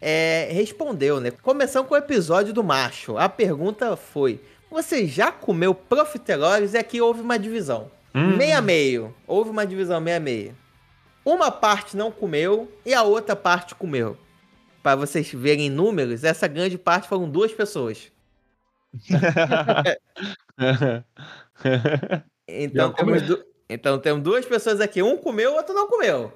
[0.00, 1.30] é, respondeu, né?
[1.30, 3.16] Começando com o episódio do macho.
[3.18, 4.40] A pergunta foi:
[4.70, 6.74] Você já comeu profiteroles?
[6.74, 7.90] E aqui houve uma divisão.
[8.14, 8.36] Hum.
[8.36, 9.14] Meia a meio.
[9.26, 10.56] Houve uma divisão meia a meio.
[11.24, 14.16] Uma parte não comeu e a outra parte comeu.
[14.82, 18.10] pra vocês verem números, essa grande parte foram duas pessoas.
[22.48, 25.02] Então temos, du- então temos duas pessoas aqui.
[25.02, 26.32] Um comeu, o outro não comeu.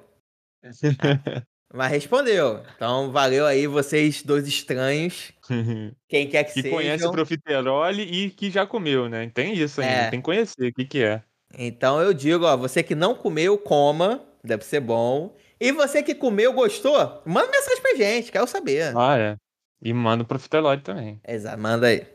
[1.73, 2.61] Mas respondeu.
[2.75, 5.31] Então valeu aí vocês dois estranhos.
[6.07, 6.77] Quem quer que, que sejam.
[6.77, 9.29] conhece o profiterole e que já comeu, né?
[9.33, 10.09] Tem isso ainda, É.
[10.09, 11.21] tem que conhecer o que, que é.
[11.57, 14.21] Então eu digo, ó, você que não comeu, coma.
[14.43, 15.35] Deve ser bom.
[15.59, 17.21] E você que comeu, gostou?
[17.25, 18.95] Manda mensagem pra gente, quero saber.
[18.95, 19.35] Ah, é.
[19.81, 21.19] E manda o profiterole também.
[21.27, 22.05] Exato, manda aí.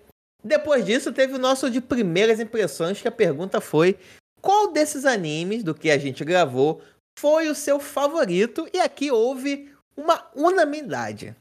[0.43, 3.98] Depois disso, teve o nosso de primeiras impressões, que a pergunta foi:
[4.40, 6.81] qual desses animes do que a gente gravou
[7.20, 8.66] foi o seu favorito?
[8.72, 11.36] E aqui houve uma unanimidade.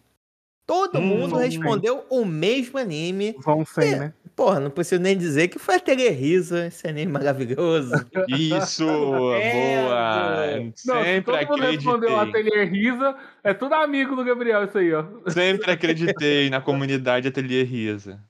[0.68, 3.36] Todo Hum, mundo respondeu o mesmo anime.
[3.40, 4.14] Vão sem, né?
[4.36, 7.92] Porra, não preciso nem dizer que foi a Telerisa, esse anime maravilhoso.
[8.28, 8.86] Isso,
[9.52, 10.72] boa!
[10.86, 12.16] Não, se Sempre todo mundo respondeu acreditei.
[12.20, 15.06] Ateliê Risa, é tudo amigo do Gabriel isso aí, ó.
[15.28, 18.24] Sempre acreditei na comunidade Ateliê Risa.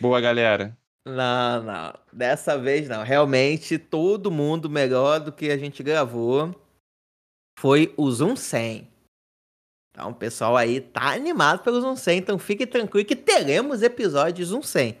[0.00, 0.76] Boa, galera.
[1.06, 1.94] Não, não.
[2.12, 3.02] Dessa vez não.
[3.02, 6.54] Realmente, todo mundo melhor do que a gente gravou
[7.58, 8.88] foi o Zoom 100.
[9.90, 12.18] Então, o pessoal aí tá animado pelo Zoom 100.
[12.18, 14.98] Então, fique tranquilo que teremos episódios Zoom 100.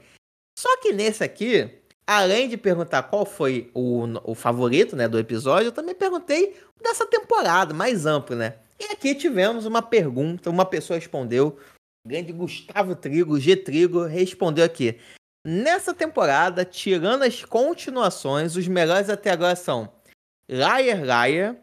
[0.58, 1.70] Só que nesse aqui,
[2.06, 7.06] além de perguntar qual foi o, o favorito né, do episódio, eu também perguntei dessa
[7.06, 8.56] temporada, mais amplo, né?
[8.78, 11.58] E aqui tivemos uma pergunta, uma pessoa respondeu.
[12.04, 14.98] O grande Gustavo Trigo, G Trigo, respondeu aqui.
[15.44, 19.90] Nessa temporada, tirando as continuações, os melhores até agora são
[20.48, 21.56] Liar Liar,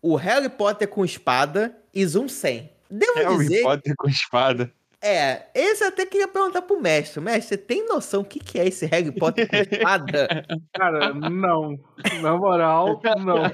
[0.00, 2.70] o Harry Potter com espada e Zoom 100.
[2.90, 4.72] Devo Harry dizer, Potter com espada.
[5.02, 7.20] é, esse eu até queria perguntar pro mestre.
[7.20, 10.28] Mestre, você tem noção o que, que é esse Harry Potter com espada?
[10.74, 11.78] Cara, não.
[12.22, 13.50] Na moral, não.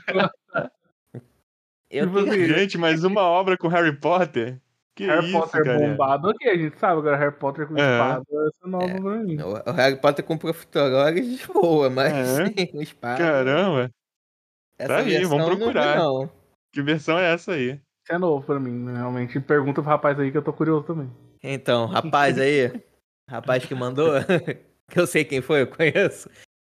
[1.90, 4.60] Eu Tipo assim, Gente, mas uma obra com Harry Potter?
[4.96, 5.88] Que Harry isso, Potter galera?
[5.88, 7.80] bombado, ok, a gente sabe, agora Harry Potter com É.
[7.80, 9.36] espada, essa é nova pra mim.
[9.42, 12.66] O Harry Potter com profiterole de boa, mas É.
[12.68, 13.18] com espada.
[13.18, 13.90] Caramba,
[14.78, 15.96] essa tá aí, versão vamos eu não vi, procurar.
[15.98, 16.30] não.
[16.72, 17.70] que versão é essa aí?
[17.72, 19.40] Isso é novo pra mim, né, realmente.
[19.40, 21.10] Pergunta pro rapaz aí que eu tô curioso também.
[21.42, 22.72] Então, rapaz aí,
[23.28, 24.12] rapaz que mandou,
[24.90, 26.28] que eu sei quem foi, eu conheço.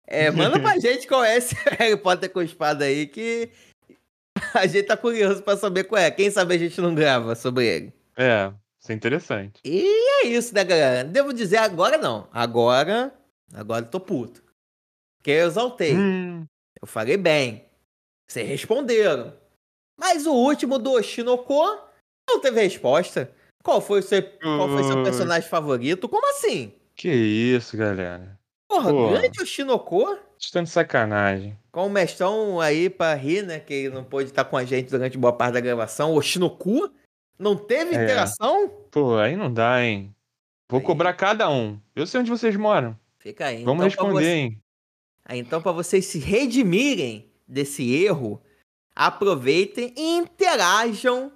[0.07, 3.51] É, manda pra gente qual é esse Harry Potter com espada aí, que
[4.55, 6.11] a gente tá curioso pra saber qual é.
[6.11, 7.93] Quem sabe a gente não grava sobre ele.
[8.17, 9.61] É, isso é interessante.
[9.65, 9.83] E
[10.23, 11.05] é isso, né, galera?
[11.05, 12.29] Devo dizer agora não.
[12.33, 13.13] Agora,
[13.53, 14.43] agora eu tô puto.
[15.19, 15.97] Porque eu exaltei.
[15.97, 16.45] Hum,
[16.81, 17.65] Eu falei bem.
[18.29, 19.33] Vocês responderam.
[19.99, 21.79] Mas o último do Oshinoko
[22.29, 23.31] não teve resposta.
[23.63, 26.09] Qual foi o seu, qual foi o seu personagem favorito?
[26.09, 26.73] Como assim?
[26.97, 28.39] que isso, galera.
[28.69, 30.19] Porra, grande Oshinoko?
[30.39, 31.59] Estão de sacanagem.
[31.73, 33.59] Com o mestrão aí pra rir, né?
[33.59, 36.15] Que ele não pôde estar com a gente durante boa parte da gravação.
[36.15, 36.91] Oshinoku?
[37.39, 38.03] Não teve É.
[38.05, 38.69] interação?
[38.91, 40.15] Pô, aí não dá, hein?
[40.71, 40.87] Vou Aí.
[40.87, 41.79] cobrar cada um.
[41.95, 42.99] Eu sei onde vocês moram.
[43.19, 43.65] Fica aí.
[43.65, 44.61] Vamos Então, responder, você- hein?
[45.25, 48.41] Ah, Então, para vocês se redimirem desse erro,
[48.95, 51.33] aproveitem e interajam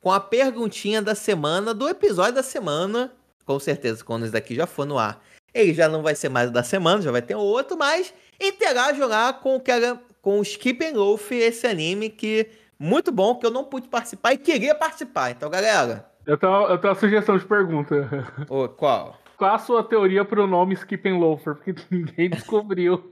[0.00, 3.12] com a perguntinha da semana, do episódio da semana.
[3.44, 5.22] Com certeza, quando esse daqui já for no ar,
[5.52, 9.08] ele já não vai ser mais o da semana, já vai ter outro, mas interajam
[9.08, 12.46] lá com o que era, com o Skip and Loaf, esse anime que
[12.80, 15.30] muito bom, que eu não pude participar e queria participar.
[15.30, 18.26] Então, galera, Eu tenho, eu tenho uma sugestão de pergunta.
[18.48, 19.18] ô, qual?
[19.36, 21.54] Qual a sua teoria pro nome Skip and Loafer?
[21.54, 23.08] Porque ninguém descobriu.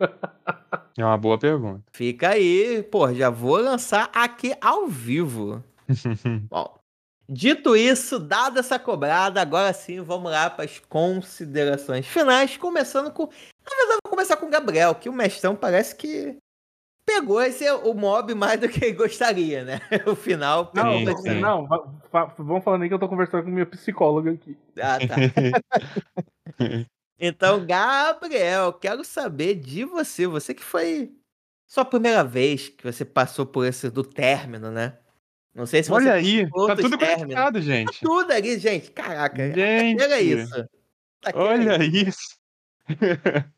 [0.96, 1.82] É uma boa pergunta.
[1.92, 5.62] Fica aí, pô, já vou lançar aqui ao vivo.
[6.50, 6.78] Bom,
[7.28, 13.22] dito isso, dada essa cobrada, agora sim vamos lá para as considerações finais, começando com.
[13.24, 16.36] Na verdade, eu vou começar com o Gabriel, que o mestrão parece que
[17.08, 19.80] pegou esse o mob mais do que gostaria, né?
[20.06, 20.70] O final.
[20.74, 21.40] Não, Sim, sim.
[21.40, 21.66] não,
[22.36, 24.54] vamos falando aí que eu tô conversando com minha psicóloga aqui.
[24.78, 25.16] Ah, tá.
[27.20, 30.24] Então, Gabriel, quero saber de você.
[30.28, 31.10] Você que foi
[31.66, 34.96] sua primeira vez que você passou por esse do término, né?
[35.52, 37.20] Não sei se você Olha aí, tá tudo términos.
[37.22, 38.00] conectado, gente.
[38.00, 38.92] tudo ali, gente.
[38.92, 40.64] Caraca, Gente, era isso.
[41.24, 42.36] Aquela olha isso.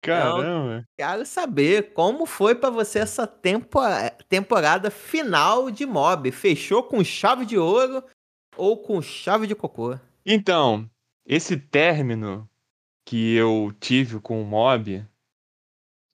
[0.00, 0.84] Caramba.
[0.96, 3.80] Quero saber como foi pra você essa tempo-
[4.28, 6.30] temporada final de Mob.
[6.30, 8.02] Fechou com chave de ouro
[8.56, 9.98] ou com chave de cocô?
[10.24, 10.88] Então,
[11.26, 12.48] esse término
[13.04, 15.04] que eu tive com o Mob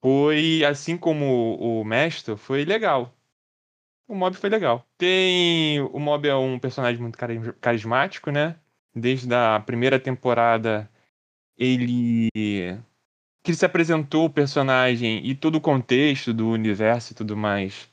[0.03, 3.15] foi, assim como o Mestre, foi legal.
[4.07, 4.87] O Mob foi legal.
[4.99, 5.81] Tem.
[5.81, 8.57] O Mob é um personagem muito cari- carismático, né?
[8.95, 10.91] Desde a primeira temporada,
[11.57, 12.29] ele.
[13.45, 17.89] Que se apresentou o personagem e todo o contexto do universo e tudo mais.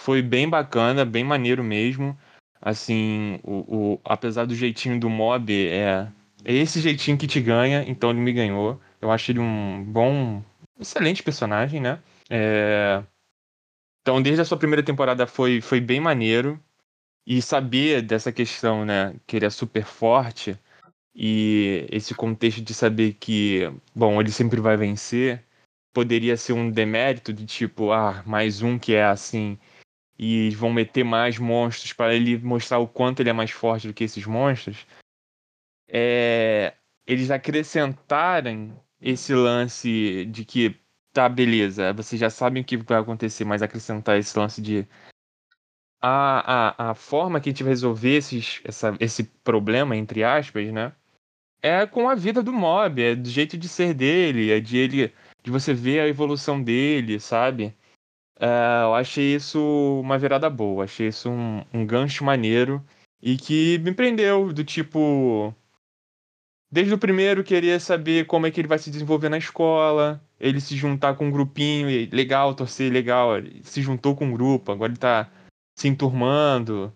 [0.00, 2.16] Foi bem bacana, bem maneiro mesmo.
[2.60, 6.06] Assim, o, o, apesar do jeitinho do mob, é,
[6.44, 8.80] é esse jeitinho que te ganha, então ele me ganhou.
[9.00, 10.42] Eu acho ele um bom,
[10.78, 11.98] excelente personagem, né?
[12.30, 13.02] É...
[14.02, 16.60] Então, desde a sua primeira temporada foi, foi bem maneiro.
[17.26, 20.58] E saber dessa questão, né, que ele é super forte,
[21.14, 25.44] e esse contexto de saber que, bom, ele sempre vai vencer,
[25.92, 29.58] poderia ser um demérito de tipo, ah, mais um que é assim,
[30.18, 33.94] e vão meter mais monstros para ele mostrar o quanto ele é mais forte do
[33.94, 34.86] que esses monstros.
[35.88, 36.74] É,
[37.06, 40.76] eles acrescentarem esse lance de que
[41.12, 44.86] tá, beleza, vocês já sabem o que vai acontecer, mas acrescentar esse lance de
[46.02, 50.70] a, a, a forma que a gente vai resolver esses, essa, esse problema, entre aspas,
[50.72, 50.92] né?
[51.64, 55.14] É com a vida do mob, é do jeito de ser dele, é de ele.
[55.42, 57.74] de você ver a evolução dele, sabe?
[58.38, 59.58] É, eu achei isso
[59.98, 62.84] uma virada boa, achei isso um, um gancho maneiro
[63.22, 65.54] e que me prendeu, do tipo.
[66.70, 70.60] Desde o primeiro, queria saber como é que ele vai se desenvolver na escola, ele
[70.60, 73.38] se juntar com um grupinho, legal, torcer, legal.
[73.38, 75.30] Ele se juntou com um grupo, agora ele tá
[75.78, 76.92] se enturmando.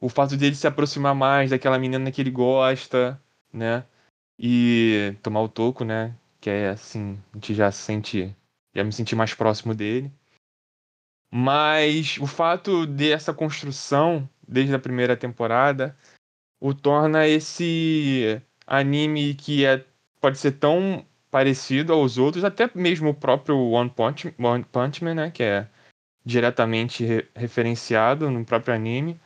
[0.00, 3.22] O fato dele se aproximar mais daquela menina que ele gosta,
[3.52, 3.84] né?
[4.42, 6.16] E tomar o toco, né?
[6.40, 8.34] Que é assim, a gente já sente.
[8.74, 10.10] Já me senti mais próximo dele.
[11.30, 15.96] Mas o fato dessa construção, desde a primeira temporada,
[16.58, 19.84] o torna esse anime que é,
[20.20, 25.14] pode ser tão parecido aos outros, até mesmo o próprio One Punch, One Punch Man,
[25.14, 25.68] né, que é
[26.24, 29.20] diretamente re referenciado no próprio anime,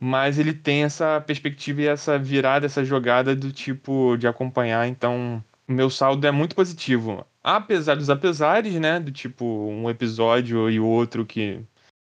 [0.00, 5.44] mas ele tem essa perspectiva e essa virada, essa jogada do tipo de acompanhar, então
[5.68, 7.26] meu saldo é muito positivo.
[7.42, 11.62] Apesar dos apesares, né, do tipo um episódio e outro que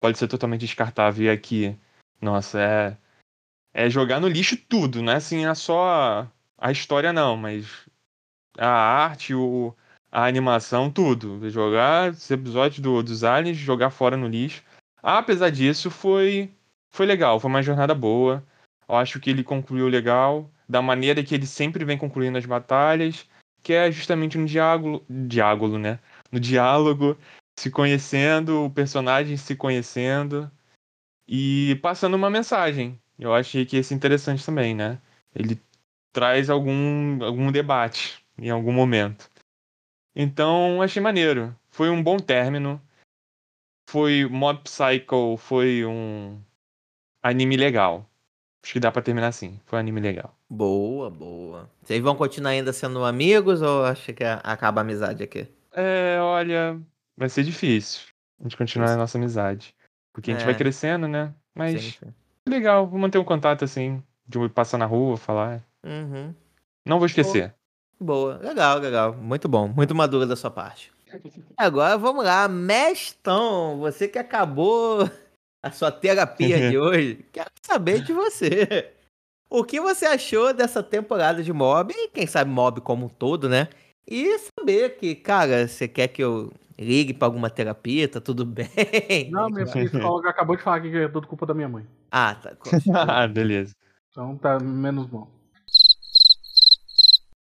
[0.00, 1.76] pode ser totalmente descartável e aqui,
[2.20, 2.96] nossa, é
[3.72, 6.28] é jogar no lixo tudo, não é assim, é só
[6.58, 7.88] a história não, mas
[8.58, 9.74] a arte, o,
[10.10, 11.48] a animação, tudo.
[11.50, 14.62] Jogar esse episódio do, dos aliens, jogar fora no lixo.
[15.02, 16.50] Apesar disso, foi,
[16.90, 18.44] foi legal, foi uma jornada boa.
[18.88, 23.26] Eu acho que ele concluiu legal, da maneira que ele sempre vem concluindo as batalhas,
[23.62, 25.98] que é justamente no diálogo, diálogo né?
[26.32, 27.16] No diálogo,
[27.58, 30.50] se conhecendo, o personagem se conhecendo
[31.28, 33.00] e passando uma mensagem.
[33.18, 35.00] Eu achei que esse é interessante também, né?
[35.34, 35.60] Ele
[36.12, 39.30] traz algum, algum debate em algum momento.
[40.14, 41.54] Então, achei maneiro.
[41.70, 42.80] Foi um bom término.
[43.88, 46.40] Foi Mob Psycho, foi um
[47.22, 48.06] anime legal.
[48.62, 49.58] Acho que dá pra terminar assim.
[49.66, 50.36] Foi um anime legal.
[50.48, 51.70] Boa, boa.
[51.82, 55.48] Vocês vão continuar ainda sendo amigos ou acha que acaba a amizade aqui?
[55.72, 56.78] É, olha,
[57.16, 58.10] vai ser difícil
[58.40, 59.74] a gente continuar a nossa amizade.
[60.12, 60.46] Porque a gente é.
[60.46, 61.32] vai crescendo, né?
[61.54, 62.14] Mas sim, sim.
[62.48, 65.62] legal, vou manter um contato assim, de passar na rua, falar.
[65.84, 66.34] Uhum.
[66.84, 67.54] Não vou esquecer.
[68.00, 69.14] Boa, legal, legal.
[69.14, 70.90] Muito bom, muito maduro da sua parte.
[71.56, 75.08] Agora vamos lá, Mestão, você que acabou
[75.62, 78.92] a sua terapia de hoje, quero saber de você.
[79.48, 83.48] O que você achou dessa temporada de Mob, e quem sabe Mob como um todo,
[83.48, 83.68] né?
[84.06, 88.68] E saber que, cara, você quer que eu ligue pra alguma terapia, tá tudo bem?
[89.30, 91.86] Não, minha psicóloga acabou de falar que é tudo culpa da minha mãe.
[92.10, 92.56] Ah, tá.
[92.94, 93.74] ah, beleza.
[94.10, 95.28] Então tá menos bom.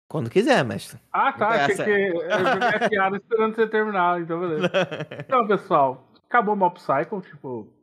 [0.09, 1.01] Quando quiser, mestre.
[1.13, 1.49] Ah, tá.
[1.49, 4.71] Achei que eu joguei a piada esperando você terminar, então beleza.
[5.19, 7.76] Então, pessoal, acabou o Mob Cycle, tipo.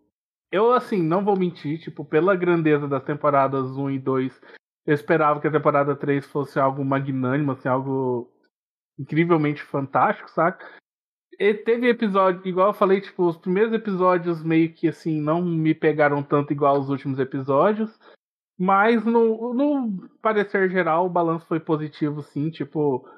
[0.53, 4.39] Eu, assim, não vou mentir, tipo, pela grandeza das temporadas 1 e 2,
[4.85, 8.31] eu esperava que a temporada 3 fosse algo magnânimo, assim, algo
[8.99, 10.63] incrivelmente fantástico, saca?
[11.39, 15.73] E teve episódio, igual eu falei, tipo, os primeiros episódios meio que, assim, não me
[15.73, 17.99] pegaram tanto igual os últimos episódios.
[18.55, 22.51] Mas no, no parecer geral, o balanço foi positivo, sim.
[22.51, 23.09] Tipo,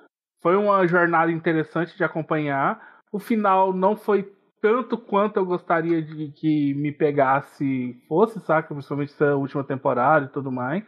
[0.41, 3.01] foi uma jornada interessante de acompanhar.
[3.11, 8.73] O final não foi tanto quanto eu gostaria de que me pegasse fosse, saca?
[8.73, 10.83] Principalmente essa última temporada e tudo mais.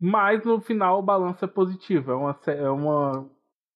[0.00, 2.10] Mas no final o balanço é positivo.
[2.10, 3.30] É, uma, é uma,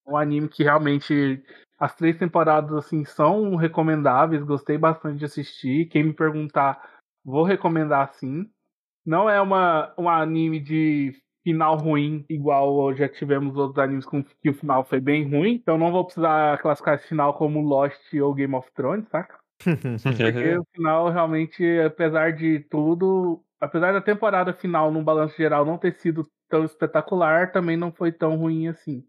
[0.06, 1.42] um anime que realmente
[1.78, 4.42] as três temporadas assim são recomendáveis.
[4.42, 5.88] Gostei bastante de assistir.
[5.88, 8.50] Quem me perguntar, vou recomendar sim.
[9.04, 11.12] Não é uma, um anime de
[11.50, 15.54] final ruim, igual já tivemos outros animes com que o final foi bem ruim.
[15.54, 19.38] Então não vou precisar classificar esse final como Lost ou Game of Thrones, saca?
[20.02, 25.76] Porque o final realmente, apesar de tudo, apesar da temporada final no balanço geral não
[25.76, 29.04] ter sido tão espetacular, também não foi tão ruim assim.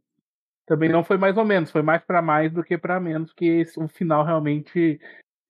[0.65, 3.63] Também não foi mais ou menos, foi mais para mais do que para menos, que
[3.77, 4.99] o final realmente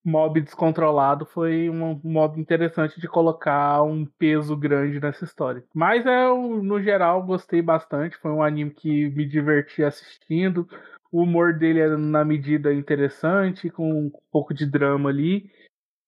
[0.03, 5.63] mob descontrolado foi um modo interessante de colocar um peso grande nessa história.
[5.73, 8.17] Mas eu, no geral, gostei bastante.
[8.17, 10.67] Foi um anime que me diverti assistindo.
[11.11, 15.49] O humor dele é na medida interessante, com um pouco de drama ali.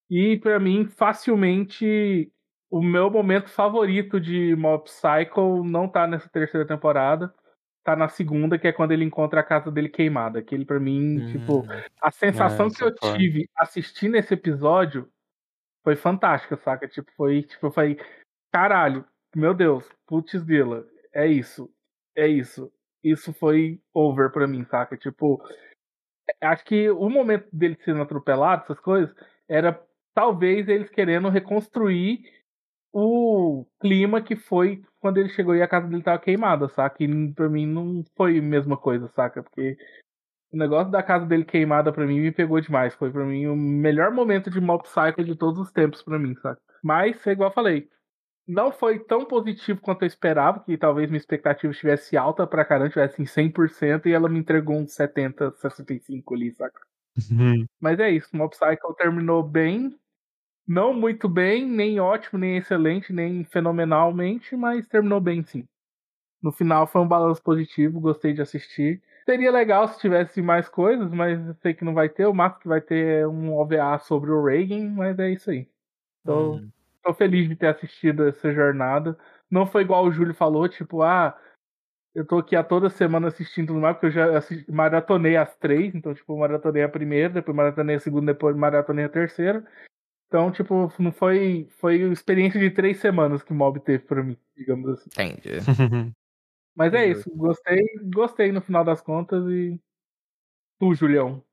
[0.10, 2.32] E para mim, facilmente,
[2.70, 7.34] o meu momento favorito de Mob Psycho não tá nessa terceira temporada
[7.84, 10.40] tá na segunda, que é quando ele encontra a casa dele queimada.
[10.40, 11.66] Aquele para mim, hum, tipo,
[12.02, 13.18] a sensação que eu foi.
[13.18, 15.10] tive assistindo esse episódio
[15.84, 16.88] foi fantástica, saca?
[16.88, 18.00] Tipo, foi, tipo, eu falei,
[18.52, 19.06] caralho,
[19.36, 21.70] meu Deus, putz dela, é isso,
[22.16, 22.72] é isso.
[23.04, 24.96] Isso foi over pra mim, saca?
[24.96, 25.44] Tipo,
[26.42, 29.14] acho que o momento dele sendo atropelado, essas coisas,
[29.48, 29.78] era
[30.14, 32.22] talvez eles querendo reconstruir
[32.94, 37.04] o clima que foi quando ele chegou e a casa dele tava queimada, saca?
[37.04, 39.44] E pra mim não foi a mesma coisa, saca?
[39.44, 39.76] Porque
[40.50, 42.96] o negócio da casa dele queimada pra mim me pegou demais.
[42.96, 46.34] Foi pra mim o melhor momento de Mob Psycho de todos os tempos pra mim,
[46.36, 46.62] saca?
[46.82, 47.90] Mas, igual eu falei,
[48.48, 52.90] não foi tão positivo quanto eu esperava, que talvez minha expectativa estivesse alta pra caramba,
[52.90, 56.80] tivesse em 100%, e ela me entregou uns 70, 65 ali, saca?
[57.30, 57.66] Uhum.
[57.80, 59.94] Mas é isso, Mob Psycho terminou bem,
[60.68, 65.66] não muito bem, nem ótimo, nem excelente, nem fenomenalmente, mas terminou bem sim.
[66.42, 69.02] No final foi um balanço positivo, gostei de assistir.
[69.26, 72.26] Seria legal se tivesse mais coisas, mas eu sei que não vai ter.
[72.26, 75.68] O máximo que vai ter é um OVA sobre o Reagan, mas é isso aí.
[76.26, 76.70] Tô, hum.
[77.02, 79.18] tô feliz de ter assistido essa jornada.
[79.50, 81.38] Não foi igual o Júlio falou, tipo, ah,
[82.14, 85.56] eu tô aqui a toda semana assistindo tudo mais, porque eu já assisti, maratonei as
[85.56, 89.66] três, então, tipo, maratonei a primeira, depois maratonei a segunda, depois maratonei a terceira.
[90.34, 91.68] Então, tipo, não foi.
[91.78, 95.08] Foi experiência de três semanas que o Mob teve pra mim, digamos assim.
[95.14, 95.60] Entendi.
[96.76, 99.80] Mas é isso, gostei, gostei no final das contas e.
[100.80, 101.44] Tu, Julião.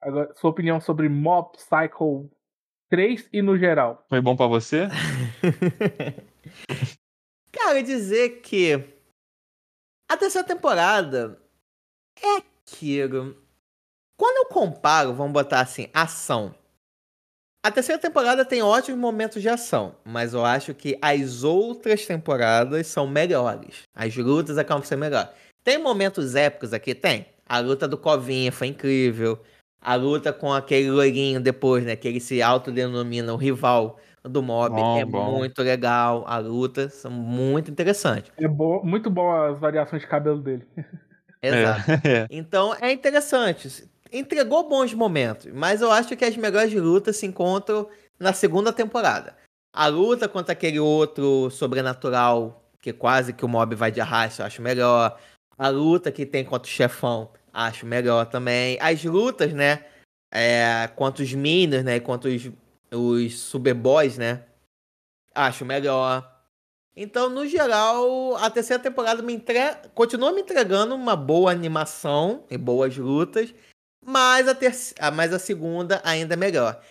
[0.00, 2.30] Agora, sua opinião sobre Mob Psycho
[2.88, 4.06] 3 e no geral.
[4.08, 4.88] Foi bom para você?
[7.52, 8.72] Cara, dizer que
[10.10, 11.38] a terceira temporada
[12.22, 13.36] é aquilo.
[14.16, 16.54] Quando eu comparo, vamos botar assim, ação
[17.62, 22.88] a terceira temporada tem ótimos momentos de ação, mas eu acho que as outras temporadas
[22.88, 23.82] são melhores.
[23.94, 25.30] As lutas acabam sendo melhores.
[25.62, 26.92] Tem momentos épicos aqui?
[26.92, 27.26] Tem.
[27.48, 29.38] A luta do Covinha foi incrível.
[29.80, 31.94] A luta com aquele loirinho depois, né?
[31.94, 34.74] Que ele se autodenomina o rival do mob.
[34.74, 35.38] Bom, é bom.
[35.38, 36.24] muito legal.
[36.26, 38.32] A luta são muito interessantes.
[38.38, 40.66] É bo muito bom as variações de cabelo dele.
[41.40, 41.82] Exato.
[42.04, 42.26] É.
[42.30, 43.68] Então é interessante
[44.12, 49.36] entregou bons momentos, mas eu acho que as melhores lutas se encontram na segunda temporada.
[49.72, 54.46] A luta contra aquele outro sobrenatural, que quase que o mob vai de arrasto, eu
[54.46, 55.18] acho melhor.
[55.56, 58.76] A luta que tem contra o chefão, acho melhor também.
[58.80, 59.84] As lutas, né?
[60.30, 62.00] É, contra os Minions, né?
[62.00, 62.50] Contra os,
[62.90, 64.44] os Superboys, né?
[65.34, 66.30] Acho melhor.
[66.94, 69.58] Então, no geral, a terceira temporada me entre...
[69.94, 73.54] continua me entregando uma boa animação e boas lutas.
[74.04, 76.82] Mas a, terceira, mas a segunda ainda é melhor.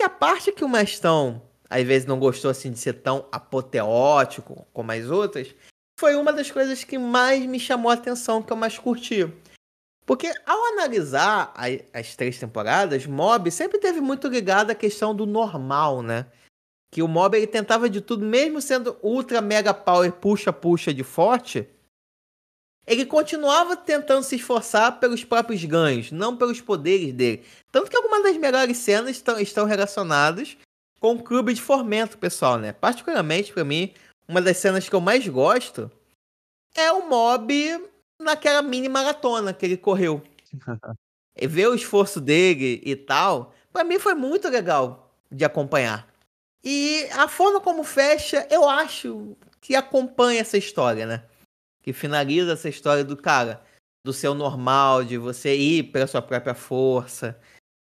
[0.00, 4.66] E a parte que o Mestão, às vezes, não gostou assim de ser tão apoteótico
[4.72, 5.54] como as outras,
[5.98, 9.28] foi uma das coisas que mais me chamou a atenção, que eu mais curti.
[10.06, 11.52] Porque ao analisar
[11.92, 16.26] as três temporadas, Mob sempre teve muito ligado à questão do normal, né?
[16.90, 21.68] Que o Mob ele tentava de tudo, mesmo sendo ultra mega power puxa-puxa de forte,
[22.88, 27.44] ele continuava tentando se esforçar pelos próprios ganhos, não pelos poderes dele.
[27.70, 30.56] Tanto que algumas das melhores cenas estão, estão relacionadas
[30.98, 32.72] com o clube de fomento, pessoal, né?
[32.72, 33.92] Particularmente para mim,
[34.26, 35.90] uma das cenas que eu mais gosto
[36.74, 37.88] é o Mob
[38.18, 40.22] naquela mini maratona que ele correu.
[41.38, 46.08] e ver o esforço dele e tal, para mim foi muito legal de acompanhar.
[46.64, 51.22] E a forma como fecha, eu acho que acompanha essa história, né?
[51.88, 53.62] Que finaliza essa história do cara,
[54.04, 57.40] do seu normal, de você ir pela sua própria força,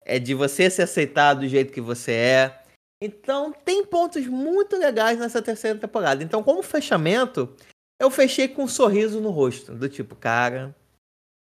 [0.05, 2.61] é de você se aceitar do jeito que você é.
[3.01, 6.23] Então tem pontos muito legais nessa terceira temporada.
[6.23, 7.55] Então, como fechamento,
[7.99, 10.75] eu fechei com um sorriso no rosto, do tipo, cara,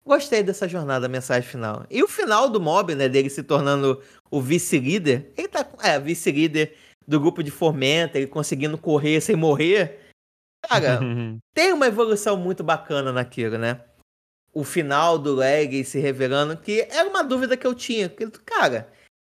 [0.05, 1.85] gostei dessa jornada, mensagem final.
[1.89, 6.75] E o final do mob, né, dele se tornando o vice-líder, ele tá, é, vice-líder
[7.07, 10.02] do grupo de Fomenta, ele conseguindo correr sem morrer,
[10.67, 10.99] Cara,
[11.53, 13.81] tem uma evolução muito bacana naquilo, né?
[14.53, 18.07] O final do leg se revelando, que era uma dúvida que eu tinha.
[18.07, 18.91] Que, cara,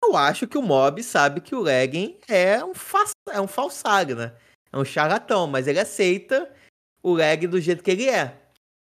[0.05, 4.15] eu acho que o Mob sabe que o Legging é um, fa é um falsário,
[4.15, 4.33] né?
[4.73, 6.51] É um charlatão, mas ele aceita
[7.03, 8.37] o Leg do jeito que ele é.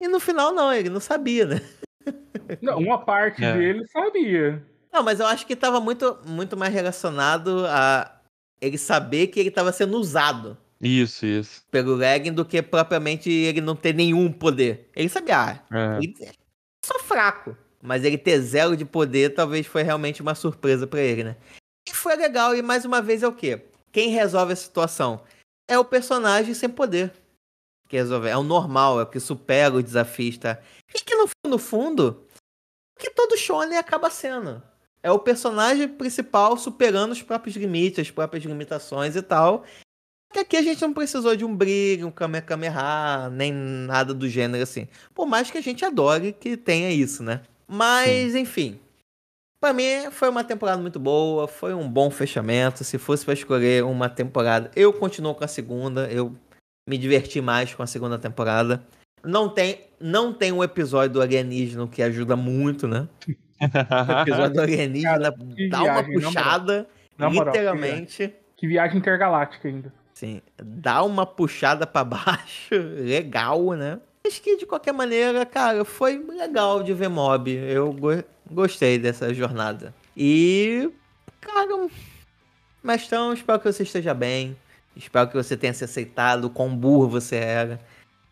[0.00, 1.56] E no final, não, ele não sabia, né?
[2.62, 3.52] Não, uma parte é.
[3.52, 4.64] dele sabia.
[4.90, 8.20] Não, mas eu acho que tava muito, muito mais relacionado a
[8.58, 11.62] ele saber que ele tava sendo usado Isso, isso.
[11.70, 14.88] pelo Legging do que propriamente ele não ter nenhum poder.
[14.94, 15.98] Ele sabia, ah, É.
[15.98, 16.32] ele é
[16.84, 17.56] só fraco.
[17.82, 21.36] Mas ele ter zero de poder talvez foi realmente uma surpresa pra ele, né?
[21.88, 23.62] E foi legal, e mais uma vez é o quê?
[23.92, 25.22] Quem resolve a situação?
[25.68, 27.12] É o personagem sem poder.
[27.88, 28.28] Que resolve.
[28.28, 30.58] É o normal, é o que supera o desafio, tá?
[30.94, 32.26] E que no fundo, no fundo,
[32.98, 34.62] que todo shonen acaba sendo.
[35.02, 39.64] É o personagem principal superando os próprios limites, as próprias limitações e tal.
[40.32, 44.62] Que aqui a gente não precisou de um brilho, um Kamehameha, nem nada do gênero
[44.62, 44.86] assim.
[45.14, 47.40] Por mais que a gente adore que tenha isso, né?
[47.66, 48.78] Mas, enfim.
[49.60, 52.84] Pra mim, foi uma temporada muito boa, foi um bom fechamento.
[52.84, 56.06] Se fosse pra escolher uma temporada, eu continuo com a segunda.
[56.10, 56.36] Eu
[56.88, 58.82] me diverti mais com a segunda temporada.
[59.24, 63.08] Não tem, não tem um episódio do alienígena que ajuda muito, né?
[63.60, 66.32] O episódio do alienígena que dá uma viagem, moral.
[66.32, 68.34] puxada, que literalmente.
[68.56, 69.92] Que viagem intergaláctica ainda.
[70.18, 74.00] Sim, dá uma puxada pra baixo, legal, né?
[74.26, 77.48] Acho que de qualquer maneira, cara, foi legal de ver mob.
[77.54, 79.94] Eu go- gostei dessa jornada.
[80.16, 80.90] E,
[81.40, 81.88] cara,
[82.82, 84.56] mestrão, espero que você esteja bem.
[84.96, 87.80] Espero que você tenha se aceitado, quão burro você era.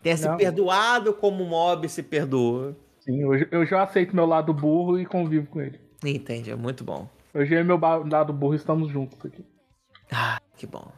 [0.03, 0.35] Tenha se Não.
[0.35, 2.75] perdoado como o mob se perdoou.
[2.99, 5.79] Sim, hoje eu já aceito meu lado burro e convivo com ele.
[6.03, 7.07] Entende, é muito bom.
[7.33, 9.45] Hoje eu e meu lado burro estamos juntos aqui.
[10.11, 10.91] Ah, que bom.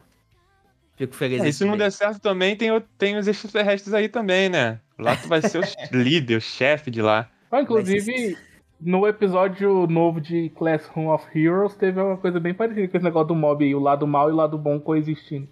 [1.00, 1.42] Fico feliz.
[1.42, 2.68] É, e se não der certo também, tem,
[2.98, 4.78] tem os extraterrestres aí também, né?
[4.98, 5.62] Lá tu vai ser o
[5.96, 7.26] líder, o chefe de lá.
[7.50, 8.36] Ah, inclusive,
[8.78, 13.28] no episódio novo de Classroom of Heroes, teve uma coisa bem parecida com esse negócio
[13.28, 15.48] do mob aí, o lado mal e o lado bom coexistindo.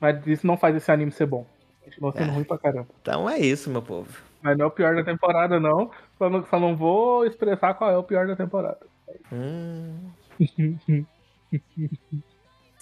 [0.00, 1.44] Mas isso não faz esse anime ser bom.
[1.84, 2.32] Continua sendo É.
[2.32, 2.88] ruim pra caramba.
[3.02, 4.08] Então é isso, meu povo.
[4.40, 5.90] Mas não é o pior da temporada, não.
[6.16, 8.86] Só não, só não vou expressar qual é o pior da temporada.
[9.30, 10.08] Hum.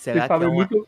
[0.04, 0.86] Será que, é falam um, muito.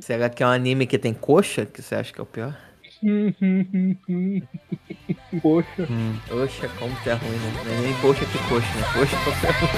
[0.00, 1.66] será que é um anime que tem coxa?
[1.66, 2.56] Que você acha que é o pior?
[5.42, 5.86] Poxa.
[6.26, 7.52] Coxa, como que é ruim, né?
[7.62, 8.84] Não é nem coxa que coxa, né?
[8.94, 9.68] Coxa que é ruim.